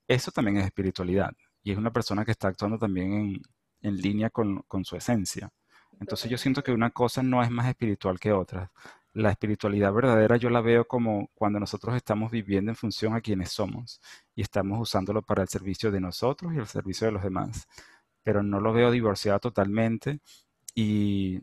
Eso 0.07 0.31
también 0.31 0.59
es 0.59 0.67
espiritualidad 0.67 1.33
y 1.65 1.73
es 1.73 1.79
una 1.79 1.93
persona 1.93 2.25
que 2.25 2.31
está 2.31 2.49
actuando 2.49 2.79
también 2.79 3.13
en, 3.13 3.43
en 3.83 3.97
línea 3.97 4.31
con, 4.31 4.63
con 4.69 4.85
su 4.85 4.97
esencia. 4.97 5.51
Entonces 6.01 6.31
yo 6.31 6.39
siento 6.39 6.63
que 6.63 6.73
una 6.73 6.91
cosa 6.91 7.23
no 7.23 7.43
es 7.43 7.51
más 7.51 7.67
espiritual 7.69 8.21
que 8.21 8.33
otra 8.33 8.71
la 9.15 9.31
espiritualidad 9.31 9.93
verdadera 9.93 10.37
yo 10.37 10.51
la 10.51 10.61
veo 10.61 10.87
como 10.87 11.31
cuando 11.35 11.61
nosotros 11.61 11.95
estamos 11.97 12.31
viviendo 12.33 12.73
en 12.73 12.77
función 12.77 13.15
a 13.15 13.21
quienes 13.21 13.51
somos 13.51 14.01
y 14.35 14.43
estamos 14.43 14.81
usándolo 14.81 15.23
para 15.23 15.43
el 15.43 15.49
servicio 15.49 15.91
de 15.93 16.01
nosotros 16.01 16.53
y 16.53 16.59
el 16.59 16.67
servicio 16.67 17.07
de 17.07 17.13
los 17.13 17.23
demás. 17.23 17.67
Pero 18.25 18.43
no 18.43 18.61
lo 18.61 18.73
veo 18.73 18.91
divorciado 18.91 19.39
totalmente 19.41 20.21
y, 20.75 21.41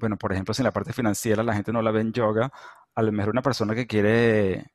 bueno, 0.00 0.16
por 0.18 0.32
ejemplo, 0.32 0.54
si 0.54 0.62
en 0.62 0.64
la 0.66 0.72
parte 0.72 0.92
financiera 0.92 1.42
la 1.42 1.54
gente 1.54 1.72
no 1.72 1.82
la 1.82 1.90
ve 1.90 2.02
en 2.02 2.12
yoga, 2.12 2.52
a 2.94 3.02
lo 3.02 3.12
mejor 3.12 3.32
una 3.32 3.42
persona 3.42 3.74
que 3.74 3.86
quiere 3.86 4.66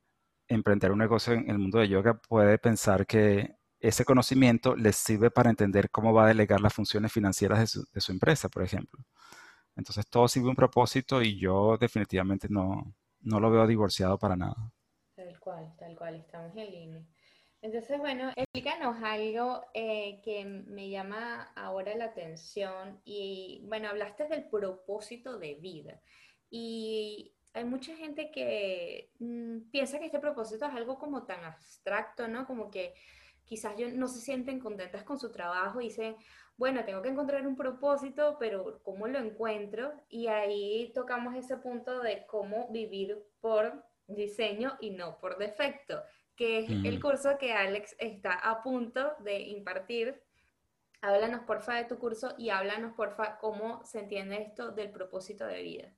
emprender 0.48 0.92
un 0.92 1.00
negocio 1.00 1.34
en 1.34 1.50
el 1.50 1.60
mundo 1.60 1.80
de 1.80 1.90
yoga 1.90 2.16
puede 2.16 2.58
pensar 2.58 3.06
que 3.06 3.56
ese 3.80 4.06
conocimiento 4.06 4.76
les 4.76 4.96
sirve 4.98 5.32
para 5.32 5.50
entender 5.52 5.90
cómo 5.92 6.14
va 6.14 6.26
a 6.26 6.28
delegar 6.30 6.62
las 6.62 6.74
funciones 6.74 7.14
financieras 7.14 7.60
de 7.60 7.68
su, 7.68 7.86
de 7.94 8.02
su 8.02 8.12
empresa, 8.12 8.50
por 8.50 8.64
ejemplo. 8.64 9.06
Entonces 9.80 10.08
todo 10.08 10.28
sirve 10.28 10.50
un 10.50 10.56
propósito 10.56 11.22
y 11.22 11.40
yo 11.40 11.78
definitivamente 11.78 12.48
no, 12.50 12.94
no 13.22 13.40
lo 13.40 13.50
veo 13.50 13.66
divorciado 13.66 14.18
para 14.18 14.36
nada. 14.36 14.72
Tal 15.16 15.40
cual, 15.40 15.74
tal 15.78 15.98
cual, 15.98 16.16
estamos 16.16 16.56
en 16.56 16.72
línea. 16.72 17.04
Entonces, 17.62 18.00
bueno, 18.00 18.32
explícanos 18.36 19.04
algo 19.04 19.66
eh, 19.74 20.22
que 20.24 20.46
me 20.46 20.90
llama 20.90 21.52
ahora 21.56 21.96
la 21.96 22.06
atención 22.06 23.02
y, 23.04 23.62
bueno, 23.66 23.90
hablaste 23.90 24.28
del 24.28 24.48
propósito 24.48 25.38
de 25.38 25.56
vida 25.56 26.00
y 26.50 27.34
hay 27.54 27.66
mucha 27.66 27.96
gente 27.96 28.32
que 28.32 29.12
mm, 29.20 29.72
piensa 29.72 30.00
que 30.00 30.06
este 30.06 30.20
propósito 30.20 30.66
es 30.66 30.74
algo 30.74 30.98
como 30.98 31.26
tan 31.26 31.44
abstracto, 31.44 32.28
¿no? 32.28 32.46
Como 32.46 32.70
que 32.72 32.94
quizás 33.46 33.74
no 33.94 34.08
se 34.08 34.22
sienten 34.22 34.60
contentas 34.60 35.04
con 35.04 35.20
su 35.20 35.32
trabajo 35.32 35.82
y 35.82 35.86
dicen, 35.86 36.16
bueno, 36.60 36.84
tengo 36.84 37.02
que 37.02 37.08
encontrar 37.08 37.48
un 37.48 37.56
propósito, 37.56 38.36
pero 38.38 38.82
¿cómo 38.84 39.08
lo 39.08 39.18
encuentro? 39.18 39.94
Y 40.10 40.28
ahí 40.28 40.92
tocamos 40.94 41.34
ese 41.36 41.56
punto 41.56 42.02
de 42.02 42.26
cómo 42.28 42.68
vivir 42.70 43.18
por 43.40 43.82
diseño 44.08 44.78
y 44.82 44.90
no 44.90 45.18
por 45.22 45.38
defecto, 45.38 46.04
que 46.36 46.60
es 46.60 46.70
el 46.70 47.02
curso 47.02 47.38
que 47.40 47.54
Alex 47.54 47.96
está 47.98 48.34
a 48.34 48.62
punto 48.62 49.14
de 49.24 49.40
impartir. 49.40 50.22
Háblanos 51.00 51.46
porfa 51.46 51.76
de 51.76 51.86
tu 51.86 51.98
curso 51.98 52.36
y 52.38 52.50
háblanos 52.50 52.94
porfa 52.94 53.38
cómo 53.38 53.82
se 53.86 54.00
entiende 54.00 54.42
esto 54.42 54.72
del 54.72 54.92
propósito 54.92 55.46
de 55.46 55.64
vida. 55.64 55.96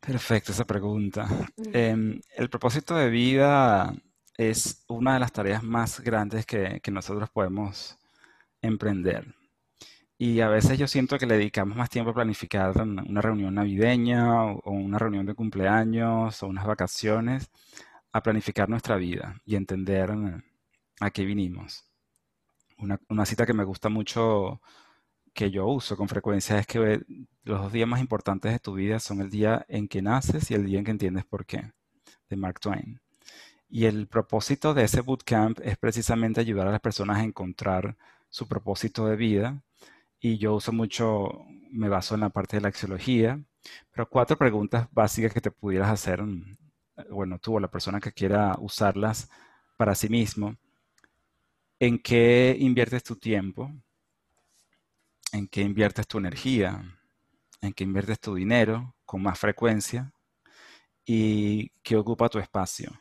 Perfecto, 0.00 0.52
esa 0.52 0.64
pregunta. 0.64 1.28
Em, 1.70 2.18
el 2.34 2.48
propósito 2.48 2.96
de 2.96 3.10
vida 3.10 3.92
es 4.38 4.86
una 4.88 5.12
de 5.14 5.20
las 5.20 5.32
tareas 5.32 5.62
más 5.62 6.00
grandes 6.00 6.46
que, 6.46 6.80
que 6.80 6.90
nosotros 6.90 7.28
podemos 7.28 7.98
emprender. 8.66 9.34
Y 10.18 10.40
a 10.40 10.48
veces 10.48 10.78
yo 10.78 10.88
siento 10.88 11.18
que 11.18 11.26
le 11.26 11.36
dedicamos 11.36 11.76
más 11.76 11.90
tiempo 11.90 12.10
a 12.10 12.14
planificar 12.14 12.74
una 12.80 13.20
reunión 13.20 13.54
navideña 13.54 14.44
o 14.44 14.70
una 14.70 14.98
reunión 14.98 15.26
de 15.26 15.34
cumpleaños 15.34 16.42
o 16.42 16.46
unas 16.46 16.66
vacaciones 16.66 17.50
a 18.12 18.22
planificar 18.22 18.68
nuestra 18.68 18.96
vida 18.96 19.40
y 19.44 19.56
entender 19.56 20.10
a 21.00 21.10
qué 21.10 21.24
vinimos. 21.24 21.84
Una, 22.78 23.26
cita 23.26 23.44
que 23.46 23.52
me 23.52 23.64
gusta 23.64 23.90
mucho, 23.90 24.60
que 25.34 25.50
yo 25.50 25.66
uso 25.66 25.96
con 25.98 26.08
frecuencia, 26.08 26.58
es 26.58 26.66
que 26.66 27.02
los 27.44 27.60
dos 27.60 27.72
días 27.72 27.88
más 27.88 28.00
importantes 28.00 28.52
de 28.52 28.58
tu 28.58 28.74
vida 28.74 29.00
son 29.00 29.20
el 29.20 29.30
día 29.30 29.66
en 29.68 29.86
que 29.88 30.00
naces 30.02 30.50
y 30.50 30.54
el 30.54 30.64
día 30.64 30.78
en 30.78 30.84
que 30.86 30.90
entiendes 30.92 31.26
por 31.26 31.44
qué, 31.44 31.72
de 32.30 32.36
Mark 32.36 32.60
Twain. 32.60 33.00
Y 33.68 33.86
el 33.86 34.06
propósito 34.08 34.74
de 34.74 34.84
ese 34.84 35.02
bootcamp 35.02 35.60
es 35.62 35.76
precisamente 35.76 36.40
ayudar 36.40 36.68
a 36.68 36.72
las 36.72 36.80
personas 36.80 37.18
a 37.18 37.24
encontrar 37.24 37.96
su 38.36 38.46
propósito 38.46 39.06
de 39.06 39.16
vida. 39.16 39.62
Y 40.20 40.36
yo 40.36 40.54
uso 40.54 40.70
mucho, 40.70 41.46
me 41.70 41.88
baso 41.88 42.14
en 42.14 42.20
la 42.20 42.28
parte 42.28 42.58
de 42.58 42.60
la 42.60 42.68
axiología, 42.68 43.40
pero 43.90 44.10
cuatro 44.10 44.36
preguntas 44.36 44.88
básicas 44.92 45.32
que 45.32 45.40
te 45.40 45.50
pudieras 45.50 45.88
hacer, 45.88 46.22
mm, 46.22 46.54
bueno, 47.08 47.38
tú 47.38 47.54
o 47.56 47.60
la 47.60 47.70
persona 47.70 47.98
que 47.98 48.12
quiera 48.12 48.54
usarlas 48.58 49.30
para 49.78 49.94
sí 49.94 50.10
mismo. 50.10 50.54
¿En 51.80 51.98
qué 51.98 52.54
inviertes 52.58 53.04
tu 53.04 53.16
tiempo? 53.16 53.72
¿En 55.32 55.48
qué 55.48 55.62
inviertes 55.62 56.06
tu 56.06 56.18
energía? 56.18 56.84
¿En 57.62 57.72
qué 57.72 57.84
inviertes 57.84 58.20
tu 58.20 58.34
dinero 58.34 58.94
con 59.06 59.22
más 59.22 59.38
frecuencia? 59.38 60.12
¿Y 61.06 61.70
qué 61.82 61.96
ocupa 61.96 62.28
tu 62.28 62.38
espacio? 62.38 62.92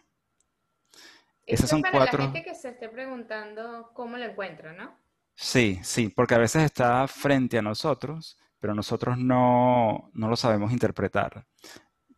Esas 1.45 1.69
son 1.69 1.81
para 1.81 1.91
cuatro. 1.91 2.19
La 2.19 2.31
gente 2.31 2.43
que 2.43 2.55
se 2.55 2.69
esté 2.69 2.87
preguntando 2.87 3.91
cómo 3.93 4.17
lo 4.17 4.23
encuentro, 4.23 4.71
¿no? 4.71 5.04
Sí, 5.35 5.79
sí, 5.83 6.09
porque 6.09 6.35
a 6.35 6.37
veces 6.37 6.63
está 6.63 7.07
frente 7.07 7.57
a 7.57 7.61
nosotros, 7.61 8.37
pero 8.59 8.73
nosotros 8.73 9.17
no, 9.17 10.09
no 10.13 10.29
lo 10.29 10.35
sabemos 10.35 10.71
interpretar. 10.71 11.45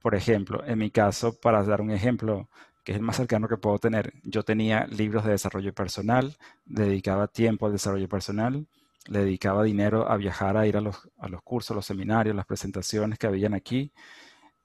Por 0.01 0.15
ejemplo, 0.15 0.63
en 0.65 0.79
mi 0.79 0.91
caso, 0.91 1.39
para 1.39 1.63
dar 1.63 1.81
un 1.81 1.91
ejemplo 1.91 2.49
que 2.85 2.93
es 2.93 2.97
el 2.97 3.03
más 3.03 3.17
cercano 3.17 3.47
que 3.49 3.57
puedo 3.57 3.79
tener, 3.79 4.13
yo 4.23 4.43
tenía 4.43 4.87
libros 4.87 5.25
de 5.25 5.31
desarrollo 5.31 5.73
personal, 5.73 6.37
dedicaba 6.65 7.27
tiempo 7.27 7.65
al 7.67 7.73
desarrollo 7.73 8.09
personal, 8.09 8.67
le 9.07 9.19
dedicaba 9.19 9.63
dinero 9.63 10.09
a 10.09 10.17
viajar, 10.17 10.57
a 10.57 10.67
ir 10.67 10.77
a 10.77 10.81
los, 10.81 10.97
a 11.19 11.29
los 11.29 11.41
cursos, 11.43 11.75
los 11.75 11.85
seminarios, 11.85 12.35
las 12.35 12.45
presentaciones 12.45 13.19
que 13.19 13.27
habían 13.27 13.53
aquí, 13.55 13.93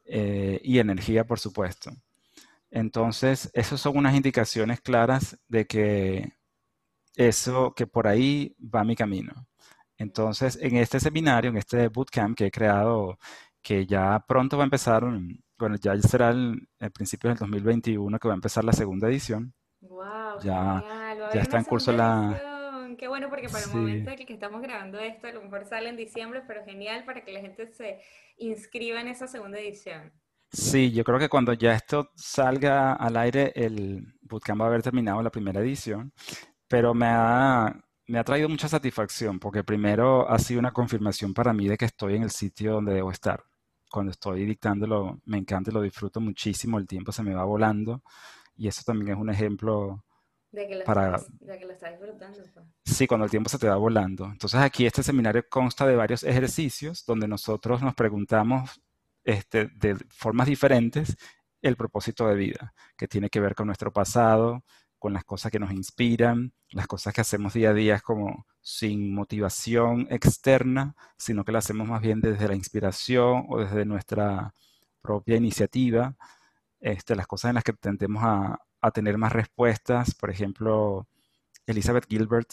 eh, 0.05 0.61
y 0.65 0.79
energía, 0.79 1.25
por 1.27 1.39
supuesto. 1.39 1.91
Entonces, 2.71 3.51
esas 3.55 3.81
son 3.81 3.97
unas 3.99 4.15
indicaciones 4.17 4.81
claras 4.81 5.39
de 5.49 5.67
que 5.67 6.33
eso, 7.17 7.75
que 7.75 7.87
por 7.87 8.07
ahí 8.07 8.57
va 8.59 8.85
mi 8.85 8.97
camino. 8.97 9.47
Entonces, 9.97 10.59
en 10.61 10.77
este 10.77 11.01
seminario, 11.01 11.51
en 11.51 11.57
este 11.57 11.89
bootcamp 11.89 12.37
que 12.37 12.47
he 12.47 12.51
creado, 12.51 13.19
que 13.63 13.87
ya 13.87 14.25
pronto 14.27 14.57
va 14.57 14.65
a 14.65 14.67
empezar, 14.67 15.05
bueno, 15.59 15.77
ya 15.77 15.97
será 15.99 16.31
el, 16.31 16.69
principio 16.93 17.31
del 17.31 17.39
2021 17.39 18.19
que 18.19 18.29
va 18.29 18.35
a 18.35 18.37
empezar 18.37 18.65
la 18.65 18.73
segunda 18.73 19.09
edición. 19.09 19.55
¡Wow! 19.81 20.41
Ya, 20.43 20.85
ya 21.33 21.41
está 21.41 21.59
en 21.59 21.65
curso 21.65 21.93
la... 21.93 22.49
Qué 22.99 23.09
bueno 23.09 23.29
porque 23.31 23.49
para 23.49 23.65
el 23.65 23.71
momento 23.71 24.11
en 24.11 24.27
que 24.27 24.33
estamos 24.33 24.61
grabando 24.61 24.99
esto, 24.99 25.27
a 25.27 25.33
lo 25.33 25.43
mejor 25.43 25.65
sale 25.65 25.89
en 25.89 25.97
diciembre, 25.97 26.43
pero 26.47 26.65
genial 26.65 27.05
para 27.05 27.25
que 27.25 27.33
la 27.33 27.41
gente 27.41 27.67
se 27.73 28.01
inscriba 28.37 29.01
en 29.01 29.09
esa 29.09 29.27
segunda 29.27 29.59
edición. 29.59 30.13
Sí, 30.53 30.93
yo 30.93 31.03
creo 31.03 31.19
que 31.19 31.31
cuando 31.31 31.55
ya 31.55 31.73
esto 31.73 32.11
salga 32.15 32.93
al 32.93 33.17
aire, 33.17 33.53
el 33.55 34.15
bootcamp 34.21 34.61
va 34.61 34.67
a 34.67 34.69
haber 34.69 34.83
terminado 34.83 35.23
la 35.23 35.31
primera 35.31 35.61
edición, 35.61 36.13
pero 36.73 36.95
me 36.95 37.05
ha, 37.07 37.71
me 38.07 38.19
ha 38.19 38.25
traído 38.25 38.49
mucha 38.49 38.67
satisfacción 38.67 39.39
porque 39.39 39.63
primero 39.63 40.27
ha 40.27 40.39
sido 40.39 40.59
una 40.59 40.73
confirmación 40.73 41.35
para 41.35 41.53
mí 41.53 41.69
de 41.69 41.77
que 41.77 41.85
estoy 41.85 42.17
en 42.17 42.23
el 42.23 42.31
sitio 42.31 42.73
donde 42.73 42.95
debo 42.95 43.11
estar. 43.11 43.45
Cuando 43.91 44.11
estoy 44.11 44.47
dictándolo, 44.47 45.21
me 45.27 45.37
encanta 45.37 45.71
y 45.71 45.75
lo 45.75 45.83
disfruto 45.83 46.19
muchísimo, 46.19 46.79
el 46.79 46.87
tiempo 46.87 47.13
se 47.13 47.23
me 47.23 47.35
va 47.35 47.45
volando 47.45 48.03
y 48.57 48.69
eso 48.69 48.81
también 48.87 49.15
es 49.15 49.21
un 49.21 49.29
ejemplo 49.29 50.03
de 50.51 50.67
que 50.67 50.77
lo, 50.77 50.85
para... 50.87 51.17
estás, 51.17 51.39
de 51.41 51.59
que 51.59 51.67
lo 51.67 51.73
estás 51.75 51.91
disfrutando. 51.91 52.39
Pues. 52.55 52.67
Sí, 52.87 53.07
cuando 53.07 53.27
el 53.27 53.31
tiempo 53.31 53.51
se 53.51 53.59
te 53.59 53.69
va 53.69 53.77
volando. 53.77 54.25
Entonces 54.25 54.59
aquí 54.59 54.87
este 54.87 55.03
seminario 55.03 55.45
consta 55.51 55.87
de 55.87 55.95
varios 55.95 56.25
ejercicios 56.25 57.05
donde 57.05 57.29
nosotros 57.29 57.83
nos 57.83 57.95
preguntamos 57.95 58.81
este, 59.25 59.67
de 59.75 59.97
formas 60.09 60.47
diferentes 60.47 61.19
el 61.61 61.77
propósito 61.77 62.27
de 62.27 62.35
vida, 62.35 62.73
que 62.97 63.09
tiene 63.09 63.29
que 63.29 63.41
ver 63.41 63.55
con 63.55 63.67
nuestro 63.67 63.93
pasado, 63.93 64.65
con 65.03 65.13
las 65.13 65.25
cosas 65.25 65.51
que 65.51 65.59
nos 65.59 65.73
inspiran, 65.73 66.53
las 66.71 66.87
cosas 66.87 67.13
que 67.13 67.23
hacemos 67.23 67.55
día 67.55 67.71
a 67.71 67.75
día 67.75 67.99
como 67.99 68.47
sin 68.61 69.13
motivación 69.13 70.07
externa, 70.11 70.95
sino 71.19 71.45
que 71.45 71.51
las 71.51 71.65
hacemos 71.65 71.89
más 71.89 72.01
bien 72.01 72.21
desde 72.21 72.47
la 72.47 72.55
inspiración 72.55 73.47
o 73.49 73.59
desde 73.59 73.85
nuestra 73.85 74.55
propia 75.01 75.37
iniciativa, 75.37 76.15
este, 76.79 77.17
las 77.17 77.27
cosas 77.27 77.49
en 77.49 77.57
las 77.57 77.65
que 77.65 77.73
tendemos 77.73 78.23
a, 78.23 78.61
a 78.81 78.91
tener 78.93 79.19
más 79.19 79.33
respuestas. 79.33 80.15
Por 80.15 80.31
ejemplo, 80.31 81.09
Elizabeth 81.67 82.07
Gilbert, 82.09 82.53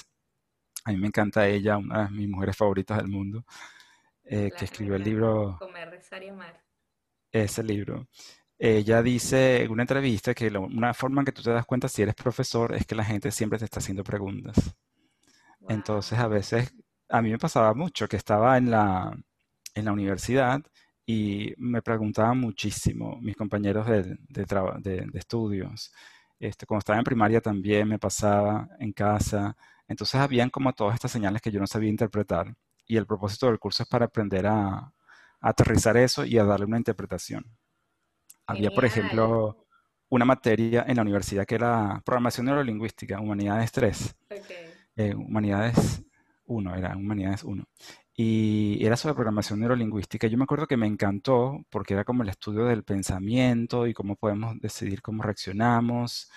a 0.85 0.91
mí 0.91 0.97
me 0.97 1.05
encanta 1.05 1.47
ella, 1.47 1.77
una 1.77 2.05
de 2.05 2.09
mis 2.09 2.27
mujeres 2.27 2.57
favoritas 2.57 2.97
del 2.97 3.09
mundo, 3.09 3.45
eh, 4.23 4.49
que 4.57 4.65
escribió 4.65 4.95
el 4.95 5.03
libro... 5.03 5.55
Comer, 5.59 5.91
rezar 5.91 6.23
y 6.23 6.29
amar. 6.29 6.59
Ese 7.31 7.61
libro. 7.61 8.07
Ella 8.59 9.01
dice 9.01 9.63
en 9.63 9.71
una 9.71 9.83
entrevista 9.83 10.33
que 10.33 10.49
una 10.49 10.93
forma 10.93 11.21
en 11.21 11.25
que 11.25 11.31
tú 11.31 11.41
te 11.41 11.51
das 11.51 11.65
cuenta 11.65 11.87
si 11.87 12.01
eres 12.01 12.15
profesor 12.15 12.75
es 12.75 12.85
que 12.85 12.95
la 12.95 13.05
gente 13.05 13.31
siempre 13.31 13.57
te 13.57 13.65
está 13.65 13.79
haciendo 13.79 14.03
preguntas. 14.03 14.75
Entonces 15.67 16.19
a 16.19 16.27
veces, 16.27 16.73
a 17.09 17.21
mí 17.21 17.31
me 17.31 17.37
pasaba 17.39 17.73
mucho 17.73 18.07
que 18.07 18.17
estaba 18.17 18.57
en 18.57 18.69
la, 18.71 19.17
en 19.75 19.85
la 19.85 19.93
universidad 19.93 20.61
y 21.05 21.53
me 21.57 21.81
preguntaban 21.81 22.39
muchísimo 22.39 23.17
mis 23.21 23.35
compañeros 23.35 23.87
de, 23.87 24.17
de, 24.29 24.45
de 24.83 25.19
estudios. 25.19 25.91
Este, 26.39 26.65
cuando 26.65 26.79
estaba 26.79 26.99
en 26.99 27.05
primaria 27.05 27.41
también 27.41 27.87
me 27.87 27.99
pasaba 27.99 28.67
en 28.79 28.93
casa. 28.93 29.55
Entonces 29.87 30.19
habían 30.21 30.49
como 30.49 30.73
todas 30.73 30.95
estas 30.95 31.11
señales 31.11 31.41
que 31.41 31.51
yo 31.51 31.59
no 31.59 31.67
sabía 31.67 31.89
interpretar. 31.89 32.55
Y 32.87 32.97
el 32.97 33.05
propósito 33.05 33.47
del 33.47 33.59
curso 33.59 33.83
es 33.83 33.89
para 33.89 34.05
aprender 34.05 34.47
a, 34.47 34.93
aterrizar 35.41 35.95
eso 35.97 36.25
y 36.25 36.37
a 36.37 36.43
darle 36.43 36.65
una 36.65 36.77
interpretación. 36.77 37.45
Había, 38.49 38.71
por 38.71 38.85
ejemplo, 38.85 39.65
una 40.09 40.25
materia 40.25 40.85
en 40.87 40.95
la 40.95 41.03
universidad 41.03 41.45
que 41.45 41.55
era 41.55 42.01
programación 42.05 42.47
neurolingüística, 42.47 43.19
humanidades 43.19 43.71
3. 43.71 44.15
Eh, 44.95 45.13
humanidades 45.15 46.03
1, 46.45 46.75
era 46.75 46.97
humanidades 46.97 47.43
1 47.43 47.63
y 48.21 48.85
era 48.85 48.97
sobre 48.97 49.13
programación 49.15 49.61
neurolingüística. 49.61 50.27
Yo 50.27 50.37
me 50.37 50.43
acuerdo 50.43 50.67
que 50.67 50.75
me 50.75 50.87
encantó 50.87 51.63
porque 51.69 51.93
era 51.93 52.03
como 52.03 52.23
el 52.23 52.29
estudio 52.29 52.65
del 52.65 52.83
pensamiento 52.83 53.87
y 53.87 53.93
cómo 53.93 54.17
podemos 54.17 54.59
decidir 54.59 55.01
cómo 55.01 55.23
reaccionamos. 55.23 56.29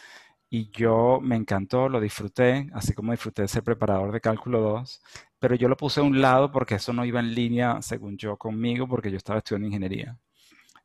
Y 0.49 0.71
yo 0.71 1.19
me 1.21 1.35
encantó, 1.35 1.89
lo 1.89 2.01
disfruté, 2.01 2.69
así 2.73 2.93
como 2.95 3.11
disfruté 3.11 3.43
de 3.43 3.49
ser 3.49 3.65
preparador 3.65 4.13
de 4.13 4.21
cálculo 4.21 4.61
2, 4.61 5.03
pero 5.41 5.57
yo 5.57 5.69
lo 5.69 5.77
puse 5.77 5.99
a 6.01 6.05
un 6.05 6.21
lado 6.21 6.53
porque 6.53 6.77
eso 6.77 6.93
no 6.93 7.05
iba 7.05 7.19
en 7.21 7.35
línea, 7.35 7.83
según 7.83 8.17
yo, 8.17 8.37
conmigo, 8.37 8.87
porque 8.87 9.11
yo 9.11 9.17
estaba 9.17 9.39
estudiando 9.39 9.67
ingeniería. 9.67 10.17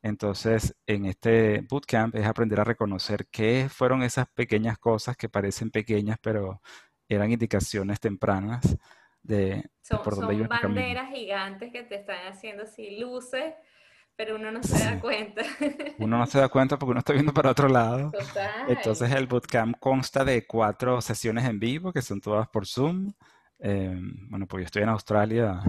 Entonces, 0.02 0.76
en 0.86 1.06
este 1.06 1.66
bootcamp 1.70 2.16
es 2.16 2.26
aprender 2.26 2.60
a 2.60 2.64
reconocer 2.64 3.28
qué 3.32 3.68
fueron 3.70 4.04
esas 4.04 4.28
pequeñas 4.30 4.78
cosas 4.78 5.18
que 5.18 5.30
parecen 5.30 5.72
pequeñas, 5.72 6.18
pero 6.22 6.62
eran 7.10 7.32
indicaciones 7.32 8.00
tempranas 8.00 8.78
de, 9.24 9.70
son, 9.82 10.04
por 10.04 10.16
donde 10.16 10.38
son 10.38 10.48
banderas 10.48 11.10
gigantes 11.10 11.72
que 11.72 11.84
te 11.84 11.96
están 11.96 12.28
haciendo 12.28 12.64
así 12.64 13.00
luces, 13.00 13.54
pero 14.16 14.36
uno 14.36 14.52
no 14.52 14.64
se 14.64 14.84
da 14.84 15.00
cuenta. 15.00 15.44
Uno 16.00 16.18
no 16.18 16.26
se 16.26 16.40
da 16.40 16.50
cuenta 16.50 16.80
porque 16.80 16.92
uno 16.92 17.00
está 17.00 17.14
viendo 17.14 17.34
para 17.34 17.52
otro 17.52 17.68
lado. 17.68 18.12
Entonces 18.68 19.12
el 19.12 19.28
bootcamp 19.28 19.78
consta 19.80 20.26
de 20.26 20.48
cuatro 20.48 21.02
sesiones 21.02 21.46
en 21.46 21.60
vivo, 21.60 21.94
que 21.94 22.02
son 22.02 22.20
todas 22.20 22.48
por 22.48 22.66
Zoom. 22.66 23.14
Em, 23.60 24.28
bueno, 24.30 24.48
pues 24.48 24.62
yo 24.62 24.66
estoy 24.66 24.84
en 24.84 24.90
Australia 24.90 25.62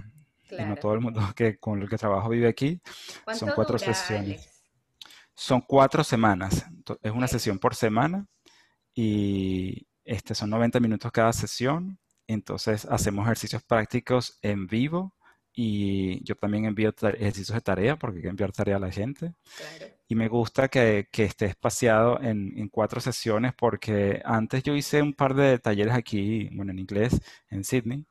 y 0.51 0.65
no 0.65 0.77
todo 0.77 0.95
el 0.95 1.01
mundo 1.01 1.21
que, 1.37 1.59
con 1.59 1.83
el 1.83 1.89
que 1.89 1.97
trabajo 1.97 2.29
vive 2.29 2.49
aquí. 2.49 2.81
Son 3.35 3.51
cuatro 3.55 3.79
sesiones. 3.79 4.63
Son 5.35 5.61
cuatro 5.61 6.03
semanas. 6.03 6.67
Es 7.03 7.13
una 7.13 7.29
sesión 7.29 7.59
por 7.59 7.75
semana 7.75 8.27
y 8.95 9.87
este, 10.05 10.35
son 10.35 10.51
90 10.51 10.81
minutos 10.81 11.13
cada 11.13 11.33
sesión. 11.33 11.99
Entonces 12.27 12.85
hacemos 12.87 13.25
ejercicios 13.25 13.63
prácticos 13.63 14.39
en 14.43 14.67
vivo 14.67 15.15
y 15.61 16.23
yo 16.25 16.37
también 16.37 16.67
envío 16.67 16.91
ejercicios 16.91 17.55
de 17.55 17.61
tarea 17.61 17.97
porque 17.97 18.19
hay 18.19 18.23
que 18.23 18.29
enviar 18.29 18.53
tarea 18.53 18.77
a 18.77 18.79
la 18.81 18.91
gente. 18.93 19.35
Y 20.07 20.15
me 20.15 20.29
gusta 20.29 20.69
que, 20.69 21.09
esté 21.13 21.47
espaciado 21.47 22.21
en, 22.23 22.69
cuatro 22.69 23.01
sesiones 23.01 23.55
porque 23.55 24.23
antes 24.25 24.63
yo 24.63 24.75
hice 24.75 25.03
un 25.03 25.15
par 25.15 25.35
de 25.35 25.59
talleres 25.59 25.95
aquí, 25.95 26.49
bueno, 26.53 26.71
en 26.73 26.79
inglés, 26.79 27.21
en 27.51 27.65
Sydney, 27.65 28.07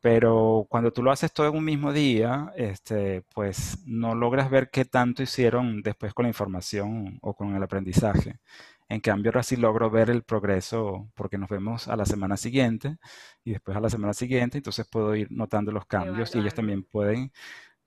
pero 0.00 0.66
cuando 0.68 0.92
tú 0.92 1.02
lo 1.02 1.10
haces 1.10 1.32
todo 1.32 1.48
en 1.48 1.56
un 1.56 1.64
mismo 1.64 1.92
día, 1.92 2.52
este, 2.56 3.22
pues 3.34 3.78
no 3.86 4.14
logras 4.14 4.50
ver 4.50 4.70
qué 4.70 4.84
tanto 4.84 5.22
hicieron 5.22 5.82
después 5.82 6.14
con 6.14 6.24
la 6.24 6.28
información 6.30 7.18
o 7.22 7.34
con 7.34 7.54
el 7.56 7.62
aprendizaje. 7.62 8.38
En 8.88 9.00
cambio, 9.00 9.30
ahora 9.30 9.42
sí 9.42 9.56
logro 9.56 9.90
ver 9.90 10.10
el 10.10 10.22
progreso 10.22 11.10
porque 11.14 11.38
nos 11.38 11.48
vemos 11.48 11.88
a 11.88 11.96
la 11.96 12.06
semana 12.06 12.36
siguiente 12.36 12.98
y 13.44 13.52
después 13.52 13.76
a 13.76 13.80
la 13.80 13.90
semana 13.90 14.14
siguiente, 14.14 14.58
entonces 14.58 14.86
puedo 14.88 15.14
ir 15.16 15.28
notando 15.30 15.72
los 15.72 15.86
cambios 15.86 16.34
y 16.34 16.38
ellos 16.38 16.54
también 16.54 16.84
pueden, 16.84 17.32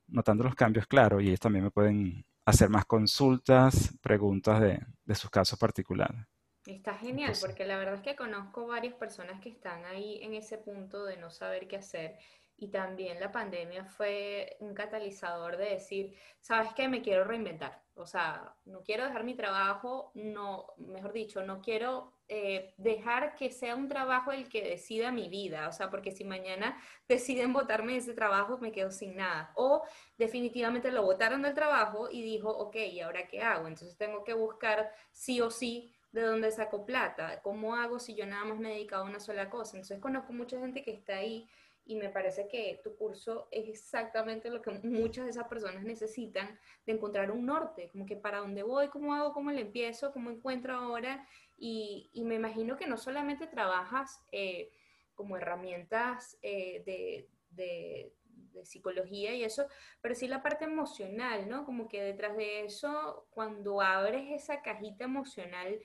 notando 0.08 0.44
los 0.46 0.56
cambios, 0.56 0.88
claro, 0.88 1.22
y 1.22 1.28
ellos 1.30 1.42
también 1.42 1.66
me 1.66 1.72
pueden 1.72 2.26
hacer 2.46 2.70
más 2.70 2.86
consultas, 2.86 3.96
preguntas 4.02 4.62
de, 4.62 4.82
de 5.06 5.16
sus 5.16 5.30
casos 5.32 5.60
particulares. 5.60 6.29
Está 6.70 6.94
genial, 6.94 7.34
porque 7.42 7.66
la 7.66 7.78
verdad 7.78 7.96
es 7.96 8.02
que 8.02 8.16
conozco 8.16 8.68
varias 8.68 8.94
personas 8.94 9.42
que 9.42 9.50
están 9.50 9.86
ahí 9.86 10.20
en 10.22 10.36
ese 10.36 10.60
punto 10.60 11.04
de 11.04 11.18
no 11.18 11.32
saber 11.32 11.68
qué 11.68 11.78
hacer 11.78 12.20
y 12.60 12.68
también 12.68 13.20
la 13.20 13.32
pandemia 13.32 13.86
fue 13.86 14.58
un 14.60 14.74
catalizador 14.74 15.58
de 15.58 15.72
decir, 15.72 16.16
¿sabes 16.42 16.74
qué? 16.76 16.88
Me 16.88 17.02
quiero 17.02 17.24
reinventar. 17.24 17.82
O 17.96 18.06
sea, 18.06 18.56
no 18.66 18.84
quiero 18.84 19.06
dejar 19.06 19.24
mi 19.24 19.34
trabajo, 19.34 20.12
no, 20.14 20.68
mejor 20.78 21.12
dicho, 21.12 21.42
no 21.42 21.62
quiero 21.62 22.14
eh, 22.28 22.74
dejar 22.78 23.36
que 23.36 23.52
sea 23.52 23.76
un 23.76 23.88
trabajo 23.88 24.32
el 24.32 24.48
que 24.48 24.62
decida 24.62 25.12
mi 25.12 25.30
vida. 25.30 25.70
O 25.70 25.72
sea, 25.72 25.90
porque 25.90 26.12
si 26.12 26.24
mañana 26.24 26.78
deciden 27.08 27.52
votarme 27.54 27.98
ese 27.98 28.14
trabajo, 28.14 28.58
me 28.58 28.72
quedo 28.72 28.92
sin 28.92 29.16
nada. 29.16 29.52
O 29.56 29.82
definitivamente 30.18 30.92
lo 30.92 31.04
votaron 31.04 31.42
del 31.42 31.56
trabajo 31.56 32.10
y 32.12 32.22
dijo, 32.22 32.50
ok, 32.50 32.76
¿y 32.76 33.00
ahora 33.00 33.28
qué 33.28 33.42
hago? 33.42 33.68
Entonces 33.68 33.98
tengo 33.98 34.24
que 34.24 34.34
buscar 34.34 34.92
sí 35.12 35.42
o 35.42 35.50
sí 35.50 35.96
de 36.12 36.22
dónde 36.22 36.52
saco 36.52 36.86
plata. 36.86 37.42
¿Cómo 37.42 37.76
hago 37.76 38.00
si 38.00 38.16
yo 38.16 38.26
nada 38.26 38.46
más 38.46 38.60
me 38.60 38.72
he 38.72 38.76
dedicado 38.76 39.04
a 39.04 39.10
una 39.10 39.20
sola 39.20 39.50
cosa? 39.50 39.78
Entonces 39.78 40.00
conozco 40.00 40.34
mucha 40.34 40.60
gente 40.60 40.84
que 40.84 40.92
está 40.92 41.18
ahí 41.18 41.48
y 41.90 41.96
me 41.96 42.10
parece 42.10 42.48
que 42.48 42.80
tu 42.84 42.96
curso 42.96 43.48
es 43.50 43.68
exactamente 43.68 44.52
lo 44.52 44.62
que 44.62 44.70
muchas 44.84 45.26
de 45.26 45.32
esas 45.32 45.48
personas 45.48 45.84
necesitan, 45.84 46.60
de 46.86 46.94
encontrar 46.94 47.32
un 47.32 47.48
norte, 47.48 47.90
como 47.90 48.06
que 48.06 48.16
para 48.16 48.38
dónde 48.40 48.62
voy, 48.62 48.90
cómo 48.90 49.16
hago, 49.16 49.34
cómo 49.34 49.50
le 49.50 49.62
empiezo, 49.62 50.12
cómo 50.12 50.30
encuentro 50.30 50.76
ahora, 50.76 51.28
y, 51.58 52.12
me 52.14 52.36
imagino 52.36 52.78
que 52.78 52.86
no 52.86 52.96
solamente 52.96 53.48
trabajas 53.48 54.22
eh, 54.32 54.72
como 55.16 55.36
herramientas 55.36 56.38
eh, 56.44 56.84
de, 56.86 57.28
de, 57.50 58.14
de, 58.54 58.66
psicología 58.66 59.34
y 59.34 59.44
eso, 59.44 59.66
pero 60.00 60.14
sí 60.14 60.28
la 60.28 60.44
parte 60.44 60.66
emocional, 60.66 61.50
¿no? 61.50 61.66
Como 61.66 61.88
que 61.88 62.04
detrás 62.04 62.38
de 62.38 62.66
eso, 62.66 63.26
cuando 63.32 63.82
abres 63.82 64.30
esa 64.32 64.62
cajita 64.62 65.06
emocional, 65.06 65.80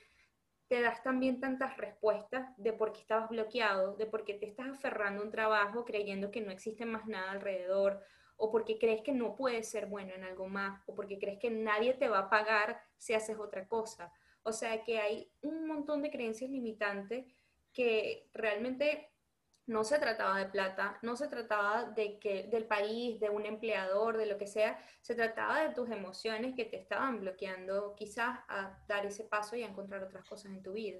te 0.67 0.81
das 0.81 1.03
también 1.03 1.39
tantas 1.39 1.77
respuestas 1.77 2.49
de 2.57 2.73
por 2.73 2.91
qué 2.91 3.01
estabas 3.01 3.29
bloqueado, 3.29 3.95
de 3.95 4.05
por 4.07 4.25
qué 4.25 4.33
te 4.33 4.47
estás 4.47 4.67
aferrando 4.69 5.21
a 5.21 5.25
un 5.25 5.31
trabajo 5.31 5.85
creyendo 5.85 6.31
que 6.31 6.41
no 6.41 6.51
existe 6.51 6.85
más 6.85 7.05
nada 7.05 7.31
alrededor, 7.31 8.01
o 8.37 8.51
porque 8.51 8.77
crees 8.77 9.01
que 9.01 9.13
no 9.13 9.35
puedes 9.35 9.69
ser 9.69 9.85
bueno 9.85 10.13
en 10.13 10.23
algo 10.23 10.47
más, 10.47 10.81
o 10.87 10.95
porque 10.95 11.19
crees 11.19 11.39
que 11.39 11.49
nadie 11.49 11.93
te 11.93 12.09
va 12.09 12.19
a 12.19 12.29
pagar 12.29 12.81
si 12.97 13.13
haces 13.13 13.37
otra 13.37 13.67
cosa. 13.67 14.11
O 14.43 14.51
sea 14.51 14.83
que 14.83 14.99
hay 14.99 15.31
un 15.41 15.67
montón 15.67 16.01
de 16.01 16.11
creencias 16.11 16.49
limitantes 16.49 17.25
que 17.71 18.29
realmente 18.33 19.09
no 19.67 19.83
se 19.83 19.97
trataba 19.99 20.39
de 20.39 20.45
plata, 20.45 20.99
no 21.01 21.15
se 21.15 21.27
trataba 21.27 21.85
de 21.85 22.19
que, 22.19 22.47
del 22.51 22.65
país, 22.65 23.19
de 23.19 23.29
un 23.29 23.45
empleador, 23.45 24.17
de 24.17 24.27
lo 24.27 24.37
que 24.37 24.47
sea, 24.47 24.79
se 25.01 25.15
trataba 25.15 25.61
de 25.61 25.73
tus 25.73 25.89
emociones 25.89 26.55
que 26.55 26.65
te 26.65 26.77
estaban 26.77 27.19
bloqueando 27.19 27.95
quizás 27.95 28.39
a 28.47 28.77
dar 28.87 29.05
ese 29.05 29.23
paso 29.23 29.55
y 29.55 29.63
a 29.63 29.67
encontrar 29.67 30.03
otras 30.03 30.25
cosas 30.25 30.51
en 30.51 30.61
tu 30.61 30.73
vida. 30.73 30.99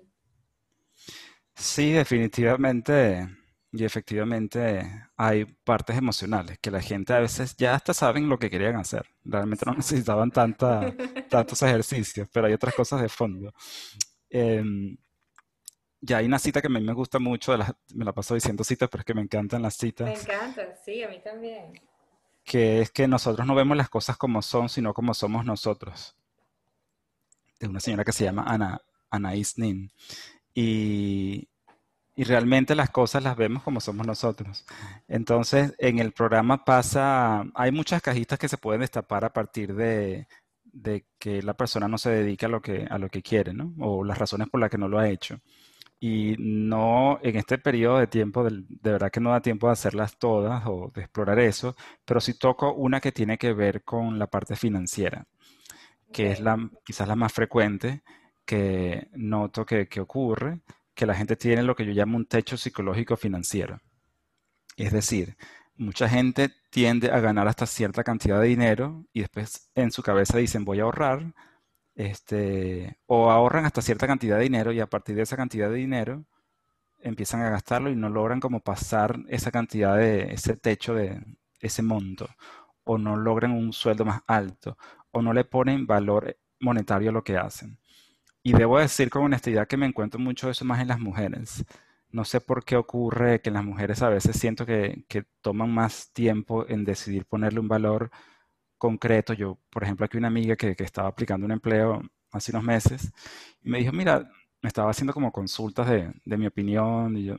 Sí, 1.55 1.91
definitivamente. 1.93 3.27
Y 3.71 3.83
efectivamente 3.83 5.09
hay 5.17 5.43
partes 5.45 5.97
emocionales 5.97 6.57
que 6.59 6.71
la 6.71 6.81
gente 6.81 7.13
a 7.13 7.19
veces 7.19 7.57
ya 7.57 7.75
hasta 7.75 7.93
saben 7.93 8.29
lo 8.29 8.39
que 8.39 8.49
querían 8.49 8.77
hacer. 8.77 9.05
Realmente 9.23 9.65
no 9.65 9.73
necesitaban 9.73 10.31
tanta, 10.31 10.95
tantos 11.29 11.61
ejercicios, 11.61 12.29
pero 12.31 12.47
hay 12.47 12.53
otras 12.53 12.73
cosas 12.73 13.01
de 13.01 13.09
fondo. 13.09 13.53
Em, 14.29 14.97
ya 16.05 16.17
hay 16.17 16.25
una 16.25 16.39
cita 16.39 16.61
que 16.61 16.67
a 16.67 16.69
mí 16.69 16.79
me 16.79 16.93
gusta 16.93 17.19
mucho, 17.19 17.57
me 17.93 18.05
la 18.05 18.13
paso 18.13 18.35
diciendo 18.35 18.63
citas, 18.63 18.89
pero 18.89 19.01
es 19.01 19.05
que 19.05 19.13
me 19.13 19.21
encantan 19.21 19.61
las 19.61 19.75
citas. 19.75 20.07
Me 20.07 20.13
encanta, 20.13 20.75
sí, 20.83 21.03
a 21.03 21.09
mí 21.09 21.19
también. 21.23 21.73
Que 22.43 22.81
es 22.81 22.91
que 22.91 23.07
nosotros 23.07 23.45
no 23.47 23.55
vemos 23.55 23.75
las 23.75 23.89
cosas 23.89 24.15
como 24.17 24.41
son, 24.41 24.69
sino 24.69 24.93
como 24.93 25.13
somos 25.13 25.45
nosotros. 25.45 26.15
De 27.59 27.67
una 27.67 27.79
señora 27.79 28.03
que 28.03 28.11
se 28.11 28.23
llama 28.23 28.43
Ana, 28.45 28.81
Anaís 29.09 29.57
Nin. 29.57 29.91
Y, 30.53 31.47
y 32.15 32.23
realmente 32.23 32.75
las 32.75 32.91
cosas 32.91 33.23
las 33.23 33.35
vemos 33.35 33.63
como 33.63 33.81
somos 33.81 34.05
nosotros. 34.05 34.63
Entonces, 35.07 35.73
en 35.79 35.97
el 35.97 36.11
programa 36.11 36.63
pasa, 36.63 37.45
hay 37.55 37.71
muchas 37.71 38.01
cajitas 38.01 38.37
que 38.37 38.47
se 38.47 38.57
pueden 38.57 38.81
destapar 38.81 39.25
a 39.25 39.33
partir 39.33 39.73
de, 39.73 40.27
de 40.63 41.05
que 41.17 41.41
la 41.41 41.55
persona 41.55 41.87
no 41.87 41.97
se 41.97 42.11
dedica 42.11 42.45
a 42.45 42.49
lo 42.49 42.61
que, 42.61 42.85
a 42.89 42.97
lo 42.99 43.09
que 43.09 43.23
quiere, 43.23 43.53
¿no? 43.53 43.73
O 43.79 44.03
las 44.03 44.17
razones 44.19 44.49
por 44.49 44.59
las 44.59 44.69
que 44.69 44.77
no 44.77 44.87
lo 44.87 44.99
ha 44.99 45.09
hecho. 45.09 45.39
Y 45.99 46.35
no, 46.39 47.19
en 47.23 47.35
este 47.37 47.57
periodo 47.57 47.97
de 47.99 48.07
tiempo, 48.07 48.43
de, 48.43 48.63
de 48.67 48.91
verdad 48.91 49.11
que 49.11 49.19
no 49.19 49.31
da 49.31 49.41
tiempo 49.41 49.67
de 49.67 49.73
hacerlas 49.73 50.17
todas 50.17 50.63
o 50.67 50.91
de 50.93 51.01
explorar 51.01 51.39
eso, 51.39 51.75
pero 52.05 52.19
sí 52.21 52.37
toco 52.37 52.73
una 52.73 52.99
que 53.01 53.11
tiene 53.11 53.37
que 53.37 53.53
ver 53.53 53.83
con 53.83 54.19
la 54.19 54.27
parte 54.27 54.55
financiera, 54.55 55.25
que 56.11 56.31
es 56.31 56.39
la, 56.41 56.57
quizás 56.85 57.07
la 57.07 57.15
más 57.15 57.33
frecuente 57.33 58.03
que 58.45 59.09
noto 59.13 59.65
que, 59.65 59.87
que 59.87 60.01
ocurre 60.01 60.61
que 60.93 61.05
la 61.05 61.15
gente 61.15 61.35
tiene 61.35 61.63
lo 61.63 61.75
que 61.75 61.85
yo 61.85 61.91
llamo 61.93 62.17
un 62.17 62.25
techo 62.25 62.57
psicológico 62.57 63.17
financiero. 63.17 63.81
Es 64.77 64.91
decir, 64.91 65.37
mucha 65.77 66.09
gente 66.09 66.49
tiende 66.69 67.11
a 67.11 67.19
ganar 67.19 67.47
hasta 67.47 67.65
cierta 67.65 68.03
cantidad 68.03 68.39
de 68.41 68.47
dinero 68.47 69.05
y 69.13 69.21
después 69.21 69.69
en 69.75 69.91
su 69.91 70.03
cabeza 70.03 70.37
dicen 70.37 70.65
voy 70.65 70.79
a 70.79 70.83
ahorrar, 70.83 71.33
este, 71.95 72.99
o 73.07 73.31
ahorran 73.31 73.65
hasta 73.65 73.81
cierta 73.81 74.07
cantidad 74.07 74.37
de 74.37 74.43
dinero 74.43 74.71
y 74.71 74.79
a 74.79 74.87
partir 74.87 75.15
de 75.15 75.23
esa 75.23 75.37
cantidad 75.37 75.69
de 75.69 75.77
dinero 75.77 76.25
empiezan 76.99 77.41
a 77.41 77.49
gastarlo 77.49 77.89
y 77.91 77.95
no 77.95 78.09
logran 78.09 78.39
como 78.39 78.61
pasar 78.61 79.19
esa 79.29 79.51
cantidad 79.51 79.97
de 79.97 80.33
ese 80.33 80.57
techo 80.57 80.95
de 80.95 81.21
ese 81.59 81.81
monto, 81.81 82.27
o 82.83 82.97
no 82.97 83.15
logran 83.15 83.51
un 83.51 83.73
sueldo 83.73 84.05
más 84.05 84.21
alto, 84.27 84.77
o 85.11 85.21
no 85.21 85.33
le 85.33 85.45
ponen 85.45 85.87
valor 85.87 86.37
monetario 86.59 87.09
a 87.09 87.13
lo 87.13 87.23
que 87.23 87.37
hacen. 87.37 87.79
Y 88.43 88.53
debo 88.53 88.79
decir 88.79 89.09
con 89.09 89.23
honestidad 89.23 89.67
que 89.67 89.77
me 89.77 89.87
encuentro 89.87 90.19
mucho 90.19 90.49
eso 90.49 90.65
más 90.65 90.79
en 90.81 90.89
las 90.89 90.99
mujeres. 90.99 91.65
No 92.11 92.25
sé 92.25 92.41
por 92.41 92.63
qué 92.63 92.75
ocurre 92.75 93.41
que 93.41 93.49
en 93.49 93.55
las 93.55 93.65
mujeres 93.65 94.01
a 94.01 94.09
veces 94.09 94.39
siento 94.39 94.65
que, 94.65 95.05
toman 95.41 95.73
más 95.73 96.11
tiempo 96.13 96.65
en 96.67 96.85
decidir 96.85 97.25
ponerle 97.25 97.59
un 97.59 97.67
valor 97.67 98.11
concreto. 98.87 99.33
Yo, 99.33 99.57
por 99.69 99.83
ejemplo, 99.83 100.05
aquí 100.05 100.17
una 100.17 100.27
amiga 100.27 100.55
que, 100.55 100.75
que 100.75 100.83
estaba 100.83 101.09
aplicando 101.09 101.45
un 101.45 101.51
empleo 101.51 102.01
hace 102.31 102.51
unos 102.51 102.63
meses 102.63 103.11
y 103.63 103.69
me 103.69 103.79
dijo, 103.79 103.91
mira, 103.91 104.29
me 104.61 104.67
estaba 104.67 104.91
haciendo 104.91 105.13
como 105.13 105.31
consultas 105.31 105.87
de, 105.89 106.11
de 106.23 106.37
mi 106.37 106.47
opinión 106.47 107.17
y 107.17 107.25
yo, 107.25 107.35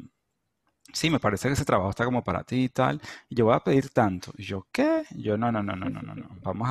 sí, 0.93 1.11
me 1.11 1.21
parece 1.21 1.49
que 1.49 1.55
ese 1.55 1.65
trabajo 1.65 1.91
está 1.91 2.05
como 2.05 2.23
para 2.23 2.45
ti 2.45 2.65
y 2.65 2.69
tal, 2.69 3.01
y 3.29 3.35
yo 3.35 3.47
voy 3.47 3.55
a 3.55 3.61
pedir 3.61 3.91
tanto. 3.91 4.33
Y 4.37 4.45
yo, 4.45 4.67
¿qué? 4.73 5.03
yo, 5.11 5.37
no, 5.37 5.53
no, 5.53 5.63
no, 5.63 5.77
no, 5.77 5.89
no, 5.89 6.03
no, 6.03 6.15
no. 6.15 6.29
Vamos 6.43 6.71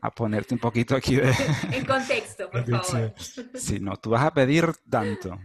a, 0.00 0.10
ponerte 0.10 0.54
un 0.54 0.60
poquito 0.60 0.94
aquí 0.94 1.16
de... 1.16 1.32
En 1.72 1.84
contexto, 1.84 2.50
por 2.50 2.64
favor. 2.84 3.14
Sí, 3.54 3.80
no, 3.80 3.96
tú 3.96 4.10
vas 4.10 4.24
a 4.24 4.32
pedir 4.32 4.72
tanto. 4.88 5.38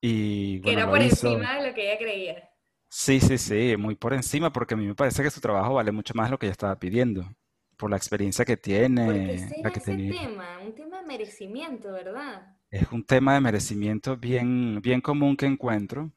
Y, 0.00 0.60
que 0.60 0.72
era 0.72 0.88
por 0.88 1.00
encima 1.00 1.58
de 1.58 1.68
lo 1.68 1.74
que 1.74 1.90
ella 1.90 1.98
creía. 1.98 2.50
Sí, 2.88 3.20
sí, 3.20 3.36
sí, 3.36 3.76
muy 3.76 3.96
por 3.96 4.14
encima, 4.14 4.50
porque 4.50 4.74
a 4.74 4.76
mí 4.76 4.86
me 4.86 4.94
parece 4.94 5.22
que 5.22 5.30
su 5.30 5.40
trabajo 5.40 5.74
vale 5.74 5.92
mucho 5.92 6.14
más 6.14 6.28
de 6.28 6.30
lo 6.30 6.38
que 6.38 6.46
ella 6.46 6.52
estaba 6.52 6.78
pidiendo, 6.78 7.30
por 7.78 7.90
la 7.90 7.96
experiencia 7.96 8.44
que 8.44 8.58
tiene. 8.58 9.38
la 9.62 9.70
que 9.70 9.78
ese 9.78 9.96
tema, 9.96 10.58
un 10.62 10.74
tema 10.74 11.00
de 11.00 11.06
merecimiento, 11.06 11.92
¿verdad? 11.92 12.56
Es 12.70 12.90
un 12.92 13.04
tema 13.04 13.34
de 13.34 13.40
merecimiento 13.40 14.16
bien, 14.18 14.80
bien 14.82 15.00
común 15.00 15.36
que 15.36 15.46
encuentro 15.46 16.12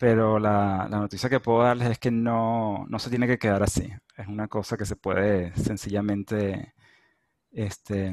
pero 0.00 0.38
la, 0.38 0.88
noticia 0.90 1.28
que 1.28 1.40
puedo 1.40 1.62
darles 1.62 1.90
es 1.90 1.98
que 1.98 2.10
no, 2.10 2.86
se 2.98 3.10
tiene 3.10 3.26
que 3.26 3.38
quedar 3.38 3.62
así. 3.62 3.92
Es 4.16 4.26
una 4.28 4.48
cosa 4.48 4.78
que 4.78 4.86
se 4.86 4.96
puede 4.96 5.54
sencillamente 5.56 6.72
este, 7.50 8.10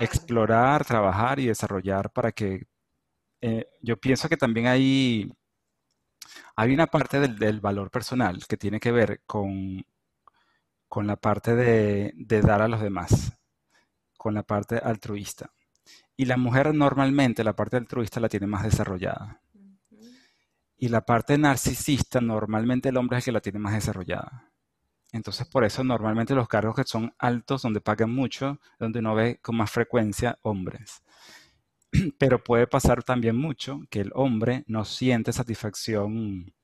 explorar, 0.00 0.86
trabajar 0.86 1.38
y 1.38 1.48
desarrollar 1.48 2.10
para 2.10 2.32
que 2.32 2.66
eh, 3.42 3.68
yo 3.82 3.98
pienso 3.98 4.30
que 4.30 4.38
también 4.38 4.66
hay, 4.66 5.30
hay 6.56 6.72
una 6.72 6.86
parte 6.86 7.20
del, 7.20 7.60
valor 7.60 7.90
personal 7.90 8.46
que 8.48 8.56
tiene 8.56 8.80
que 8.80 8.92
ver 8.92 9.20
con, 9.26 9.84
con 10.96 11.06
la 11.06 11.16
parte 11.16 11.54
de, 11.54 12.14
de 12.16 12.40
dar 12.40 12.62
a 12.62 12.68
los 12.68 12.80
demás, 12.80 13.38
con 14.16 14.32
la 14.32 14.44
parte 14.44 14.78
altruista. 14.78 15.52
Y 16.16 16.24
la 16.24 16.38
mujer 16.38 16.74
normalmente 16.74 17.44
la 17.44 17.54
parte 17.54 17.76
altruista 17.76 18.18
la 18.18 18.30
tiene 18.30 18.46
más 18.46 18.62
desarrollada. 18.62 19.42
Y 20.78 20.88
la 20.88 21.02
parte 21.02 21.36
narcisista, 21.36 22.22
normalmente 22.22 22.88
el 22.88 22.96
hombre 22.96 23.18
es 23.18 23.24
el 23.24 23.26
que 23.26 23.32
la 23.32 23.40
tiene 23.42 23.58
más 23.58 23.74
desarrollada. 23.74 24.50
Entonces, 25.12 25.46
por 25.46 25.64
eso 25.64 25.84
normalmente 25.84 26.34
los 26.34 26.48
cargos 26.48 26.74
que 26.74 26.84
son 26.84 27.12
altos, 27.18 27.60
donde 27.60 27.82
pagan 27.82 28.10
mucho, 28.10 28.58
donde 28.78 29.00
uno 29.00 29.14
ve 29.14 29.38
con 29.42 29.54
más 29.54 29.70
frecuencia 29.70 30.38
hombres. 30.40 31.02
Pero 32.18 32.42
puede 32.42 32.66
pasar 32.66 33.02
también 33.02 33.36
mucho 33.36 33.82
que 33.90 34.00
el 34.00 34.12
hombre 34.14 34.64
no 34.66 34.86
siente 34.86 35.34
satisfacción 35.34 36.54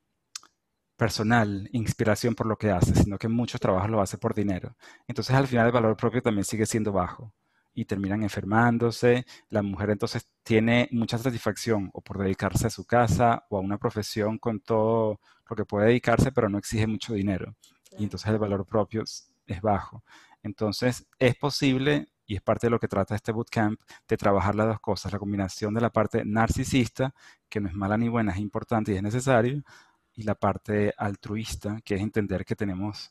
personal, 1.02 1.68
inspiración 1.72 2.36
por 2.36 2.46
lo 2.46 2.56
que 2.56 2.70
hace, 2.70 2.94
sino 2.94 3.18
que 3.18 3.26
muchos 3.26 3.60
trabajos 3.60 3.90
lo 3.90 4.00
hace 4.00 4.18
por 4.18 4.36
dinero. 4.36 4.76
Entonces, 5.08 5.34
al 5.34 5.48
final 5.48 5.66
el 5.66 5.72
valor 5.72 5.96
propio 5.96 6.22
también 6.22 6.44
sigue 6.44 6.64
siendo 6.64 6.92
bajo 6.92 7.34
y 7.74 7.86
terminan 7.86 8.22
enfermándose. 8.22 9.26
La 9.48 9.62
mujer 9.62 9.90
entonces 9.90 10.28
tiene 10.44 10.88
mucha 10.92 11.18
satisfacción 11.18 11.90
o 11.92 12.02
por 12.02 12.18
dedicarse 12.18 12.68
a 12.68 12.70
su 12.70 12.84
casa 12.84 13.44
o 13.50 13.56
a 13.56 13.60
una 13.60 13.78
profesión 13.78 14.38
con 14.38 14.60
todo 14.60 15.18
lo 15.50 15.56
que 15.56 15.64
puede 15.64 15.88
dedicarse, 15.88 16.30
pero 16.30 16.48
no 16.48 16.58
exige 16.58 16.86
mucho 16.86 17.14
dinero. 17.14 17.56
Y 17.98 18.04
entonces 18.04 18.30
el 18.30 18.38
valor 18.38 18.64
propio 18.64 19.02
es 19.02 19.60
bajo. 19.60 20.04
Entonces 20.44 21.08
es 21.18 21.34
posible, 21.34 22.12
y 22.26 22.36
es 22.36 22.42
parte 22.42 22.68
de 22.68 22.70
lo 22.70 22.78
que 22.78 22.86
trata 22.86 23.16
este 23.16 23.32
bootcamp, 23.32 23.80
de 24.06 24.16
trabajar 24.16 24.54
las 24.54 24.68
dos 24.68 24.78
cosas, 24.78 25.12
la 25.12 25.18
combinación 25.18 25.74
de 25.74 25.80
la 25.80 25.90
parte 25.90 26.24
narcisista, 26.24 27.12
que 27.48 27.60
no 27.60 27.68
es 27.68 27.74
mala 27.74 27.98
ni 27.98 28.08
buena, 28.08 28.30
es 28.30 28.38
importante 28.38 28.92
y 28.92 28.96
es 28.96 29.02
necesario, 29.02 29.64
y 30.14 30.22
la 30.24 30.34
parte 30.34 30.92
altruista, 30.96 31.80
que 31.84 31.94
es 31.94 32.00
entender 32.00 32.44
que 32.44 32.56
tenemos 32.56 33.10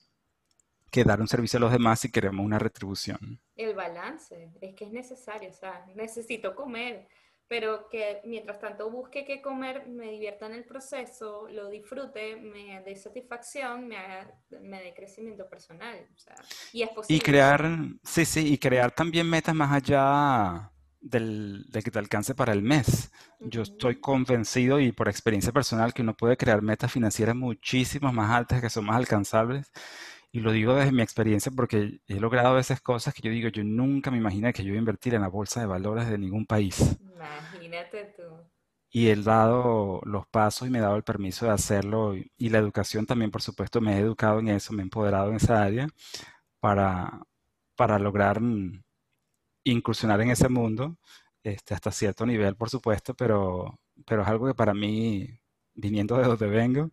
que 0.92 1.04
dar 1.04 1.22
un 1.22 1.28
servicio 1.28 1.58
a 1.58 1.62
los 1.62 1.72
demás 1.72 2.02
si 2.02 2.12
queremos 2.12 2.46
una 2.46 2.60
retribución. 2.60 3.40
El 3.56 3.76
balance, 3.76 4.52
es 4.60 4.76
que 4.76 4.86
es 4.86 4.92
necesario, 4.92 5.50
o 5.50 5.54
sea, 5.54 5.86
necesito 5.96 6.54
comer, 6.54 7.08
pero 7.48 7.88
que 7.90 8.22
mientras 8.26 8.60
tanto 8.60 8.90
busque 8.90 9.26
qué 9.26 9.42
comer, 9.42 9.88
me 9.88 10.12
divierta 10.12 10.46
en 10.46 10.54
el 10.54 10.66
proceso, 10.66 11.48
lo 11.50 11.70
disfrute, 11.70 12.36
me 12.36 12.82
dé 12.82 12.96
satisfacción, 12.96 13.88
me, 13.88 13.98
me 14.62 14.82
dé 14.82 14.94
crecimiento 14.94 15.50
personal. 15.50 16.08
O 16.14 16.18
sea, 16.18 16.36
y 16.72 16.84
es 16.84 16.90
posible. 16.90 17.18
Y 17.18 17.20
crear, 17.20 17.66
sí, 18.04 18.26
sí, 18.26 18.54
y 18.54 18.58
crear 18.58 18.92
también 18.92 19.30
metas 19.30 19.56
más 19.56 19.72
allá 19.72 20.72
del, 21.02 21.66
de 21.70 21.82
que 21.82 21.92
te 21.92 22.00
alcance 22.00 22.36
para 22.36 22.54
el 22.54 22.62
mes. 22.62 23.12
Yo 23.40 23.64
estoy 23.64 24.00
convencido 24.00 24.80
y 24.80 24.92
por 24.92 25.10
experiencia 25.10 25.52
personal 25.52 25.94
que 25.94 26.04
uno 26.04 26.16
puede 26.16 26.38
crear 26.38 26.62
metas 26.62 26.92
financieras 26.92 27.36
muchísimas 27.36 28.14
más 28.14 28.32
altas 28.32 28.62
que 28.62 28.70
son 28.70 28.86
más 28.86 28.98
alcanzables 28.98 29.72
y 30.34 30.40
lo 30.40 30.52
digo 30.54 30.76
desde 30.76 30.94
mi 30.94 31.02
experiencia 31.02 31.52
porque 31.54 32.00
he 32.08 32.20
logrado 32.20 32.50
a 32.50 32.54
veces 32.54 32.80
cosas 32.80 33.14
que 33.14 33.22
yo 33.22 33.32
digo, 33.32 33.50
yo 33.50 33.64
nunca 33.66 34.12
me 34.12 34.18
imaginé 34.18 34.54
que 34.54 34.64
yo 34.64 34.70
iba 34.70 34.78
a 34.78 34.80
invertir 34.80 35.14
en 35.14 35.22
la 35.22 35.28
bolsa 35.28 35.60
de 35.60 35.66
valores 35.66 36.10
de 36.10 36.18
ningún 36.18 36.46
país. 36.46 36.98
Imagínate 37.02 38.14
tú. 38.16 38.24
Y 38.90 39.10
he 39.10 39.16
dado 39.16 40.02
los 40.06 40.28
pasos 40.28 40.68
y 40.68 40.72
me 40.72 40.78
he 40.78 40.82
dado 40.82 40.96
el 40.96 41.04
permiso 41.04 41.46
de 41.46 41.52
hacerlo. 41.52 42.16
Y, 42.16 42.50
la 42.50 42.60
educación 42.60 43.06
también, 43.06 43.32
por 43.32 43.42
supuesto, 43.42 43.82
me 43.82 43.96
he 43.96 44.00
educado 44.00 44.40
en 44.40 44.50
eso, 44.50 44.74
me 44.74 44.82
he 44.82 44.84
empoderado 44.84 45.30
en 45.30 45.36
esa 45.36 45.62
área 45.62 45.88
para, 46.60 47.22
para 47.76 48.00
lograr 48.00 48.42
mm, 48.42 48.84
incursionar 49.64 50.22
en 50.22 50.32
ese 50.32 50.50
mundo 50.50 50.98
este, 51.44 51.74
hasta 51.74 51.92
cierto 51.92 52.26
nivel, 52.26 52.56
por 52.56 52.70
supuesto, 52.70 53.16
pero, 53.16 53.80
pero 54.06 54.22
es 54.22 54.28
algo 54.28 54.48
que 54.48 54.54
para 54.54 54.74
mí, 54.74 55.28
viniendo 55.74 56.18
de 56.18 56.24
donde 56.26 56.48
vengo, 56.48 56.92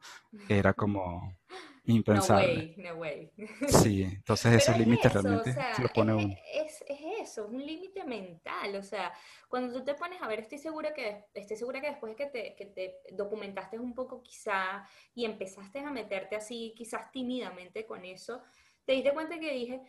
era 0.48 0.72
como 0.72 1.36
impensable. 1.84 2.74
No 2.76 2.94
way, 2.94 3.30
no 3.36 3.46
way. 3.46 3.68
Sí, 3.68 4.02
entonces 4.02 4.54
esos 4.54 4.74
es 4.74 4.78
límites 4.78 5.06
eso, 5.06 5.18
o 5.18 5.22
realmente 5.22 5.52
sea, 5.52 5.74
se 5.74 5.82
los 5.82 5.90
pone 5.90 6.12
es, 6.12 6.24
uno. 6.24 6.34
es, 6.54 6.84
es 6.86 7.00
eso, 7.22 7.44
es 7.46 7.50
un 7.50 7.64
límite 7.64 8.04
mental, 8.04 8.76
o 8.76 8.82
sea, 8.82 9.12
cuando 9.48 9.72
tú 9.72 9.84
te 9.84 9.94
pones 9.94 10.20
a 10.22 10.28
ver, 10.28 10.40
estoy 10.40 10.58
segura 10.58 10.92
que, 10.94 11.24
estoy 11.34 11.56
segura 11.56 11.80
que 11.80 11.88
después 11.88 12.14
que 12.14 12.26
te, 12.26 12.54
que 12.56 12.66
te 12.66 13.00
documentaste 13.12 13.78
un 13.78 13.94
poco 13.94 14.22
quizá 14.22 14.86
y 15.14 15.24
empezaste 15.24 15.80
a 15.80 15.90
meterte 15.90 16.36
así, 16.36 16.74
quizás 16.76 17.10
tímidamente 17.10 17.86
con 17.86 18.04
eso, 18.04 18.42
te 18.88 18.94
diste 18.94 19.12
cuenta 19.12 19.38
que 19.38 19.52
dije, 19.52 19.82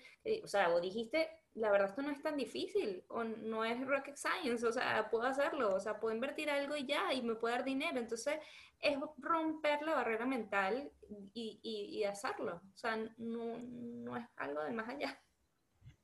o 0.44 0.48
sea, 0.48 0.76
o 0.76 0.82
dijiste, 0.82 1.30
la 1.54 1.72
verdad 1.72 1.88
esto 1.88 2.02
no 2.02 2.12
es 2.12 2.22
tan 2.22 2.36
difícil, 2.36 3.06
o 3.08 3.24
no 3.24 3.64
es 3.64 3.80
rocket 3.88 4.18
science, 4.18 4.68
o 4.68 4.74
sea, 4.74 5.10
puedo 5.10 5.24
hacerlo, 5.24 5.74
o 5.74 5.80
sea, 5.80 6.02
puedo 6.02 6.14
invertir 6.14 6.50
algo 6.50 6.76
y 6.76 6.86
ya, 6.86 7.14
y 7.14 7.22
me 7.22 7.36
puede 7.36 7.56
dar 7.56 7.64
dinero, 7.64 7.98
entonces 7.98 8.36
es 8.82 8.98
romper 9.18 9.84
la 9.84 9.96
barrera 9.96 10.26
mental 10.26 10.92
y, 11.34 11.62
y, 11.64 11.98
y 11.98 12.04
hacerlo, 12.04 12.62
o 12.76 12.78
sea, 12.78 12.98
no, 13.16 13.58
no 13.58 14.18
es 14.18 14.26
algo 14.36 14.64
de 14.64 14.74
más 14.74 14.90
allá. 14.90 15.18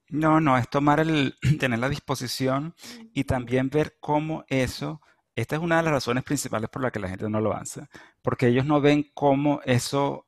No, 0.07 0.39
no, 0.39 0.57
es 0.57 0.69
tomar 0.69 1.01
el, 1.01 1.35
tener 1.59 1.79
la 1.79 1.89
disposición 1.89 2.75
y 3.13 3.25
también 3.25 3.69
ver 3.69 3.97
cómo 3.99 4.45
eso, 4.47 5.01
esta 5.35 5.57
es 5.57 5.61
una 5.61 5.77
de 5.77 5.83
las 5.83 5.91
razones 5.91 6.23
principales 6.23 6.69
por 6.69 6.81
la 6.81 6.91
que 6.91 6.99
la 7.01 7.09
gente 7.09 7.29
no 7.29 7.41
lo 7.41 7.53
hace, 7.53 7.89
porque 8.21 8.47
ellos 8.47 8.65
no 8.65 8.79
ven 8.79 9.11
cómo 9.13 9.59
eso 9.65 10.24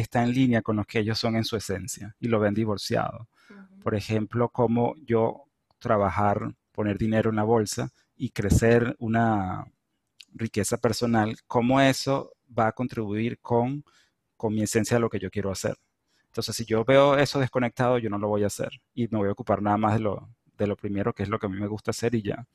está 0.00 0.22
en 0.22 0.32
línea 0.32 0.62
con 0.62 0.76
lo 0.76 0.84
que 0.84 1.00
ellos 1.00 1.18
son 1.18 1.36
en 1.36 1.44
su 1.44 1.56
esencia 1.56 2.14
y 2.20 2.28
lo 2.28 2.40
ven 2.40 2.54
divorciado. 2.54 3.28
Por 3.82 3.94
ejemplo, 3.94 4.48
cómo 4.50 4.94
yo 5.04 5.44
trabajar, 5.78 6.54
poner 6.72 6.98
dinero 6.98 7.30
en 7.30 7.36
la 7.36 7.44
bolsa 7.44 7.90
y 8.16 8.30
crecer 8.30 8.96
una 8.98 9.64
riqueza 10.34 10.76
personal, 10.76 11.36
cómo 11.46 11.80
eso 11.80 12.32
va 12.56 12.68
a 12.68 12.72
contribuir 12.72 13.38
con, 13.40 13.84
con 14.36 14.54
mi 14.54 14.62
esencia 14.62 14.96
de 14.96 15.00
lo 15.00 15.10
que 15.10 15.18
yo 15.18 15.30
quiero 15.30 15.50
hacer. 15.50 15.76
Entonces, 16.26 16.56
si 16.56 16.64
yo 16.64 16.84
veo 16.84 17.16
eso 17.16 17.40
desconectado, 17.40 17.98
yo 17.98 18.10
no 18.10 18.18
lo 18.18 18.28
voy 18.28 18.44
a 18.44 18.48
hacer 18.48 18.70
y 18.94 19.08
me 19.08 19.18
voy 19.18 19.28
a 19.28 19.32
ocupar 19.32 19.62
nada 19.62 19.76
más 19.76 19.94
de 19.94 20.00
lo, 20.00 20.28
de 20.56 20.66
lo 20.66 20.76
primero, 20.76 21.12
que 21.12 21.22
es 21.22 21.28
lo 21.28 21.38
que 21.38 21.46
a 21.46 21.48
mí 21.48 21.58
me 21.58 21.66
gusta 21.66 21.90
hacer 21.92 22.14
y 22.14 22.22
ya. 22.22 22.46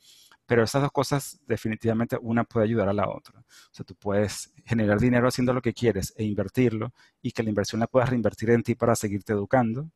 Pero 0.46 0.64
esas 0.64 0.82
dos 0.82 0.92
cosas, 0.92 1.40
definitivamente, 1.48 2.18
una 2.22 2.44
puede 2.44 2.66
ayudar 2.66 2.90
a 2.90 2.94
la 2.94 3.10
otra. 3.10 3.40
O 3.40 3.46
sea, 3.72 3.86
tú 3.86 3.96
puedes 3.96 4.54
generar 4.66 5.00
dinero 5.00 5.28
haciendo 5.28 5.54
lo 5.54 5.62
que 5.62 5.74
quieres 5.74 6.14
e 6.18 6.24
invertirlo 6.26 6.94
y 7.22 7.32
que 7.32 7.44
la 7.44 7.50
inversión 7.50 7.80
la 7.80 7.88
puedas 7.88 8.10
reinvertir 8.10 8.50
en 8.52 8.64
ti 8.64 8.76
para 8.76 8.96
seguirte 8.96 9.34
educando 9.34 9.90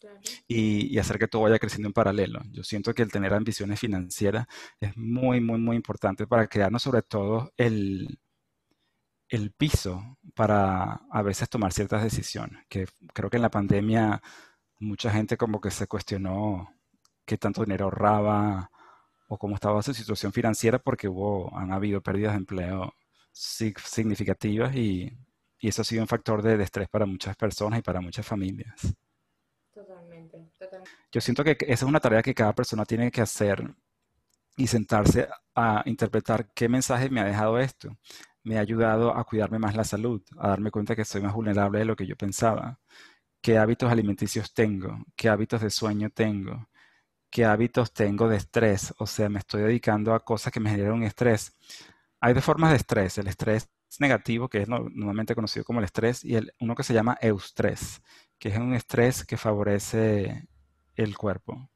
Claro. 0.00 0.18
y, 0.48 0.92
y 0.94 0.98
hacer 0.98 1.18
que 1.18 1.28
todo 1.28 1.42
vaya 1.42 1.58
creciendo 1.60 1.88
en 1.88 1.92
paralelo. 1.92 2.40
Yo 2.50 2.64
siento 2.64 2.92
que 2.92 3.02
el 3.02 3.12
tener 3.12 3.32
ambiciones 3.34 3.78
financieras 3.80 4.46
es 4.80 4.96
muy, 4.96 5.40
muy, 5.40 5.58
muy 5.58 5.76
importante 5.76 6.26
para 6.26 6.48
crearnos 6.48 6.82
sobre 6.82 7.02
todo 7.02 7.52
el, 7.56 8.18
el 9.28 9.50
piso 9.52 10.18
para 10.34 11.00
a 11.10 11.22
veces 11.22 11.48
tomar 11.48 11.72
ciertas 11.72 12.02
decisiones, 12.02 12.64
que 12.68 12.86
creo 13.14 13.30
que 13.30 13.36
en 13.36 13.42
la 13.42 13.50
pandemia 13.50 14.22
mucha 14.78 15.10
gente 15.10 15.36
como 15.36 15.60
que 15.60 15.70
se 15.70 15.86
cuestionó 15.86 16.68
qué 17.24 17.38
tanto 17.38 17.62
dinero 17.62 17.86
ahorraba 17.86 18.70
o 19.32 19.38
cómo 19.38 19.54
estaba 19.56 19.82
su 19.82 19.94
situación 19.94 20.32
financiera 20.32 20.78
porque 20.78 21.08
hubo, 21.08 21.56
han 21.58 21.72
habido 21.72 22.02
pérdidas 22.02 22.32
de 22.34 22.38
empleo 22.38 22.94
sig- 23.34 23.78
significativas 23.80 24.74
y, 24.76 25.12
y 25.60 25.68
eso 25.68 25.82
ha 25.82 25.84
sido 25.84 26.02
un 26.02 26.08
factor 26.08 26.42
de, 26.42 26.56
de 26.58 26.64
estrés 26.64 26.88
para 26.88 27.06
muchas 27.06 27.36
personas 27.36 27.78
y 27.80 27.82
para 27.82 28.00
muchas 28.00 28.26
familias. 28.26 28.94
Totalmente, 29.74 30.38
totalmente. 30.58 30.90
Yo 31.12 31.20
siento 31.20 31.44
que 31.44 31.52
esa 31.60 31.72
es 31.72 31.82
una 31.82 32.00
tarea 32.00 32.22
que 32.22 32.34
cada 32.34 32.54
persona 32.54 32.84
tiene 32.84 33.10
que 33.10 33.20
hacer 33.22 33.74
y 34.56 34.66
sentarse 34.68 35.28
a 35.54 35.82
interpretar 35.86 36.50
qué 36.54 36.68
mensaje 36.68 37.10
me 37.10 37.20
ha 37.20 37.24
dejado 37.24 37.58
esto. 37.58 37.96
Me 38.44 38.58
ha 38.58 38.60
ayudado 38.60 39.16
a 39.16 39.24
cuidarme 39.24 39.58
más 39.58 39.76
la 39.76 39.84
salud, 39.84 40.22
a 40.38 40.48
darme 40.50 40.70
cuenta 40.70 40.96
que 40.96 41.04
soy 41.04 41.22
más 41.22 41.34
vulnerable 41.34 41.80
de 41.80 41.84
lo 41.86 41.96
que 41.96 42.06
yo 42.06 42.16
pensaba, 42.16 42.80
qué 43.42 43.58
hábitos 43.58 43.90
alimenticios 43.92 44.54
tengo, 44.54 44.98
qué 45.16 45.28
hábitos 45.30 45.62
de 45.62 45.70
sueño 45.70 46.10
tengo, 46.10 46.68
qué 47.32 47.46
hábitos 47.46 47.94
tengo 47.94 48.28
de 48.28 48.38
estrés, 48.38 48.94
o 48.98 49.08
sea, 49.08 49.30
me 49.30 49.40
estoy 49.40 49.62
dedicando 49.64 50.14
a 50.14 50.20
cosas 50.24 50.52
que 50.54 50.60
me 50.60 50.70
generan 50.70 51.04
estrés. 51.04 51.54
Hay 52.20 52.34
dos 52.34 52.44
formas 52.44 52.70
de 52.70 52.76
estrés, 52.76 53.18
el 53.18 53.28
estrés 53.28 53.70
negativo, 54.00 54.48
que 54.48 54.62
es 54.62 54.68
no- 54.68 54.88
normalmente 54.94 55.34
conocido 55.34 55.64
como 55.64 55.80
el 55.80 55.84
estrés, 55.86 56.24
y 56.24 56.36
el, 56.36 56.52
uno 56.60 56.74
que 56.74 56.82
se 56.84 56.94
llama 56.94 57.18
eustrés, 57.20 58.02
que 58.38 58.48
es 58.50 58.58
un 58.58 58.74
estrés 58.74 59.24
que 59.24 59.36
favorece 59.36 60.48
el 60.96 61.16
cuerpo. 61.16 61.70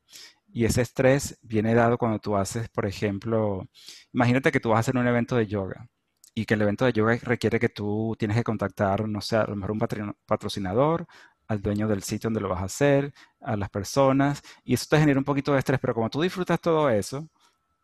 Y 0.52 0.64
ese 0.64 0.82
estrés 0.82 1.38
viene 1.42 1.74
dado 1.74 1.98
cuando 1.98 2.18
tú 2.18 2.36
haces, 2.36 2.68
por 2.68 2.86
ejemplo, 2.86 3.68
imagínate 4.12 4.52
que 4.52 4.61
tú 4.61 4.70
vas 4.70 4.78
a 4.78 4.80
hacer 4.80 4.96
un 4.96 5.07
evento 5.07 5.36
de 5.36 5.46
yoga 5.46 5.88
y 6.34 6.44
que 6.46 6.54
el 6.54 6.62
evento 6.62 6.84
de 6.84 6.92
yoga 6.92 7.16
requiere 7.22 7.59
que 7.61 7.68
tú 7.68 8.14
tienes 8.18 8.36
que 8.36 8.44
contactar, 8.44 9.09
no 9.09 9.20
sé, 9.20 9.36
a 9.36 9.44
lo 9.46 9.57
mejor 9.57 9.72
un 9.72 10.14
patrocinador, 10.26 11.07
al 11.49 11.62
dueño 11.62 11.88
del 11.88 12.03
sitio 12.03 12.28
donde 12.28 12.40
lo 12.40 12.49
vas 12.49 12.62
a 12.62 12.66
hacer, 12.66 13.12
a 13.40 13.57
las 13.57 13.70
personas, 13.70 14.42
y 14.64 14.74
eso 14.74 14.86
te 14.90 14.99
genera 14.99 15.18
un 15.18 15.24
poquito 15.24 15.53
de 15.53 15.59
estrés, 15.61 15.80
pero 15.80 15.94
como 15.94 16.11
tú 16.11 16.20
disfrutas 16.22 16.61
todo 16.61 16.90
eso, 16.90 17.28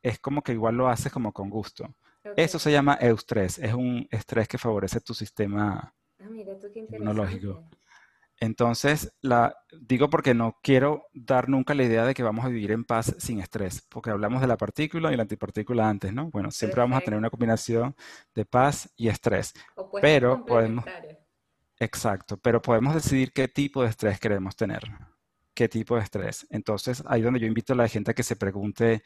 es 0.03 0.19
como 0.21 0.43
que 0.43 0.53
igual 0.53 0.77
lo 0.77 0.89
haces 0.89 1.13
como 1.13 1.33
con 1.33 1.51
gusto. 1.51 1.95
Eso 2.37 2.59
se 2.59 2.73
llama 2.73 2.99
eustrés, 3.01 3.59
es 3.59 3.75
un 3.75 4.07
estrés 4.11 4.49
que 4.49 4.59
favorece 4.59 5.01
tu 5.01 5.15
sistema 5.15 5.95
Ah, 6.19 6.29
mira 6.31 6.59
tú 6.59 6.69
qué 6.73 6.81
inmunológico. 6.81 7.47
interesante. 7.49 7.79
Entonces, 8.41 9.13
la, 9.21 9.55
digo 9.81 10.11
porque 10.11 10.35
no 10.35 10.59
quiero 10.63 11.07
dar 11.13 11.49
nunca 11.49 11.75
la 11.75 11.85
idea 11.85 12.05
de 12.05 12.15
que 12.15 12.23
vamos 12.25 12.45
a 12.45 12.49
vivir 12.49 12.73
en 12.73 12.85
paz 12.85 13.15
sin 13.19 13.41
estrés, 13.41 13.87
porque 13.89 14.11
hablamos 14.11 14.41
de 14.41 14.49
la 14.49 14.57
partícula 14.57 15.13
y 15.13 15.17
la 15.17 15.23
antipartícula 15.23 15.89
antes, 15.89 16.13
¿no? 16.13 16.31
Bueno, 16.31 16.51
siempre 16.51 16.81
vamos 16.81 16.99
a 16.99 17.03
tener 17.03 17.19
una 17.19 17.31
combinación 17.31 17.95
de 18.35 18.45
paz 18.45 18.91
y 18.97 19.09
estrés, 19.09 19.53
Opuestos 19.77 20.01
pero 20.01 20.45
podemos. 20.45 20.85
Exacto, 21.83 22.37
pero 22.39 22.63
podemos 22.63 22.95
decidir 22.95 23.33
qué 23.33 23.49
tipo 23.49 23.83
de 23.83 23.91
estrés 23.91 24.21
queremos 24.21 24.57
tener, 24.57 24.83
qué 25.55 25.69
tipo 25.69 25.97
de 25.97 26.03
estrés. 26.03 26.47
Entonces, 26.51 27.03
ahí 27.07 27.23
donde 27.23 27.41
yo 27.41 27.47
invito 27.47 27.73
a 27.75 27.77
la 27.77 27.89
gente 27.89 28.11
a 28.13 28.15
que 28.15 28.23
se 28.23 28.37
pregunte 28.37 29.03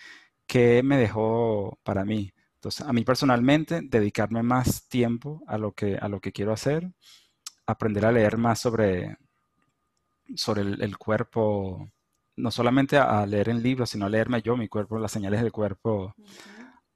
qué 0.46 0.82
me 0.82 0.96
dejó 0.98 1.78
para 1.84 2.04
mí. 2.04 2.32
Entonces, 2.54 2.86
a 2.86 2.92
mí 2.92 3.04
personalmente, 3.04 3.80
dedicarme 3.82 4.42
más 4.42 4.88
tiempo 4.88 5.42
a 5.46 5.58
lo 5.58 5.72
que, 5.72 5.96
a 5.96 6.08
lo 6.08 6.20
que 6.20 6.32
quiero 6.32 6.52
hacer, 6.52 6.90
aprender 7.66 8.06
a 8.06 8.12
leer 8.12 8.38
más 8.38 8.60
sobre 8.60 9.16
sobre 10.34 10.62
el, 10.62 10.82
el 10.82 10.98
cuerpo, 10.98 11.90
no 12.36 12.50
solamente 12.50 12.96
a, 12.96 13.20
a 13.22 13.26
leer 13.26 13.48
en 13.48 13.62
libros, 13.62 13.90
sino 13.90 14.06
a 14.06 14.08
leerme 14.08 14.42
yo, 14.42 14.56
mi 14.56 14.68
cuerpo, 14.68 14.98
las 14.98 15.12
señales 15.12 15.42
del 15.42 15.52
cuerpo, 15.52 16.14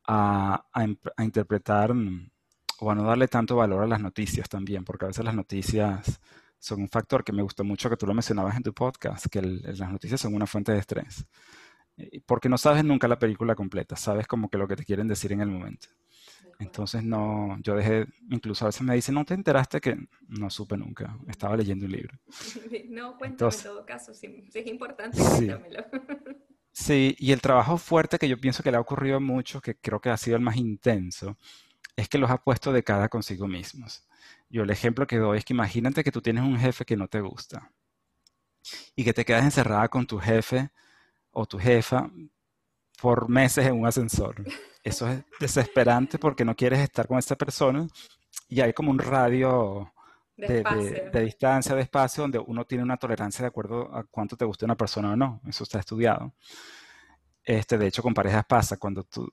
a, 0.06 0.66
a 0.72 1.24
interpretar 1.24 1.94
o 2.80 2.90
a 2.90 2.94
no 2.94 3.04
darle 3.04 3.28
tanto 3.28 3.56
valor 3.56 3.82
a 3.82 3.86
las 3.86 4.00
noticias 4.00 4.48
también, 4.48 4.84
porque 4.84 5.04
a 5.06 5.08
veces 5.08 5.24
las 5.24 5.34
noticias 5.34 6.20
son 6.58 6.82
un 6.82 6.88
factor 6.88 7.24
que 7.24 7.32
me 7.32 7.42
gustó 7.42 7.64
mucho 7.64 7.88
que 7.90 7.96
tú 7.96 8.06
lo 8.06 8.14
mencionabas 8.14 8.56
en 8.56 8.62
tu 8.62 8.72
podcast, 8.74 9.26
que 9.28 9.38
el- 9.40 9.62
las 9.78 9.90
noticias 9.90 10.20
son 10.20 10.34
una 10.34 10.46
fuente 10.46 10.72
de 10.72 10.78
estrés, 10.78 11.26
porque 12.26 12.48
no 12.48 12.58
sabes 12.58 12.84
nunca 12.84 13.08
la 13.08 13.18
película 13.18 13.54
completa, 13.54 13.96
sabes 13.96 14.26
como 14.26 14.48
que 14.48 14.58
lo 14.58 14.66
que 14.68 14.76
te 14.76 14.84
quieren 14.84 15.08
decir 15.08 15.32
en 15.32 15.40
el 15.42 15.48
momento. 15.48 15.88
Entonces 16.58 17.02
no, 17.02 17.56
yo 17.62 17.74
dejé, 17.74 18.06
incluso 18.30 18.64
a 18.64 18.68
veces 18.68 18.82
me 18.82 18.94
dicen, 18.94 19.14
¿no 19.14 19.24
te 19.24 19.32
enteraste 19.32 19.80
que 19.80 19.96
no 20.28 20.50
supe 20.50 20.76
nunca? 20.76 21.16
Estaba 21.26 21.56
leyendo 21.56 21.86
un 21.86 21.92
libro. 21.92 22.18
No, 22.90 23.16
cuéntame 23.16 23.26
en 23.26 23.32
Entonces, 23.32 23.62
todo 23.62 23.86
caso, 23.86 24.12
si, 24.12 24.44
si 24.50 24.58
es 24.58 24.66
importante, 24.66 25.16
sí. 25.18 25.46
cuéntamelo. 25.46 25.84
Sí, 26.72 27.16
y 27.18 27.32
el 27.32 27.40
trabajo 27.40 27.76
fuerte 27.78 28.16
que 28.18 28.28
yo 28.28 28.40
pienso 28.40 28.62
que 28.62 28.70
le 28.70 28.76
ha 28.76 28.80
ocurrido 28.80 29.16
a 29.16 29.20
muchos, 29.20 29.60
que 29.60 29.74
creo 29.74 30.00
que 30.00 30.08
ha 30.08 30.16
sido 30.16 30.36
el 30.36 30.42
más 30.42 30.56
intenso, 30.56 31.36
es 32.00 32.08
que 32.08 32.18
los 32.18 32.30
ha 32.30 32.38
puesto 32.38 32.72
de 32.72 32.82
cara 32.82 33.08
consigo 33.08 33.46
mismos. 33.46 34.06
Yo 34.48 34.62
el 34.62 34.70
ejemplo 34.70 35.06
que 35.06 35.18
doy 35.18 35.38
es 35.38 35.44
que 35.44 35.52
imagínate 35.52 36.02
que 36.02 36.10
tú 36.10 36.20
tienes 36.20 36.42
un 36.42 36.58
jefe 36.58 36.84
que 36.84 36.96
no 36.96 37.08
te 37.08 37.20
gusta 37.20 37.70
y 38.96 39.04
que 39.04 39.12
te 39.12 39.24
quedas 39.24 39.44
encerrada 39.44 39.88
con 39.88 40.06
tu 40.06 40.18
jefe 40.18 40.70
o 41.30 41.46
tu 41.46 41.58
jefa 41.58 42.10
por 43.00 43.28
meses 43.28 43.66
en 43.66 43.78
un 43.78 43.86
ascensor. 43.86 44.44
Eso 44.82 45.08
es 45.08 45.22
desesperante 45.38 46.18
porque 46.18 46.44
no 46.44 46.56
quieres 46.56 46.80
estar 46.80 47.06
con 47.06 47.18
esa 47.18 47.36
persona 47.36 47.86
y 48.48 48.60
hay 48.60 48.72
como 48.72 48.90
un 48.90 48.98
radio 48.98 49.92
De 51.12 51.22
distancia, 51.22 51.74
de 51.74 51.82
espacio, 51.82 52.22
donde 52.22 52.38
uno 52.38 52.64
tiene 52.64 52.82
una 52.82 52.96
tolerancia 52.96 53.42
de 53.42 53.48
acuerdo 53.48 53.94
a 53.94 54.04
cuánto 54.04 54.36
te 54.36 54.46
guste 54.46 54.64
una 54.64 54.76
persona 54.76 55.12
o 55.12 55.16
no. 55.16 55.40
Eso 55.46 55.64
está 55.64 55.78
estudiado. 55.78 56.32
Este, 57.50 57.76
de 57.78 57.88
hecho, 57.88 58.00
con 58.00 58.14
parejas 58.14 58.44
pasa. 58.46 58.76
Cuando 58.76 59.02
tú 59.02 59.28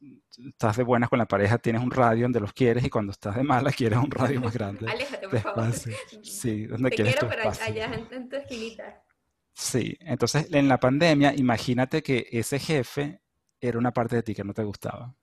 estás 0.49 0.76
de 0.76 0.82
buenas 0.82 1.07
con 1.07 1.20
la 1.20 1.28
pareja, 1.28 1.59
tienes 1.59 1.84
un 1.84 1.91
radio 1.91 2.24
donde 2.24 2.39
los 2.39 2.51
quieres 2.51 2.84
y 2.84 2.89
cuando 2.89 3.11
estás 3.11 3.36
de 3.36 3.43
mala, 3.43 3.72
quieres 3.78 3.99
un 3.99 4.09
radio 4.09 4.41
más 4.41 4.51
grande 4.55 4.89
Aléjate, 4.89 5.30
por 5.30 5.39
favor. 5.39 5.72
Sí, 6.24 6.65
donde 6.65 6.89
Te 6.89 6.95
quieres 6.95 7.15
quiero, 7.15 7.30
pero 7.30 7.51
allá 7.51 7.86
en, 7.93 8.07
en 8.11 8.28
tu 8.28 8.36
esquinita. 8.38 9.03
Sí, 9.53 9.95
entonces 9.99 10.47
en 10.51 10.68
la 10.68 10.80
pandemia, 10.80 11.36
imagínate 11.36 12.01
que 12.01 12.28
ese 12.32 12.57
jefe 12.57 13.22
era 13.61 13.78
una 13.78 13.91
parte 13.93 14.15
de 14.15 14.24
ti 14.24 14.34
que 14.34 14.43
no 14.43 14.55
te 14.55 14.63
gustaba. 14.63 15.13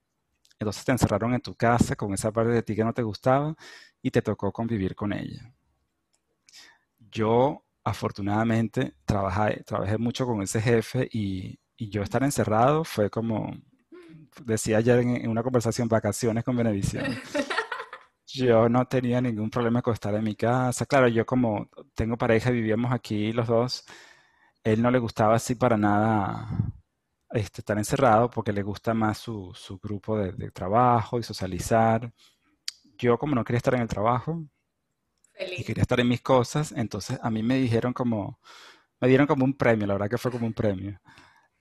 Entonces 0.57 0.85
te 0.85 0.93
encerraron 0.93 1.33
en 1.33 1.41
tu 1.41 1.53
casa 1.53 1.97
con 1.97 2.13
esa 2.13 2.31
parte 2.31 2.51
de 2.51 2.63
ti 2.63 2.77
que 2.77 2.85
no 2.85 2.93
te 2.93 3.03
gustaba 3.03 3.55
y 4.01 4.09
te 4.09 4.21
tocó 4.21 4.53
convivir 4.53 4.95
con 4.95 5.11
ella. 5.11 5.53
Yo, 7.11 7.65
afortunadamente, 7.83 8.95
trabajé, 9.03 9.63
trabajé 9.65 9.97
mucho 9.97 10.25
con 10.25 10.41
ese 10.41 10.61
jefe 10.61 11.09
y, 11.11 11.59
y 11.77 11.89
yo 11.89 12.03
estar 12.03 12.23
encerrado 12.23 12.83
fue 12.83 13.09
como, 13.09 13.53
decía 14.45 14.77
ayer 14.77 14.99
en, 14.99 15.15
en 15.17 15.29
una 15.29 15.43
conversación, 15.43 15.87
vacaciones 15.87 16.43
con 16.43 16.55
Benevisión. 16.57 17.05
Yo 18.27 18.67
no 18.69 18.85
tenía 18.87 19.21
ningún 19.21 19.49
problema 19.49 19.81
con 19.81 19.93
estar 19.93 20.13
en 20.15 20.23
mi 20.23 20.35
casa. 20.35 20.85
Claro, 20.85 21.07
yo 21.07 21.25
como 21.25 21.69
tengo 21.93 22.17
pareja, 22.17 22.49
vivíamos 22.51 22.91
aquí 22.91 23.31
los 23.31 23.47
dos. 23.47 23.85
Él 24.63 24.81
no 24.81 24.91
le 24.91 24.99
gustaba 24.99 25.35
así 25.35 25.55
para 25.55 25.77
nada 25.77 26.47
este, 27.31 27.61
estar 27.61 27.77
encerrado 27.77 28.29
porque 28.29 28.53
le 28.53 28.63
gusta 28.63 28.93
más 28.93 29.17
su, 29.19 29.51
su 29.55 29.77
grupo 29.79 30.17
de, 30.17 30.31
de 30.33 30.51
trabajo 30.51 31.19
y 31.19 31.23
socializar. 31.23 32.11
Yo 32.97 33.17
como 33.17 33.35
no 33.35 33.43
quería 33.43 33.57
estar 33.57 33.75
en 33.75 33.81
el 33.81 33.87
trabajo 33.87 34.43
y 35.55 35.63
Feliz. 35.63 35.63
quería 35.63 35.81
estar 35.83 35.99
en 35.99 36.07
mis 36.07 36.21
cosas, 36.21 36.71
entonces 36.71 37.19
a 37.21 37.29
mí 37.29 37.43
me 37.43 37.57
dijeron 37.57 37.93
como, 37.93 38.39
me 39.01 39.07
dieron 39.07 39.27
como 39.27 39.45
un 39.45 39.55
premio, 39.57 39.87
la 39.87 39.95
verdad 39.95 40.09
que 40.09 40.17
fue 40.17 40.31
como 40.31 40.47
un 40.47 40.53
premio. 40.53 40.99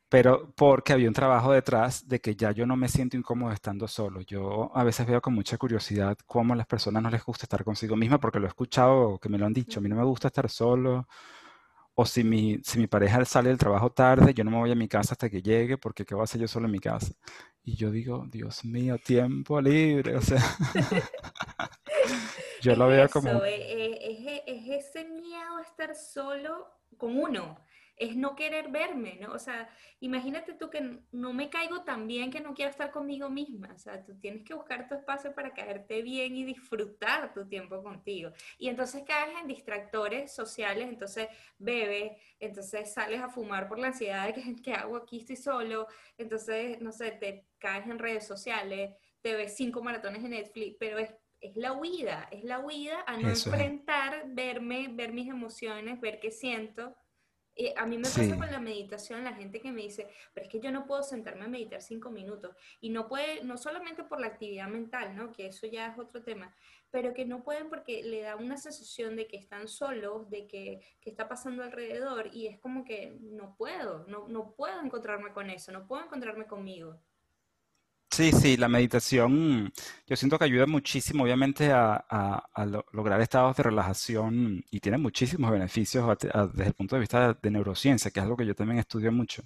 Pero 0.08 0.52
porque 0.54 0.92
había 0.92 1.08
un 1.08 1.14
trabajo 1.14 1.52
detrás 1.52 2.06
de 2.06 2.20
que 2.20 2.36
ya 2.36 2.52
yo 2.52 2.66
no 2.66 2.76
me 2.76 2.88
siento 2.88 3.16
incómodo 3.16 3.52
estando 3.52 3.88
solo. 3.88 4.20
Yo 4.20 4.70
a 4.74 4.84
veces 4.84 5.06
veo 5.06 5.20
con 5.20 5.34
mucha 5.34 5.56
curiosidad 5.58 6.16
cómo 6.26 6.54
a 6.54 6.56
las 6.56 6.66
personas 6.66 7.02
no 7.02 7.10
les 7.10 7.24
gusta 7.24 7.46
estar 7.46 7.64
consigo 7.64 7.96
misma, 7.96 8.20
porque 8.20 8.38
lo 8.38 8.46
he 8.46 8.48
escuchado, 8.48 9.18
que 9.18 9.28
me 9.28 9.38
lo 9.38 9.46
han 9.46 9.52
dicho. 9.52 9.80
A 9.80 9.82
mí 9.82 9.88
no 9.88 9.96
me 9.96 10.04
gusta 10.04 10.28
estar 10.28 10.48
solo. 10.50 11.08
O 11.96 12.04
si 12.04 12.24
mi, 12.24 12.58
si 12.64 12.78
mi 12.78 12.86
pareja 12.88 13.24
sale 13.24 13.50
del 13.50 13.58
trabajo 13.58 13.90
tarde, 13.90 14.34
yo 14.34 14.44
no 14.44 14.50
me 14.50 14.58
voy 14.58 14.72
a 14.72 14.74
mi 14.74 14.88
casa 14.88 15.14
hasta 15.14 15.30
que 15.30 15.42
llegue, 15.42 15.78
porque 15.78 16.04
¿qué 16.04 16.14
voy 16.14 16.22
a 16.22 16.24
hacer 16.24 16.40
yo 16.40 16.48
solo 16.48 16.66
en 16.66 16.72
mi 16.72 16.80
casa? 16.80 17.12
Y 17.62 17.76
yo 17.76 17.90
digo, 17.90 18.26
Dios 18.28 18.64
mío, 18.64 18.98
tiempo 18.98 19.60
libre. 19.60 20.16
O 20.16 20.20
sea, 20.20 20.42
yo 22.62 22.74
lo 22.76 22.88
veo 22.88 23.08
como, 23.08 23.28
eso, 23.30 23.44
eh, 23.44 23.54
eh, 23.54 24.42
es, 24.46 24.64
es 24.68 24.86
ese 24.86 25.08
miedo 25.08 25.56
a 25.56 25.62
estar 25.62 25.94
solo 25.94 26.66
con 26.96 27.16
uno, 27.16 27.58
es 27.96 28.16
no 28.16 28.34
querer 28.34 28.68
verme, 28.70 29.18
¿no? 29.20 29.32
O 29.32 29.38
sea, 29.38 29.68
imagínate 30.00 30.54
tú 30.54 30.68
que 30.70 31.00
no 31.12 31.32
me 31.32 31.48
caigo 31.48 31.84
tan 31.84 32.06
bien 32.06 32.30
que 32.30 32.40
no 32.40 32.54
quiero 32.54 32.70
estar 32.70 32.90
conmigo 32.90 33.30
misma, 33.30 33.72
o 33.74 33.78
sea, 33.78 34.04
tú 34.04 34.18
tienes 34.18 34.42
que 34.42 34.54
buscar 34.54 34.88
tu 34.88 34.94
espacio 34.94 35.34
para 35.34 35.54
caerte 35.54 36.02
bien 36.02 36.36
y 36.36 36.44
disfrutar 36.44 37.32
tu 37.32 37.46
tiempo 37.46 37.82
contigo. 37.82 38.30
Y 38.58 38.68
entonces 38.68 39.04
caes 39.06 39.34
en 39.40 39.48
distractores 39.48 40.34
sociales, 40.34 40.88
entonces 40.88 41.28
bebes, 41.58 42.12
entonces 42.40 42.92
sales 42.92 43.20
a 43.20 43.28
fumar 43.28 43.68
por 43.68 43.78
la 43.78 43.88
ansiedad 43.88 44.26
de 44.26 44.34
que, 44.34 44.42
¿qué 44.62 44.74
hago 44.74 44.96
aquí? 44.96 45.20
Estoy 45.20 45.36
solo, 45.36 45.86
entonces, 46.18 46.80
no 46.80 46.92
sé, 46.92 47.12
te 47.12 47.46
caes 47.58 47.86
en 47.86 47.98
redes 47.98 48.26
sociales, 48.26 48.94
te 49.22 49.34
ves 49.34 49.56
cinco 49.56 49.82
maratones 49.82 50.22
en 50.24 50.30
Netflix, 50.30 50.76
pero 50.78 50.98
es 50.98 51.10
es 51.44 51.56
la 51.56 51.74
huida, 51.74 52.26
es 52.30 52.42
la 52.42 52.58
huida 52.58 53.04
a 53.06 53.18
no 53.18 53.28
eso 53.28 53.32
es. 53.32 53.46
enfrentar, 53.46 54.24
verme, 54.28 54.88
ver 54.90 55.12
mis 55.12 55.28
emociones, 55.28 56.00
ver 56.00 56.18
qué 56.18 56.30
siento. 56.30 56.96
Eh, 57.56 57.72
a 57.76 57.86
mí 57.86 57.96
me 57.96 58.04
pasa 58.04 58.24
Sí, 58.24 58.30
con 58.30 58.50
la 58.50 58.58
meditación, 58.60 59.24
la 59.24 59.34
gente 59.34 59.60
que 59.60 59.70
me 59.70 59.82
dice, 59.82 60.08
pero 60.32 60.46
es 60.46 60.50
que 60.50 60.60
yo 60.60 60.72
no 60.72 60.86
puedo 60.86 61.02
sentarme 61.02 61.44
a 61.44 61.48
meditar 61.48 61.80
cinco 61.80 62.10
minutos. 62.10 62.56
Y 62.80 62.90
no 62.90 63.08
puede, 63.08 63.44
no 63.44 63.56
solamente 63.56 64.02
por 64.04 64.20
la 64.20 64.26
actividad 64.28 64.68
mental, 64.68 65.14
¿no? 65.14 65.32
Que 65.32 65.46
eso 65.46 65.66
ya 65.66 65.86
es 65.86 65.98
otro 65.98 66.22
tema, 66.22 66.54
pero 66.90 67.14
que 67.14 67.24
no 67.24 67.44
pueden 67.44 67.68
porque 67.68 68.02
le 68.02 68.22
da 68.22 68.36
una 68.36 68.56
sensación 68.56 69.16
de 69.16 69.26
que 69.26 69.36
están 69.36 69.68
solos, 69.68 70.28
de 70.30 70.46
que, 70.46 70.80
que 71.00 71.10
está 71.10 71.28
pasando 71.28 71.62
alrededor, 71.62 72.30
y 72.32 72.46
es 72.46 72.58
como 72.58 72.84
que 72.84 73.16
no 73.20 73.56
puedo, 73.56 74.04
no, 74.08 74.28
no 74.28 74.54
puedo 74.54 74.80
encontrarme 74.80 75.32
con 75.32 75.50
eso, 75.50 75.70
no 75.72 75.86
puedo 75.86 76.04
encontrarme 76.04 76.46
conmigo. 76.46 77.00
Sí, 78.14 78.30
sí, 78.32 78.56
la 78.56 78.68
meditación 78.68 79.72
yo 80.06 80.14
siento 80.16 80.38
que 80.38 80.44
ayuda 80.44 80.66
muchísimo, 80.66 81.24
obviamente, 81.24 81.72
a, 81.72 81.94
a- 82.08 82.44
a 82.54 82.66
lo- 82.66 82.84
lograr 82.92 83.20
estados 83.20 83.56
de 83.56 83.62
relajación 83.64 84.62
y 84.70 84.80
tiene 84.80 84.98
muchísimos 84.98 85.50
beneficios 85.50 86.06
desde 86.54 86.66
el 86.68 86.74
punto 86.74 86.94
de 86.96 87.00
vista 87.00 87.34
de 87.42 87.50
neurociencia, 87.50 88.10
que 88.10 88.20
es 88.20 88.24
algo 88.24 88.36
que 88.36 88.46
yo 88.46 88.54
también 88.54 88.78
estudio 88.78 89.10
mucho. 89.10 89.42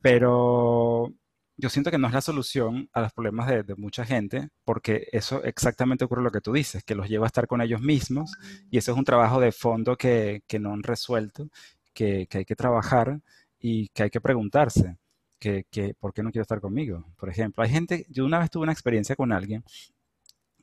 Pero 0.00 1.12
yo 1.58 1.68
siento 1.70 1.90
que 1.90 1.98
no 1.98 2.08
es 2.08 2.14
la 2.14 2.20
solución 2.22 2.88
a 2.92 3.02
los 3.02 3.12
problemas 3.12 3.48
de, 3.48 3.62
de 3.64 3.74
mucha 3.76 4.04
gente, 4.06 4.50
porque 4.64 5.08
eso 5.12 5.42
exactamente 5.44 6.04
ocurre 6.04 6.22
lo 6.22 6.32
que 6.32 6.40
tú 6.42 6.52
dices, 6.52 6.84
que 6.84 6.94
los 6.96 7.08
lleva 7.08 7.26
a 7.26 7.28
estar 7.28 7.46
con 7.48 7.62
ellos 7.62 7.80
mismos 7.82 8.32
y 8.70 8.78
eso 8.78 8.92
es 8.92 8.98
un 8.98 9.04
trabajo 9.04 9.40
de 9.40 9.52
fondo 9.52 9.96
que, 9.96 10.42
no 10.60 10.72
han 10.74 10.82
resuelto, 10.84 11.48
que 11.94 12.28
hay 12.32 12.44
que 12.44 12.56
trabajar 12.56 13.20
y 13.58 13.88
que 13.90 14.04
hay 14.04 14.10
que 14.10 14.20
preguntarse, 14.20 14.96
que, 15.42 15.66
que, 15.70 15.94
¿por 15.94 16.12
qué 16.14 16.22
no 16.22 16.30
quiero 16.30 16.42
estar 16.42 16.60
conmigo? 16.60 17.04
Por 17.18 17.28
ejemplo, 17.28 17.62
hay 17.64 17.70
gente, 17.70 18.06
yo 18.10 18.24
una 18.24 18.38
vez 18.40 18.50
tuve 18.50 18.62
una 18.64 18.72
experiencia 18.72 19.16
con 19.16 19.32
alguien 19.32 19.64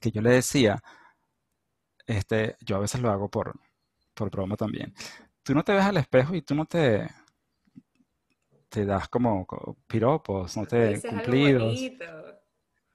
que 0.02 0.12
yo 0.12 0.22
le 0.22 0.32
decía, 0.32 0.82
este, 2.08 2.56
yo 2.62 2.78
a 2.78 2.80
veces 2.80 3.02
lo 3.02 3.10
hago 3.10 3.30
por, 3.30 3.54
por 4.14 4.30
broma 4.32 4.58
también, 4.58 4.94
tú 5.44 5.54
no 5.54 5.64
te 5.64 5.74
ves 5.74 5.86
al 5.86 5.98
espejo 5.98 6.36
y 6.36 6.42
tú 6.42 6.56
no 6.56 6.66
te, 6.66 7.08
te 8.70 8.86
das 8.86 9.08
como, 9.10 9.46
co- 9.46 9.78
piropos, 9.88 10.56
no 10.58 10.66
Te 10.66 11.02
cumplidos. 11.02 11.90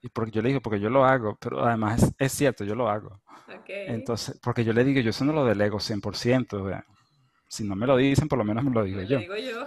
Y 0.03 0.09
porque 0.11 0.31
yo 0.33 0.43
le 0.43 0.49
digo, 0.51 0.61
porque 0.61 0.81
yo 0.81 0.91
lo 0.91 1.05
hago, 1.05 1.37
pero 1.41 1.65
además 1.65 2.03
es, 2.03 2.15
es 2.19 2.33
cierto, 2.33 2.65
yo 2.65 2.75
lo 2.75 2.89
hago. 2.89 3.21
ok. 3.49 3.71
Entonces, 3.87 4.39
porque 4.43 4.65
yo 4.65 4.73
le 4.73 4.85
digo, 4.85 5.01
yo 5.01 5.11
eso 5.11 5.25
no 5.25 5.33
lo 5.33 5.45
delego 5.45 5.81
100%, 5.81 6.65
vea. 6.65 6.85
Si 7.49 7.65
no 7.65 7.77
me 7.77 7.87
lo 7.87 7.97
dicen, 7.97 8.29
por 8.29 8.39
lo 8.39 8.45
menos 8.45 8.65
me 8.65 8.73
lo 8.73 8.85
digo 8.85 8.99
Me 8.99 9.05
lo 9.05 9.11
yo. 9.11 9.19
digo 9.21 9.37
yo. 9.37 9.67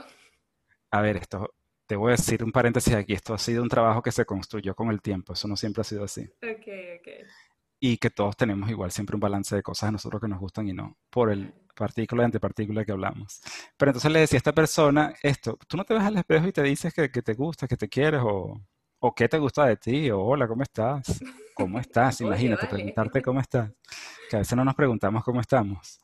A 0.91 1.01
ver, 1.01 1.17
esto, 1.17 1.53
te 1.87 1.95
voy 1.95 2.09
a 2.09 2.15
decir 2.17 2.43
un 2.43 2.51
paréntesis 2.51 2.93
aquí, 2.93 3.13
esto 3.13 3.33
ha 3.33 3.37
sido 3.39 3.63
un 3.63 3.69
trabajo 3.69 4.01
que 4.03 4.11
se 4.11 4.25
construyó 4.25 4.75
con 4.75 4.89
el 4.91 5.01
tiempo, 5.01 5.33
eso 5.33 5.47
no 5.47 5.57
siempre 5.57 5.81
ha 5.81 5.85
sido 5.85 6.03
así. 6.03 6.29
Ok, 6.41 6.67
ok. 6.99 7.07
Y 7.79 7.97
que 7.97 8.09
todos 8.09 8.35
tenemos 8.35 8.69
igual 8.71 8.91
siempre 8.91 9.15
un 9.15 9.19
balance 9.19 9.55
de 9.55 9.61
cosas 9.61 9.89
a 9.89 9.91
nosotros 9.91 10.19
que 10.21 10.27
nos 10.27 10.39
gustan 10.39 10.67
y 10.67 10.73
no, 10.73 10.97
por 11.11 11.29
el 11.31 11.53
partícula 11.75 12.23
y 12.23 12.25
antipartícula 12.25 12.83
que 12.83 12.91
hablamos. 12.91 13.39
Pero 13.77 13.91
entonces 13.91 14.11
le 14.11 14.19
decía 14.21 14.37
a 14.37 14.39
esta 14.39 14.53
persona 14.53 15.13
esto, 15.21 15.57
tú 15.67 15.77
no 15.77 15.83
te 15.85 15.93
ves 15.93 16.01
al 16.03 16.17
espejo 16.17 16.47
y 16.47 16.51
te 16.51 16.63
dices 16.63 16.91
que, 16.93 17.11
que 17.11 17.21
te 17.21 17.35
gusta, 17.35 17.67
que 17.67 17.77
te 17.77 17.87
quieres, 17.87 18.21
o, 18.23 18.59
o 18.99 19.15
qué 19.15 19.29
te 19.29 19.37
gusta 19.37 19.65
de 19.65 19.77
ti, 19.77 20.09
o 20.09 20.19
hola, 20.21 20.47
¿cómo 20.47 20.63
estás? 20.63 21.23
¿Cómo 21.53 21.77
estás? 21.79 22.19
Oye, 22.21 22.27
Imagínate, 22.29 22.65
vale. 22.65 22.67
preguntarte 22.67 23.21
cómo 23.21 23.39
estás, 23.41 23.71
que 24.29 24.37
a 24.37 24.39
veces 24.39 24.55
no 24.57 24.65
nos 24.65 24.75
preguntamos 24.75 25.23
cómo 25.23 25.39
estamos. 25.41 25.99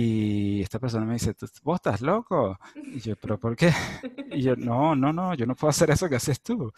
Y 0.00 0.62
esta 0.62 0.78
persona 0.78 1.06
me 1.06 1.14
dice, 1.14 1.32
"¿Tú- 1.34 1.46
¿vos 1.62 1.76
estás 1.76 2.00
loco? 2.02 2.58
Y 2.90 3.00
yo, 3.00 3.16
¿pero 3.16 3.38
por 3.38 3.56
qué? 3.56 3.68
Y 4.28 4.42
yo, 4.42 4.56
no, 4.56 4.96
no, 4.96 5.12
no, 5.12 5.34
yo 5.34 5.46
no 5.46 5.54
puedo 5.54 5.70
hacer 5.70 5.88
eso 5.90 6.08
que 6.08 6.16
haces 6.16 6.42
tú. 6.42 6.72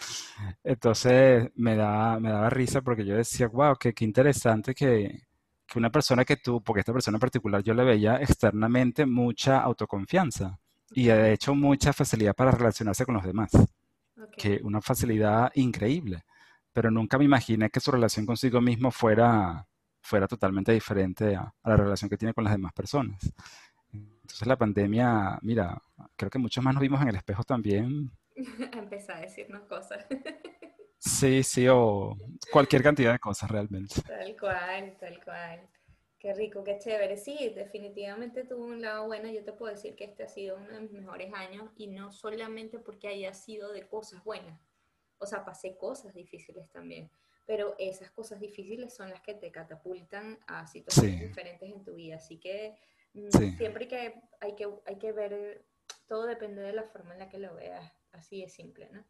Entonces 0.64 1.50
me 1.56 1.76
da, 1.76 2.20
me 2.20 2.30
daba 2.30 2.50
risa 2.50 2.82
porque 2.82 3.04
yo 3.06 3.16
decía, 3.16 3.48
wow, 3.48 3.76
qué, 3.78 3.94
qué 3.94 4.04
interesante 4.04 4.74
que, 4.74 5.22
que 5.66 5.78
una 5.78 5.90
persona 5.90 6.24
que 6.24 6.36
tú, 6.36 6.62
porque 6.62 6.80
esta 6.80 6.92
persona 6.92 7.16
en 7.16 7.20
particular 7.20 7.62
yo 7.62 7.74
le 7.74 7.84
veía 7.84 8.16
externamente 8.22 9.06
mucha 9.06 9.60
autoconfianza 9.62 10.58
y 10.92 11.06
de 11.06 11.32
hecho 11.32 11.54
mucha 11.54 11.92
facilidad 11.94 12.34
para 12.34 12.50
relacionarse 12.52 13.04
con 13.06 13.14
los 13.16 13.24
demás, 13.24 13.50
ok. 14.16 14.36
que 14.36 14.60
una 14.62 14.80
facilidad 14.80 15.50
increíble, 15.54 16.22
pero 16.72 16.90
nunca 16.90 17.18
me 17.18 17.24
imaginé 17.24 17.70
que 17.70 17.80
su 17.80 17.90
relación 17.90 18.26
consigo 18.26 18.60
mismo 18.60 18.90
fuera, 18.90 19.66
fuera 20.00 20.26
totalmente 20.26 20.72
diferente 20.72 21.36
a, 21.36 21.54
a 21.62 21.70
la 21.70 21.76
relación 21.76 22.08
que 22.08 22.16
tiene 22.16 22.34
con 22.34 22.44
las 22.44 22.52
demás 22.52 22.72
personas. 22.72 23.32
Entonces 23.92 24.46
la 24.46 24.56
pandemia, 24.56 25.38
mira, 25.42 25.82
creo 26.16 26.30
que 26.30 26.38
muchos 26.38 26.62
más 26.62 26.74
nos 26.74 26.82
vimos 26.82 27.00
en 27.00 27.08
el 27.08 27.16
espejo 27.16 27.44
también. 27.44 28.10
Empezar 28.72 29.16
a 29.16 29.20
decirnos 29.20 29.62
cosas. 29.62 30.06
Sí, 31.00 31.44
sí, 31.44 31.66
o 31.68 32.16
cualquier 32.50 32.82
cantidad 32.82 33.12
de 33.12 33.20
cosas 33.20 33.48
realmente. 33.48 34.02
Tal 34.02 34.36
cual, 34.36 34.96
tal 34.98 35.22
cual. 35.22 35.68
Qué 36.18 36.34
rico, 36.34 36.64
qué 36.64 36.78
chévere. 36.78 37.16
Sí, 37.16 37.52
definitivamente 37.54 38.44
tuvo 38.44 38.64
un 38.64 38.80
lado 38.80 39.06
bueno. 39.06 39.30
Yo 39.30 39.44
te 39.44 39.52
puedo 39.52 39.72
decir 39.72 39.94
que 39.94 40.04
este 40.04 40.24
ha 40.24 40.28
sido 40.28 40.56
uno 40.56 40.72
de 40.72 40.80
mis 40.80 40.90
mejores 40.90 41.32
años 41.32 41.70
y 41.76 41.86
no 41.86 42.10
solamente 42.10 42.80
porque 42.80 43.06
haya 43.06 43.32
sido 43.32 43.72
de 43.72 43.86
cosas 43.86 44.24
buenas. 44.24 44.60
O 45.18 45.26
sea, 45.26 45.44
pasé 45.44 45.76
cosas 45.76 46.14
difíciles 46.14 46.68
también, 46.70 47.08
pero 47.48 47.74
esas 47.78 48.10
cosas 48.10 48.40
difíciles 48.40 48.94
son 48.94 49.08
las 49.08 49.22
que 49.22 49.32
te 49.32 49.50
catapultan 49.50 50.38
a 50.46 50.66
situaciones 50.66 51.18
Sí, 51.18 51.26
diferentes 51.28 51.70
en 51.70 51.82
tu 51.82 51.94
vida. 51.94 52.16
Así 52.16 52.38
que 52.38 52.76
mm, 53.14 53.30
sí, 53.30 53.52
siempre 53.52 53.88
que 53.88 54.20
hay 54.38 54.54
que 54.54 54.68
hay 54.84 54.98
que 54.98 55.12
ver, 55.12 55.64
todo 56.06 56.26
depende 56.26 56.60
de 56.60 56.74
la 56.74 56.82
forma 56.82 57.14
en 57.14 57.20
la 57.20 57.30
que 57.30 57.38
lo 57.38 57.54
veas. 57.54 57.90
Así 58.12 58.42
de 58.42 58.50
simple, 58.50 58.90
¿no? 58.92 59.02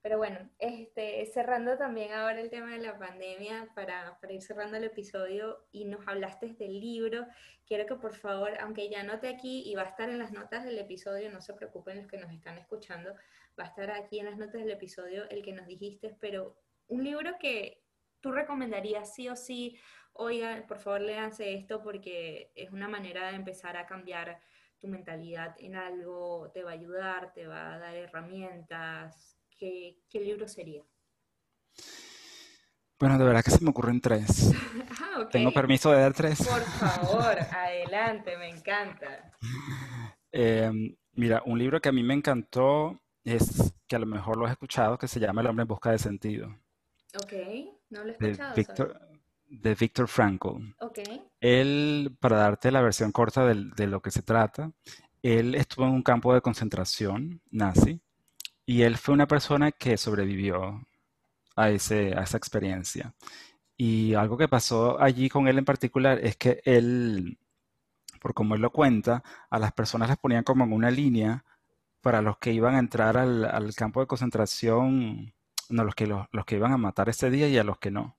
Pero 0.00 0.16
bueno, 0.16 0.48
este, 0.60 1.26
cerrando 1.26 1.76
también 1.76 2.12
ahora 2.12 2.40
el 2.40 2.50
tema 2.50 2.70
de 2.70 2.78
la 2.78 2.96
pandemia, 2.96 3.68
para, 3.74 4.16
para 4.20 4.32
ir 4.32 4.42
cerrando 4.42 4.76
el 4.76 4.84
episodio 4.84 5.66
y 5.72 5.84
nos 5.84 6.06
hablaste 6.06 6.54
del 6.54 6.78
libro, 6.78 7.26
quiero 7.66 7.86
que 7.86 7.96
por 7.96 8.14
favor, 8.14 8.52
aunque 8.60 8.88
ya 8.90 9.02
note 9.02 9.28
aquí 9.28 9.64
y 9.68 9.74
va 9.74 9.82
a 9.82 9.88
estar 9.88 10.08
en 10.08 10.20
las 10.20 10.30
notas 10.32 10.64
del 10.64 10.78
episodio, 10.78 11.30
no 11.30 11.40
se 11.40 11.54
preocupen 11.54 11.98
los 11.98 12.06
que 12.06 12.18
nos 12.18 12.32
están 12.32 12.58
escuchando, 12.58 13.14
va 13.58 13.64
a 13.64 13.68
estar 13.68 13.90
aquí 13.90 14.20
en 14.20 14.26
las 14.26 14.38
notas 14.38 14.60
del 14.62 14.70
episodio 14.70 15.28
el 15.30 15.42
que 15.42 15.52
nos 15.52 15.66
dijiste, 15.66 16.16
pero 16.20 16.56
un 16.92 17.02
libro 17.02 17.38
que 17.40 17.82
tú 18.20 18.32
recomendarías 18.32 19.14
sí 19.14 19.28
o 19.28 19.34
sí, 19.34 19.78
oigan, 20.12 20.66
por 20.66 20.78
favor 20.78 21.00
léanse 21.00 21.54
esto 21.54 21.82
porque 21.82 22.52
es 22.54 22.70
una 22.70 22.86
manera 22.86 23.30
de 23.30 23.36
empezar 23.36 23.76
a 23.78 23.86
cambiar 23.86 24.38
tu 24.78 24.88
mentalidad 24.88 25.54
en 25.58 25.74
algo, 25.74 26.50
te 26.52 26.62
va 26.62 26.72
a 26.72 26.74
ayudar, 26.74 27.32
te 27.32 27.46
va 27.46 27.74
a 27.74 27.78
dar 27.78 27.94
herramientas. 27.94 29.38
¿Qué, 29.58 29.96
qué 30.10 30.20
libro 30.20 30.46
sería? 30.48 30.82
Bueno, 32.98 33.16
de 33.16 33.24
verdad 33.24 33.42
que 33.42 33.50
se 33.50 33.64
me 33.64 33.70
ocurren 33.70 34.00
tres. 34.00 34.52
Ah. 35.14 35.28
¿Tengo 35.30 35.52
permiso 35.52 35.90
de 35.90 36.00
dar 36.00 36.14
tres? 36.14 36.38
Por 36.46 36.62
favor, 36.62 37.38
adelante, 37.38 38.36
me 38.38 38.48
encanta. 38.48 39.30
Em, 40.30 40.96
mira, 41.12 41.42
un 41.44 41.58
libro 41.58 41.80
que 41.80 41.90
a 41.90 41.92
mí 41.92 42.02
me 42.02 42.14
encantó 42.14 42.98
es, 43.24 43.74
que 43.86 43.96
a 43.96 43.98
lo 43.98 44.06
mejor 44.06 44.38
lo 44.38 44.46
has 44.46 44.52
escuchado, 44.52 44.96
que 44.96 45.08
se 45.08 45.20
llama 45.20 45.42
El 45.42 45.48
hombre 45.48 45.62
en 45.62 45.68
busca 45.68 45.90
de 45.90 45.98
sentido, 45.98 46.48
Ok, 47.14 47.32
no 47.90 48.04
lo 48.04 48.12
he 48.12 48.16
de 48.18 48.30
escuchado. 48.30 48.54
Víctor, 48.56 49.00
de 49.48 49.74
Viktor 49.74 50.08
Frankl. 50.08 50.48
Ok. 50.80 50.98
Él, 51.40 52.16
para 52.20 52.36
darte 52.38 52.70
la 52.70 52.82
versión 52.82 53.12
corta 53.12 53.44
del- 53.46 53.70
de, 53.72 53.86
lo 53.86 54.00
que 54.00 54.10
se 54.10 54.22
trata, 54.22 54.72
él 55.22 55.54
estuvo 55.54 55.86
en 55.86 55.92
un 55.92 56.02
campo 56.02 56.32
de 56.34 56.40
concentración 56.40 57.40
nazi 57.50 58.00
y 58.66 58.82
él 58.82 58.96
fue 58.96 59.14
una 59.14 59.26
persona 59.26 59.72
que 59.72 59.96
sobrevivió 59.96 60.80
a 61.56 61.70
ese, 61.70 62.14
a 62.16 62.22
esa 62.22 62.36
experiencia. 62.38 63.14
Y 63.76 64.14
algo 64.14 64.36
que 64.38 64.48
pasó 64.48 65.00
allí 65.00 65.28
con 65.28 65.48
él 65.48 65.58
en 65.58 65.64
particular 65.64 66.18
es 66.22 66.36
que 66.36 66.60
él, 66.64 67.38
por 68.20 68.34
como 68.34 68.54
él 68.54 68.60
lo 68.62 68.70
cuenta, 68.72 69.22
a 69.50 69.58
las 69.58 69.72
personas 69.72 70.08
las 70.08 70.18
ponían 70.18 70.44
como 70.44 70.64
en 70.64 70.72
una 70.72 70.90
línea 70.90 71.44
para 72.02 72.22
los 72.22 72.38
que 72.38 72.52
iban 72.52 72.74
a 72.76 72.78
entrar 72.80 73.16
al, 73.18 73.44
al 73.44 73.74
campo 73.74 74.00
de 74.00 74.06
concentración, 74.06 75.34
no, 75.72 75.84
los 75.84 75.94
que, 75.94 76.06
los, 76.06 76.26
los 76.32 76.44
que 76.44 76.56
iban 76.56 76.72
a 76.72 76.78
matar 76.78 77.08
ese 77.08 77.30
día 77.30 77.48
y 77.48 77.58
a 77.58 77.64
los 77.64 77.78
que 77.78 77.90
no. 77.90 78.16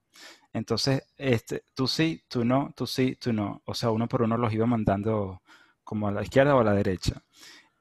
Entonces, 0.54 1.04
este, 1.18 1.64
tú 1.74 1.88
sí, 1.88 2.24
tú 2.28 2.46
no, 2.46 2.74
tú 2.76 2.86
sí, 2.88 3.16
tú 3.20 3.34
no. 3.34 3.62
O 3.66 3.74
sea, 3.74 3.92
uno 3.92 4.08
por 4.08 4.22
uno 4.22 4.38
los 4.38 4.54
iba 4.54 4.66
mandando 4.66 5.42
como 5.84 6.08
a 6.08 6.12
la 6.12 6.24
izquierda 6.24 6.56
o 6.56 6.62
a 6.62 6.64
la 6.64 6.74
derecha. 6.74 7.24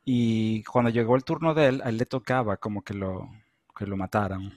Y 0.04 0.64
cuando 0.64 0.90
llegó 0.90 1.16
el 1.16 1.24
turno 1.24 1.54
de 1.54 1.68
él, 1.68 1.82
a 1.84 1.90
él 1.90 1.98
le 1.98 2.06
tocaba 2.06 2.56
como 2.56 2.82
que 2.82 2.94
lo, 2.94 3.30
que 3.76 3.86
lo 3.86 3.96
mataran. 3.96 4.52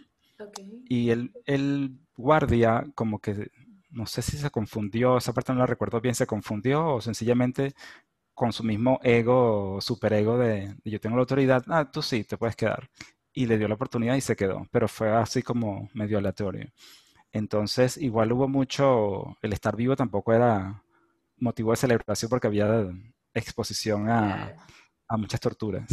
Y 0.88 1.09
el, 1.11 1.32
el 1.45 1.99
guardia 2.16 2.86
como 2.95 3.20
que, 3.20 3.51
no 3.89 4.05
sé 4.05 4.22
si 4.22 4.38
se 4.38 4.49
confundió, 4.51 5.18
esa 5.18 5.34
parte 5.34 5.53
no 5.53 5.59
la 5.59 5.66
recuerdo 5.68 6.01
bien, 6.01 6.16
se 6.16 6.28
confundió 6.28 6.95
o 6.95 7.01
sencillamente 7.01 7.74
con 8.34 8.53
su 8.53 8.63
mismo 8.63 8.99
ego, 9.03 9.80
superego 9.82 10.38
de, 10.38 10.76
de 10.84 10.91
yo 10.91 10.99
tengo 10.99 11.16
la 11.16 11.22
autoridad, 11.22 11.63
ah, 11.70 11.89
tú 11.91 12.01
sí, 12.01 12.24
te 12.26 12.38
puedes 12.38 12.55
quedar. 12.55 12.89
Y 13.36 13.45
le 13.47 13.57
dio 13.59 13.67
la 13.67 13.75
oportunidad 13.75 14.15
y 14.15 14.21
se 14.21 14.36
quedó, 14.36 14.67
pero 14.71 14.88
fue 14.88 15.11
así 15.11 15.43
como 15.43 15.89
medio 15.93 16.17
aleatorio. 16.17 16.71
Entonces, 17.31 17.97
igual 17.97 18.31
hubo 18.31 18.47
mucho, 18.47 19.38
el 19.41 19.53
estar 19.53 19.75
vivo 19.75 19.95
tampoco 19.95 20.33
era 20.33 20.83
motivo 21.38 21.71
de 21.71 21.77
celebración 21.77 22.29
porque 22.29 22.47
había 22.47 22.88
exposición 23.33 24.09
a, 24.09 24.55
a 25.07 25.17
muchas 25.17 25.39
torturas. 25.41 25.86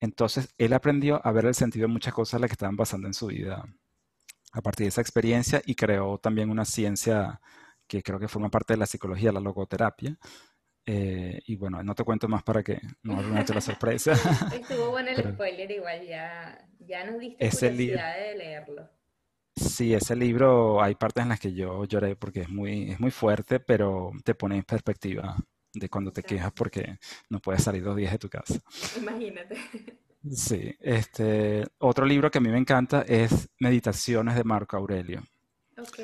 Entonces, 0.00 0.54
él 0.58 0.74
aprendió 0.74 1.20
a 1.26 1.32
ver 1.32 1.46
el 1.46 1.54
sentido 1.54 1.86
de 1.88 1.92
muchas 1.92 2.14
cosas 2.14 2.40
las 2.40 2.48
que 2.50 2.54
estaban 2.54 2.76
pasando 2.76 3.06
en 3.08 3.14
su 3.14 3.28
vida 3.28 3.64
a 4.52 4.62
partir 4.62 4.84
de 4.84 4.88
esa 4.88 5.00
experiencia 5.00 5.62
y 5.64 5.74
creó 5.74 6.18
también 6.18 6.50
una 6.50 6.64
ciencia 6.64 7.40
que 7.86 8.02
creo 8.02 8.18
que 8.18 8.28
forma 8.28 8.50
parte 8.50 8.74
de 8.74 8.78
la 8.78 8.86
psicología, 8.86 9.32
la 9.32 9.40
logoterapia. 9.40 10.16
Eh, 10.86 11.40
y 11.46 11.56
bueno, 11.56 11.82
no 11.82 11.94
te 11.94 12.04
cuento 12.04 12.28
más 12.28 12.42
para 12.42 12.62
que 12.62 12.80
no 13.02 13.18
arruinarte 13.18 13.54
la 13.54 13.60
sorpresa. 13.60 14.12
Estuvo 14.50 14.90
bueno 14.90 15.10
el 15.10 15.16
Pero 15.16 15.30
spoiler, 15.30 15.70
igual 15.70 16.06
ya, 16.06 16.68
ya 16.78 17.04
nos 17.04 17.18
diste 17.20 17.48
libro, 17.70 18.04
curiosidad 18.04 18.16
de 18.18 18.34
leerlo. 18.36 18.90
sí, 19.56 19.94
ese 19.94 20.16
libro 20.16 20.82
hay 20.82 20.94
partes 20.94 21.22
en 21.22 21.28
las 21.30 21.40
que 21.40 21.52
yo 21.52 21.84
lloré 21.84 22.16
porque 22.16 22.42
es 22.42 22.48
muy, 22.50 22.90
es 22.92 23.00
muy 23.00 23.10
fuerte, 23.10 23.60
pero 23.60 24.12
te 24.24 24.34
pone 24.34 24.56
en 24.56 24.64
perspectiva 24.64 25.36
de 25.72 25.88
cuando 25.88 26.12
te 26.12 26.24
quejas 26.24 26.52
porque 26.52 26.98
no 27.28 27.40
puedes 27.40 27.62
salir 27.62 27.82
dos 27.84 27.96
días 27.96 28.12
de 28.12 28.18
tu 28.18 28.28
casa. 28.28 28.60
Imagínate. 28.96 29.56
Sí, 30.30 30.74
este, 30.80 31.66
otro 31.78 32.04
libro 32.06 32.30
que 32.30 32.38
a 32.38 32.40
mí 32.40 32.48
me 32.50 32.58
encanta 32.58 33.02
es 33.02 33.48
Meditaciones 33.58 34.34
de 34.34 34.44
Marco 34.44 34.76
Aurelio. 34.76 35.22
Ok. 35.76 35.98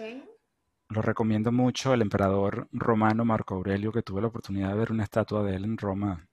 Lo 0.89 1.03
recomiendo 1.03 1.51
mucho, 1.51 1.93
el 1.95 2.03
emperador 2.03 2.69
romano 2.73 3.25
Marco 3.25 3.55
Aurelio, 3.55 3.93
que 3.93 4.03
tuve 4.03 4.21
la 4.21 4.29
oportunidad 4.29 4.69
de 4.69 4.79
ver 4.79 4.93
una 4.93 5.05
estatua 5.05 5.43
de 5.43 5.57
él 5.57 5.65
en 5.65 5.77
Roma. 5.77 6.29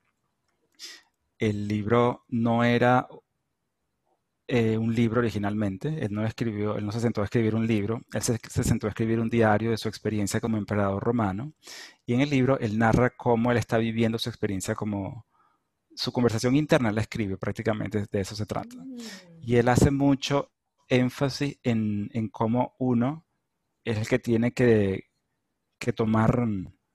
El 1.39 1.67
libro 1.67 2.23
no 2.29 2.63
era 2.63 3.07
eh, 4.47 4.77
un 4.77 4.93
libro 4.93 5.19
originalmente, 5.21 6.05
él 6.05 6.13
no 6.13 6.23
escribió, 6.25 6.77
él 6.77 6.85
no 6.85 6.91
se 6.91 6.99
sentó 6.99 7.21
a 7.21 7.25
escribir 7.25 7.55
un 7.55 7.65
libro, 7.65 8.01
él 8.13 8.21
se, 8.21 8.37
se 8.37 8.63
sentó 8.63 8.87
a 8.87 8.89
escribir 8.91 9.19
un 9.19 9.29
diario 9.29 9.71
de 9.71 9.77
su 9.77 9.89
experiencia 9.89 10.39
como 10.39 10.57
emperador 10.57 11.01
romano. 11.03 11.53
Y 12.05 12.13
en 12.13 12.21
el 12.21 12.29
libro 12.29 12.59
él 12.59 12.77
narra 12.77 13.09
cómo 13.09 13.51
él 13.51 13.57
está 13.57 13.77
viviendo 13.79 14.19
su 14.19 14.29
experiencia 14.29 14.75
como 14.75 15.25
su 15.95 16.11
conversación 16.11 16.55
interna, 16.55 16.91
la 16.91 17.01
escribe 17.01 17.37
prácticamente, 17.37 18.05
de 18.11 18.19
eso 18.19 18.35
se 18.35 18.45
trata. 18.45 18.75
Mm, 18.75 18.97
Y 19.41 19.55
él 19.55 19.67
hace 19.69 19.91
mucho 19.91 20.51
énfasis 20.89 21.57
en, 21.63 22.09
en 22.13 22.29
cómo 22.29 22.75
uno 22.79 23.25
es 23.83 23.97
el 23.97 24.07
que 24.07 24.19
tiene 24.19 24.53
que, 24.53 25.05
que 25.79 25.93
tomar 25.93 26.45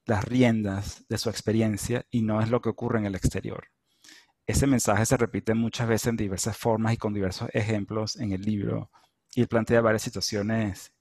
las 0.07 0.25
riendas 0.25 1.05
de 1.09 1.19
su 1.19 1.29
experiencia 1.31 2.07
y 2.11 2.23
no 2.23 2.41
es 2.41 2.51
lo 2.51 2.61
que 2.61 2.71
ocurre 2.71 2.99
en 2.99 3.07
el 3.07 3.15
exterior. 3.15 3.69
Ese 4.47 4.67
mensaje 4.67 5.05
se 5.05 5.17
repite 5.19 5.53
muchas 5.55 5.89
veces 5.89 6.09
en 6.09 6.17
diversas 6.17 6.57
formas 6.57 6.95
y 6.95 6.97
con 6.97 7.13
diversos 7.13 7.51
ejemplos 7.53 8.17
en 8.17 8.33
el 8.33 8.41
libro. 8.41 8.91
Y 9.35 9.43
él 9.43 9.49
plantea 9.49 9.83
varias 9.83 10.03
situaciones 10.03 10.93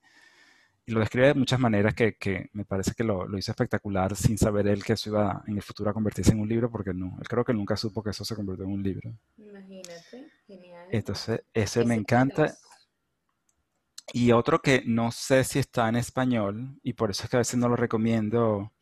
y 0.85 0.93
lo 0.93 1.01
describe 1.01 1.27
de 1.27 1.33
muchas 1.33 1.59
maneras 1.59 1.93
que, 1.93 2.15
que 2.15 2.49
me 2.53 2.63
parece 2.63 2.93
que 2.93 3.03
lo, 3.03 3.27
lo 3.27 3.37
hizo 3.37 3.51
espectacular 3.51 4.15
sin 4.15 4.37
saber 4.37 4.67
él 4.67 4.85
que 4.85 4.93
eso 4.93 5.09
iba 5.09 5.43
en 5.45 5.57
el 5.57 5.61
futuro 5.61 5.89
a 5.89 5.93
convertirse 5.93 6.31
en 6.31 6.39
un 6.39 6.47
libro, 6.47 6.71
porque 6.71 6.93
no, 6.93 7.17
él 7.19 7.27
creo 7.27 7.43
que 7.43 7.53
nunca 7.53 7.75
supo 7.75 8.01
que 8.01 8.11
eso 8.11 8.23
se 8.23 8.35
convirtió 8.35 8.63
en 8.63 8.71
un 8.71 8.83
libro. 8.83 9.13
Imagínate, 9.35 10.31
genial. 10.47 10.87
Entonces, 10.89 11.41
ese 11.53 11.83
me 11.83 11.95
encanta. 11.95 12.55
Y 14.13 14.31
otro 14.31 14.61
que 14.61 14.83
no 14.85 15.11
sé 15.11 15.43
si 15.43 15.59
está 15.59 15.89
en 15.89 15.97
español, 15.97 16.79
y 16.81 16.93
por 16.93 17.11
eso 17.11 17.23
es 17.23 17.29
que 17.29 17.37
a 17.37 17.39
veces 17.39 17.59
no 17.59 17.67
lo 17.67 17.75
recomiendo, 17.75 18.73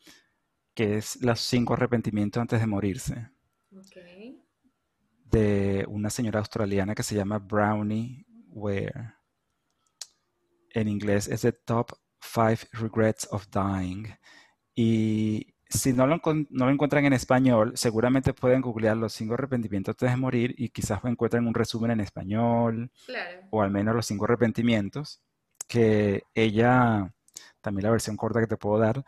que 0.74 0.98
es 0.98 1.22
Los 1.22 1.40
cinco 1.40 1.74
arrepentimientos 1.74 2.42
antes 2.42 2.60
de 2.60 2.68
morirse, 2.68 3.30
de 5.26 5.86
una 5.90 6.10
señora 6.10 6.40
australiana 6.40 6.96
que 6.96 7.04
se 7.04 7.16
llama 7.16 7.40
Brownie 7.40 8.26
Ware. 8.50 9.16
En 10.70 10.88
inglés 10.88 11.28
es 11.28 11.42
The 11.42 11.54
Top 11.54 11.92
Five 12.20 12.60
Regrets 12.74 13.28
of 13.32 13.48
Dying. 13.50 14.08
Y 14.76 15.55
si 15.70 15.94
no 15.94 16.06
lo, 16.08 16.22
no 16.50 16.66
lo 16.66 16.72
encuentran 16.72 17.06
en 17.06 17.14
español, 17.14 17.74
seguramente 17.76 18.34
pueden 18.34 18.62
googlear 18.62 18.96
los 18.98 19.14
cinco 19.14 19.34
arrepentimientos 19.34 19.94
antes 19.94 20.12
de 20.12 20.18
morir 20.18 20.54
y 20.58 20.70
quizás 20.70 21.04
encuentren 21.06 21.48
un 21.48 21.54
resumen 21.54 21.92
en 21.92 22.02
español 22.02 22.92
Claro. 23.06 23.48
o 23.52 23.62
al 23.62 23.72
menos 23.72 23.96
los 23.96 24.06
cinco 24.06 24.26
arrepentimientos, 24.26 25.22
que 25.68 26.24
ella, 26.34 27.12
también 27.62 27.84
la 27.86 27.92
versión 27.92 28.16
corta 28.16 28.40
que 28.40 28.48
te 28.48 28.58
puedo 28.58 28.80
dar, 28.80 29.04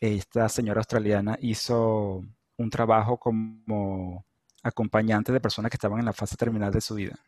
esta 0.00 0.48
señora 0.48 0.80
australiana 0.80 1.38
hizo 1.40 2.22
un 2.58 2.70
trabajo 2.70 3.18
como 3.18 4.24
acompañante 4.62 5.32
de 5.32 5.40
personas 5.40 5.70
que 5.70 5.76
estaban 5.76 5.98
en 5.98 6.04
la 6.06 6.12
fase 6.12 6.36
terminal 6.36 6.72
de 6.72 6.80
su 6.80 6.94
vida. 6.94 7.18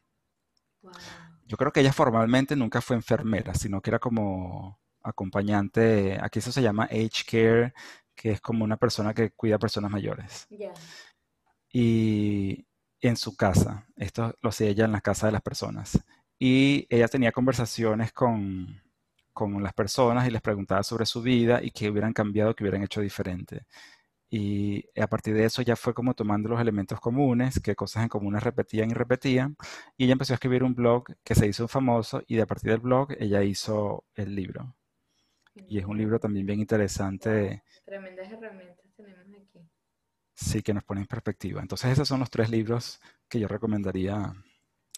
Wow. 0.82 0.92
Yo 1.46 1.56
creo 1.56 1.72
que 1.72 1.80
ella 1.80 1.92
formalmente 1.92 2.56
nunca 2.56 2.80
fue 2.80 2.96
enfermera, 2.96 3.54
sino 3.54 3.80
que 3.80 3.90
era 3.90 3.98
como 3.98 4.78
acompañante, 5.02 6.18
aquí 6.20 6.38
eso 6.38 6.50
se 6.50 6.62
llama 6.62 6.84
age 6.84 7.24
care, 7.30 7.74
que 8.14 8.32
es 8.32 8.40
como 8.40 8.64
una 8.64 8.76
persona 8.76 9.14
que 9.14 9.30
cuida 9.30 9.56
a 9.56 9.58
personas 9.58 9.90
mayores. 9.90 10.46
Y 11.72 12.66
en 13.00 13.16
su 13.16 13.36
casa. 13.36 13.86
Esto 13.96 14.34
lo 14.40 14.48
hacía 14.48 14.68
ella 14.68 14.84
en 14.86 14.92
la 14.92 15.00
casa 15.00 15.26
de 15.26 15.32
las 15.32 15.42
personas. 15.42 16.02
Y 16.38 16.86
ella 16.90 17.08
tenía 17.08 17.32
conversaciones 17.32 18.12
con, 18.12 18.82
con 19.32 19.62
las 19.62 19.74
personas 19.74 20.26
y 20.26 20.30
les 20.30 20.42
preguntaba 20.42 20.82
sobre 20.82 21.06
su 21.06 21.22
vida 21.22 21.60
y 21.62 21.70
qué 21.70 21.90
hubieran 21.90 22.12
cambiado, 22.12 22.54
qué 22.54 22.64
hubieran 22.64 22.82
hecho 22.82 23.00
diferente. 23.00 23.66
Y 24.30 24.84
a 25.00 25.06
partir 25.06 25.34
de 25.34 25.44
eso 25.44 25.62
ya 25.62 25.76
fue 25.76 25.94
como 25.94 26.14
tomando 26.14 26.48
los 26.48 26.60
elementos 26.60 26.98
comunes, 27.00 27.60
qué 27.62 27.76
cosas 27.76 28.02
en 28.02 28.08
comunes 28.08 28.42
repetían 28.42 28.90
y 28.90 28.94
repetían. 28.94 29.56
Y 29.96 30.04
ella 30.04 30.14
empezó 30.14 30.32
a 30.32 30.36
escribir 30.36 30.64
un 30.64 30.74
blog 30.74 31.04
que 31.22 31.34
se 31.34 31.46
hizo 31.46 31.68
famoso 31.68 32.22
y 32.26 32.36
de 32.36 32.42
a 32.42 32.46
partir 32.46 32.70
del 32.70 32.80
blog 32.80 33.12
ella 33.18 33.42
hizo 33.44 34.04
el 34.14 34.34
libro. 34.34 34.74
Y 35.68 35.78
es 35.78 35.84
un 35.84 35.96
libro 35.98 36.18
también 36.18 36.46
bien 36.46 36.60
interesante, 36.60 37.62
Tremendas 37.84 38.30
herramientas 38.30 38.92
tenemos 38.96 39.26
aquí. 39.40 39.60
sí, 40.34 40.62
que 40.62 40.74
nos 40.74 40.84
pone 40.84 41.00
en 41.00 41.06
perspectiva. 41.06 41.60
Entonces 41.60 41.92
esos 41.92 42.08
son 42.08 42.20
los 42.20 42.30
tres 42.30 42.50
libros 42.50 43.00
que 43.28 43.40
yo 43.40 43.48
recomendaría 43.48 44.32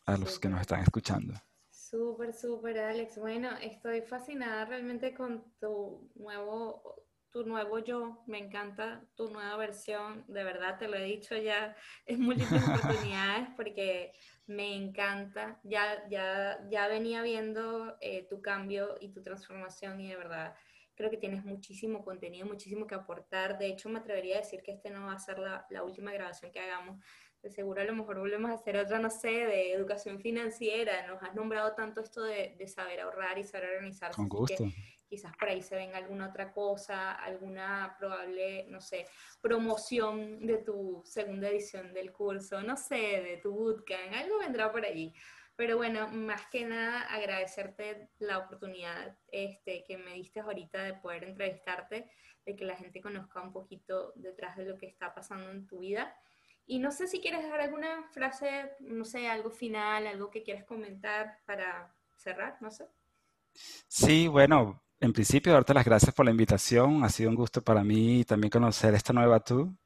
a 0.06 0.16
los 0.16 0.38
que 0.38 0.48
nos 0.48 0.60
están 0.60 0.80
escuchando. 0.82 1.34
Súper, 1.70 2.32
súper, 2.34 2.78
Alex. 2.78 3.18
Bueno, 3.18 3.50
estoy 3.58 4.02
fascinada 4.02 4.64
realmente 4.64 5.14
con 5.14 5.44
tu 5.60 6.10
nuevo, 6.16 6.82
tu 7.30 7.44
nuevo 7.46 7.78
yo. 7.78 8.22
Me 8.26 8.38
encanta 8.38 9.04
tu 9.14 9.28
nueva 9.30 9.56
versión. 9.56 10.24
De 10.28 10.42
verdad, 10.44 10.78
te 10.78 10.88
lo 10.88 10.96
he 10.96 11.04
dicho 11.04 11.36
ya 11.36 11.76
en 12.06 12.20
múltiples 12.22 12.62
oportunidades 12.68 13.48
porque 13.56 14.12
me 14.46 14.74
encanta. 14.74 15.58
Ya, 15.62 16.06
ya, 16.08 16.58
ya 16.70 16.88
venía 16.88 17.22
viendo 17.22 17.96
eh, 18.00 18.26
tu 18.28 18.40
cambio 18.40 18.96
y 19.00 19.08
tu 19.10 19.22
transformación 19.22 20.00
y 20.00 20.08
de 20.08 20.16
verdad 20.16 20.54
creo 20.94 21.10
que 21.10 21.18
tienes 21.18 21.44
muchísimo 21.44 22.04
contenido, 22.04 22.46
muchísimo 22.46 22.86
que 22.86 22.94
aportar. 22.94 23.58
De 23.58 23.66
hecho, 23.66 23.88
me 23.88 23.98
atrevería 23.98 24.36
a 24.36 24.40
decir 24.40 24.62
que 24.62 24.72
este 24.72 24.90
no 24.90 25.06
va 25.06 25.12
a 25.12 25.18
ser 25.18 25.38
la, 25.38 25.66
la 25.70 25.82
última 25.82 26.12
grabación 26.12 26.50
que 26.52 26.60
hagamos. 26.60 26.98
De 27.42 27.50
seguro 27.50 27.82
a 27.82 27.84
lo 27.84 27.94
mejor 27.94 28.18
volvemos 28.18 28.50
a 28.50 28.54
hacer 28.54 28.76
otra, 28.78 28.98
no 28.98 29.10
sé, 29.10 29.28
de 29.28 29.72
educación 29.72 30.20
financiera. 30.20 31.06
Nos 31.06 31.22
has 31.22 31.34
nombrado 31.34 31.74
tanto 31.74 32.00
esto 32.00 32.24
de, 32.24 32.56
de 32.58 32.66
saber 32.66 33.00
ahorrar 33.00 33.38
y 33.38 33.44
saber 33.44 33.70
organizarse. 33.76 34.16
Con 34.16 34.28
gusto. 34.28 34.64
que 34.64 34.72
quizás 35.08 35.36
por 35.36 35.48
ahí 35.48 35.62
se 35.62 35.76
venga 35.76 35.98
alguna 35.98 36.28
otra 36.28 36.52
cosa, 36.52 37.12
alguna 37.12 37.96
probable, 37.98 38.66
no 38.68 38.80
sé, 38.80 39.06
promoción 39.40 40.46
de 40.46 40.58
tu 40.58 41.02
segunda 41.04 41.48
edición 41.48 41.92
del 41.92 42.12
curso, 42.12 42.62
no 42.62 42.76
sé, 42.76 43.22
de 43.22 43.40
tu 43.42 43.52
bootcamp, 43.52 44.14
algo 44.14 44.38
vendrá 44.38 44.70
por 44.70 44.84
ahí. 44.84 45.12
Pero 45.56 45.78
bueno, 45.78 46.08
más 46.08 46.46
que 46.48 46.66
nada 46.66 47.00
agradecerte 47.00 48.10
la 48.18 48.38
oportunidad 48.38 49.16
este, 49.28 49.84
que 49.84 49.96
me 49.96 50.12
diste 50.12 50.40
ahorita 50.40 50.82
de 50.82 50.94
poder 50.94 51.24
entrevistarte, 51.24 52.10
de 52.44 52.56
que 52.56 52.64
la 52.66 52.76
gente 52.76 53.00
conozca 53.00 53.40
un 53.40 53.52
poquito 53.52 54.12
detrás 54.16 54.56
de 54.56 54.66
lo 54.66 54.76
que 54.76 54.86
está 54.86 55.14
pasando 55.14 55.50
en 55.50 55.66
tu 55.66 55.78
vida. 55.78 56.14
Y 56.66 56.78
no 56.78 56.90
sé 56.90 57.06
si 57.06 57.20
quieres 57.20 57.42
dejar 57.42 57.60
alguna 57.60 58.04
frase, 58.12 58.72
no 58.80 59.04
sé, 59.04 59.28
algo 59.28 59.50
final, 59.50 60.06
algo 60.06 60.30
que 60.30 60.42
quieras 60.42 60.64
comentar 60.64 61.38
para 61.46 61.94
cerrar, 62.16 62.60
no 62.60 62.70
sé. 62.70 62.86
Sí, 63.88 64.28
bueno, 64.28 64.82
en 65.00 65.12
principio 65.12 65.52
darte 65.52 65.74
las 65.74 65.84
gracias 65.84 66.14
por 66.14 66.24
la 66.24 66.30
invitación. 66.30 67.04
Ha 67.04 67.08
sido 67.08 67.30
un 67.30 67.36
gusto 67.36 67.62
para 67.62 67.84
mí 67.84 68.24
también 68.24 68.50
conocer 68.50 68.94
esta 68.94 69.12
nueva 69.12 69.40
tú. 69.40 69.76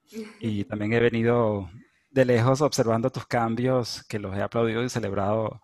Y 0.40 0.64
también 0.64 0.92
he 0.92 1.00
venido 1.00 1.68
de 2.10 2.24
lejos 2.24 2.60
observando 2.60 3.10
tus 3.10 3.26
cambios, 3.26 4.04
que 4.08 4.18
los 4.18 4.36
he 4.36 4.42
aplaudido 4.42 4.82
y 4.84 4.88
celebrado 4.88 5.60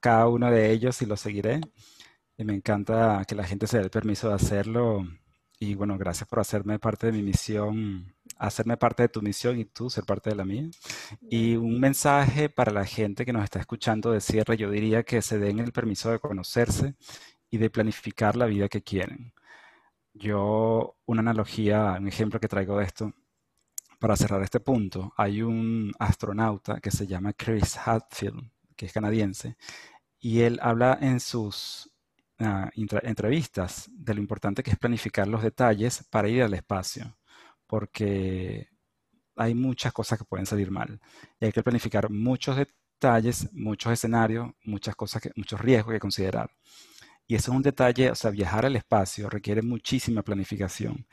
cada 0.00 0.28
uno 0.28 0.50
de 0.50 0.70
ellos 0.72 1.00
y 1.02 1.06
los 1.06 1.20
seguiré. 1.20 1.60
Y 2.38 2.44
me 2.44 2.54
encanta 2.54 3.24
que 3.26 3.34
la 3.34 3.44
gente 3.44 3.66
se 3.66 3.78
dé 3.78 3.84
el 3.84 3.90
permiso 3.90 4.28
de 4.28 4.34
hacerlo. 4.34 5.06
Y 5.58 5.74
bueno, 5.74 5.96
gracias 5.96 6.28
por 6.28 6.40
hacerme 6.40 6.78
parte 6.78 7.06
de 7.06 7.12
mi 7.12 7.22
misión, 7.22 8.14
hacerme 8.36 8.76
parte 8.76 9.04
de 9.04 9.08
tu 9.08 9.22
misión 9.22 9.58
y 9.58 9.64
tú 9.64 9.88
ser 9.88 10.04
parte 10.04 10.28
de 10.30 10.36
la 10.36 10.44
mía. 10.44 10.68
Y 11.30 11.56
un 11.56 11.80
mensaje 11.80 12.50
para 12.50 12.72
la 12.72 12.84
gente 12.84 13.24
que 13.24 13.32
nos 13.32 13.44
está 13.44 13.58
escuchando 13.58 14.12
de 14.12 14.20
cierre, 14.20 14.58
yo 14.58 14.70
diría 14.70 15.02
que 15.02 15.22
se 15.22 15.38
den 15.38 15.60
el 15.60 15.72
permiso 15.72 16.10
de 16.10 16.18
conocerse 16.18 16.94
de 17.56 17.70
planificar 17.70 18.36
la 18.36 18.46
vida 18.46 18.68
que 18.68 18.82
quieren. 18.82 19.32
Yo, 20.14 20.96
una 21.06 21.20
analogía, 21.20 21.96
un 22.00 22.08
ejemplo 22.08 22.40
que 22.40 22.48
traigo 22.48 22.78
de 22.78 22.84
esto, 22.84 23.12
para 23.98 24.16
cerrar 24.16 24.42
este 24.42 24.60
punto, 24.60 25.12
hay 25.16 25.42
un 25.42 25.92
astronauta 25.98 26.80
que 26.80 26.90
se 26.90 27.06
llama 27.06 27.32
Chris 27.32 27.76
Hadfield, 27.76 28.50
que 28.76 28.86
es 28.86 28.92
canadiense, 28.92 29.56
y 30.18 30.40
él 30.40 30.58
habla 30.62 30.98
en 31.00 31.20
sus 31.20 31.90
ah, 32.38 32.70
entrevistas 32.74 33.88
de 33.92 34.14
lo 34.14 34.20
importante 34.20 34.62
que 34.62 34.70
es 34.70 34.78
planificar 34.78 35.28
los 35.28 35.42
detalles 35.42 36.04
para 36.10 36.28
ir 36.28 36.42
al 36.42 36.54
espacio, 36.54 37.16
porque 37.66 38.68
hay 39.36 39.54
muchas 39.54 39.92
cosas 39.92 40.18
que 40.18 40.24
pueden 40.24 40.46
salir 40.46 40.70
mal. 40.70 41.00
Y 41.40 41.46
hay 41.46 41.52
que 41.52 41.62
planificar 41.62 42.10
muchos 42.10 42.56
detalles, 42.56 43.48
muchos 43.52 43.92
escenarios, 43.92 44.50
muchas 44.64 44.96
cosas, 44.96 45.22
que, 45.22 45.30
muchos 45.36 45.60
riesgos 45.60 45.92
que 45.92 46.00
considerar. 46.00 46.50
Y 47.26 47.34
eso 47.34 47.50
es 47.50 47.56
un 47.56 47.62
detalle, 47.62 48.10
o 48.10 48.14
sea, 48.14 48.30
viajar 48.30 48.66
al 48.66 48.76
espacio 48.76 49.28
requiere 49.28 49.62
muchísima 49.62 50.22
planificación. 50.22 51.06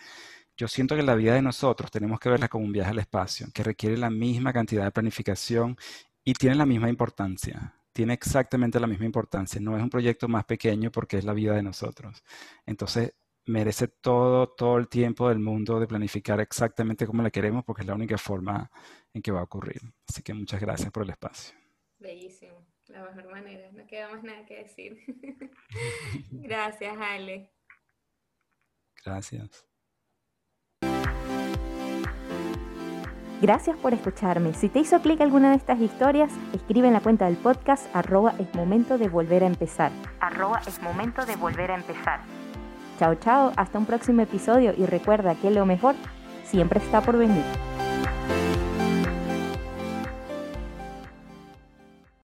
Yo 0.56 0.68
siento 0.68 0.96
que 0.96 1.02
la 1.02 1.16
vida 1.16 1.34
de 1.34 1.42
nosotros 1.42 1.90
tenemos 1.90 2.20
que 2.20 2.30
verla 2.30 2.48
como 2.48 2.66
un 2.66 2.72
viaje 2.72 2.92
al 2.92 3.00
espacio, 3.00 3.48
que 3.54 3.64
requiere 3.64 3.98
la 3.98 4.12
misma 4.12 4.54
cantidad 4.54 4.84
de 4.84 4.92
planificación 4.92 5.76
y 6.24 6.34
tiene 6.34 6.56
la 6.56 6.66
misma 6.66 6.90
importancia. 6.90 7.76
Tiene 7.92 8.14
exactamente 8.14 8.80
la 8.80 8.88
misma 8.88 9.06
importancia. 9.06 9.60
No 9.60 9.76
es 9.76 9.84
un 9.84 9.90
proyecto 9.90 10.28
más 10.28 10.46
pequeño 10.46 10.92
porque 10.92 11.18
es 11.18 11.26
la 11.26 11.34
vida 11.34 11.56
de 11.56 11.64
nosotros. 11.64 12.24
Entonces, 12.66 13.14
merece 13.46 13.88
todo, 13.88 14.50
todo 14.50 14.78
el 14.78 14.88
tiempo 14.88 15.30
del 15.30 15.40
mundo 15.40 15.80
de 15.80 15.88
planificar 15.88 16.40
exactamente 16.40 17.06
como 17.06 17.24
la 17.24 17.32
queremos 17.32 17.64
porque 17.66 17.82
es 17.82 17.88
la 17.88 17.96
única 17.96 18.18
forma 18.18 18.70
en 19.14 19.22
que 19.22 19.32
va 19.32 19.42
a 19.42 19.44
ocurrir. 19.44 19.82
Así 20.08 20.22
que 20.22 20.34
muchas 20.34 20.62
gracias 20.62 20.92
por 20.92 21.04
el 21.04 21.10
espacio. 21.10 21.56
Bellísimo, 22.00 22.63
la 22.94 23.04
mejor 23.04 23.30
manera. 23.30 23.72
No 23.72 23.86
queda 23.88 24.10
más 24.10 24.24
nada 24.24 24.46
que 24.46 24.64
decir. 24.64 24.98
gracias, 26.32 26.96
Ale. 27.00 27.52
Gracias. 29.04 29.68
Gracias 33.42 33.76
por 33.76 33.94
escucharme. 33.94 34.54
Si 34.54 34.70
te 34.70 34.80
hizo 34.80 35.02
clic 35.02 35.20
alguna 35.20 35.50
de 35.50 35.58
estas 35.58 35.82
historias, 35.82 36.32
escribe 36.54 36.88
en 36.88 36.94
la 36.94 37.02
cuenta 37.02 37.26
del 37.26 37.36
podcast 37.36 37.94
arroba 37.94 38.34
es 38.40 38.54
momento 38.56 38.98
de 38.98 39.10
volver 39.10 39.44
a 39.44 39.48
empezar. 39.48 39.92
Arroba 40.22 40.62
es 40.66 40.82
momento 40.82 41.26
de 41.26 41.36
volver 41.36 41.72
a 41.72 41.76
empezar. 41.76 42.22
Chao, 43.00 43.16
chao, 43.16 43.52
hasta 43.58 43.78
un 43.78 43.86
próximo 43.86 44.22
episodio 44.22 44.74
y 44.78 44.86
recuerda 44.86 45.36
que 45.36 45.52
lo 45.52 45.66
mejor 45.66 45.96
siempre 46.46 46.80
está 46.80 47.02
por 47.02 47.18
venir. 47.18 47.44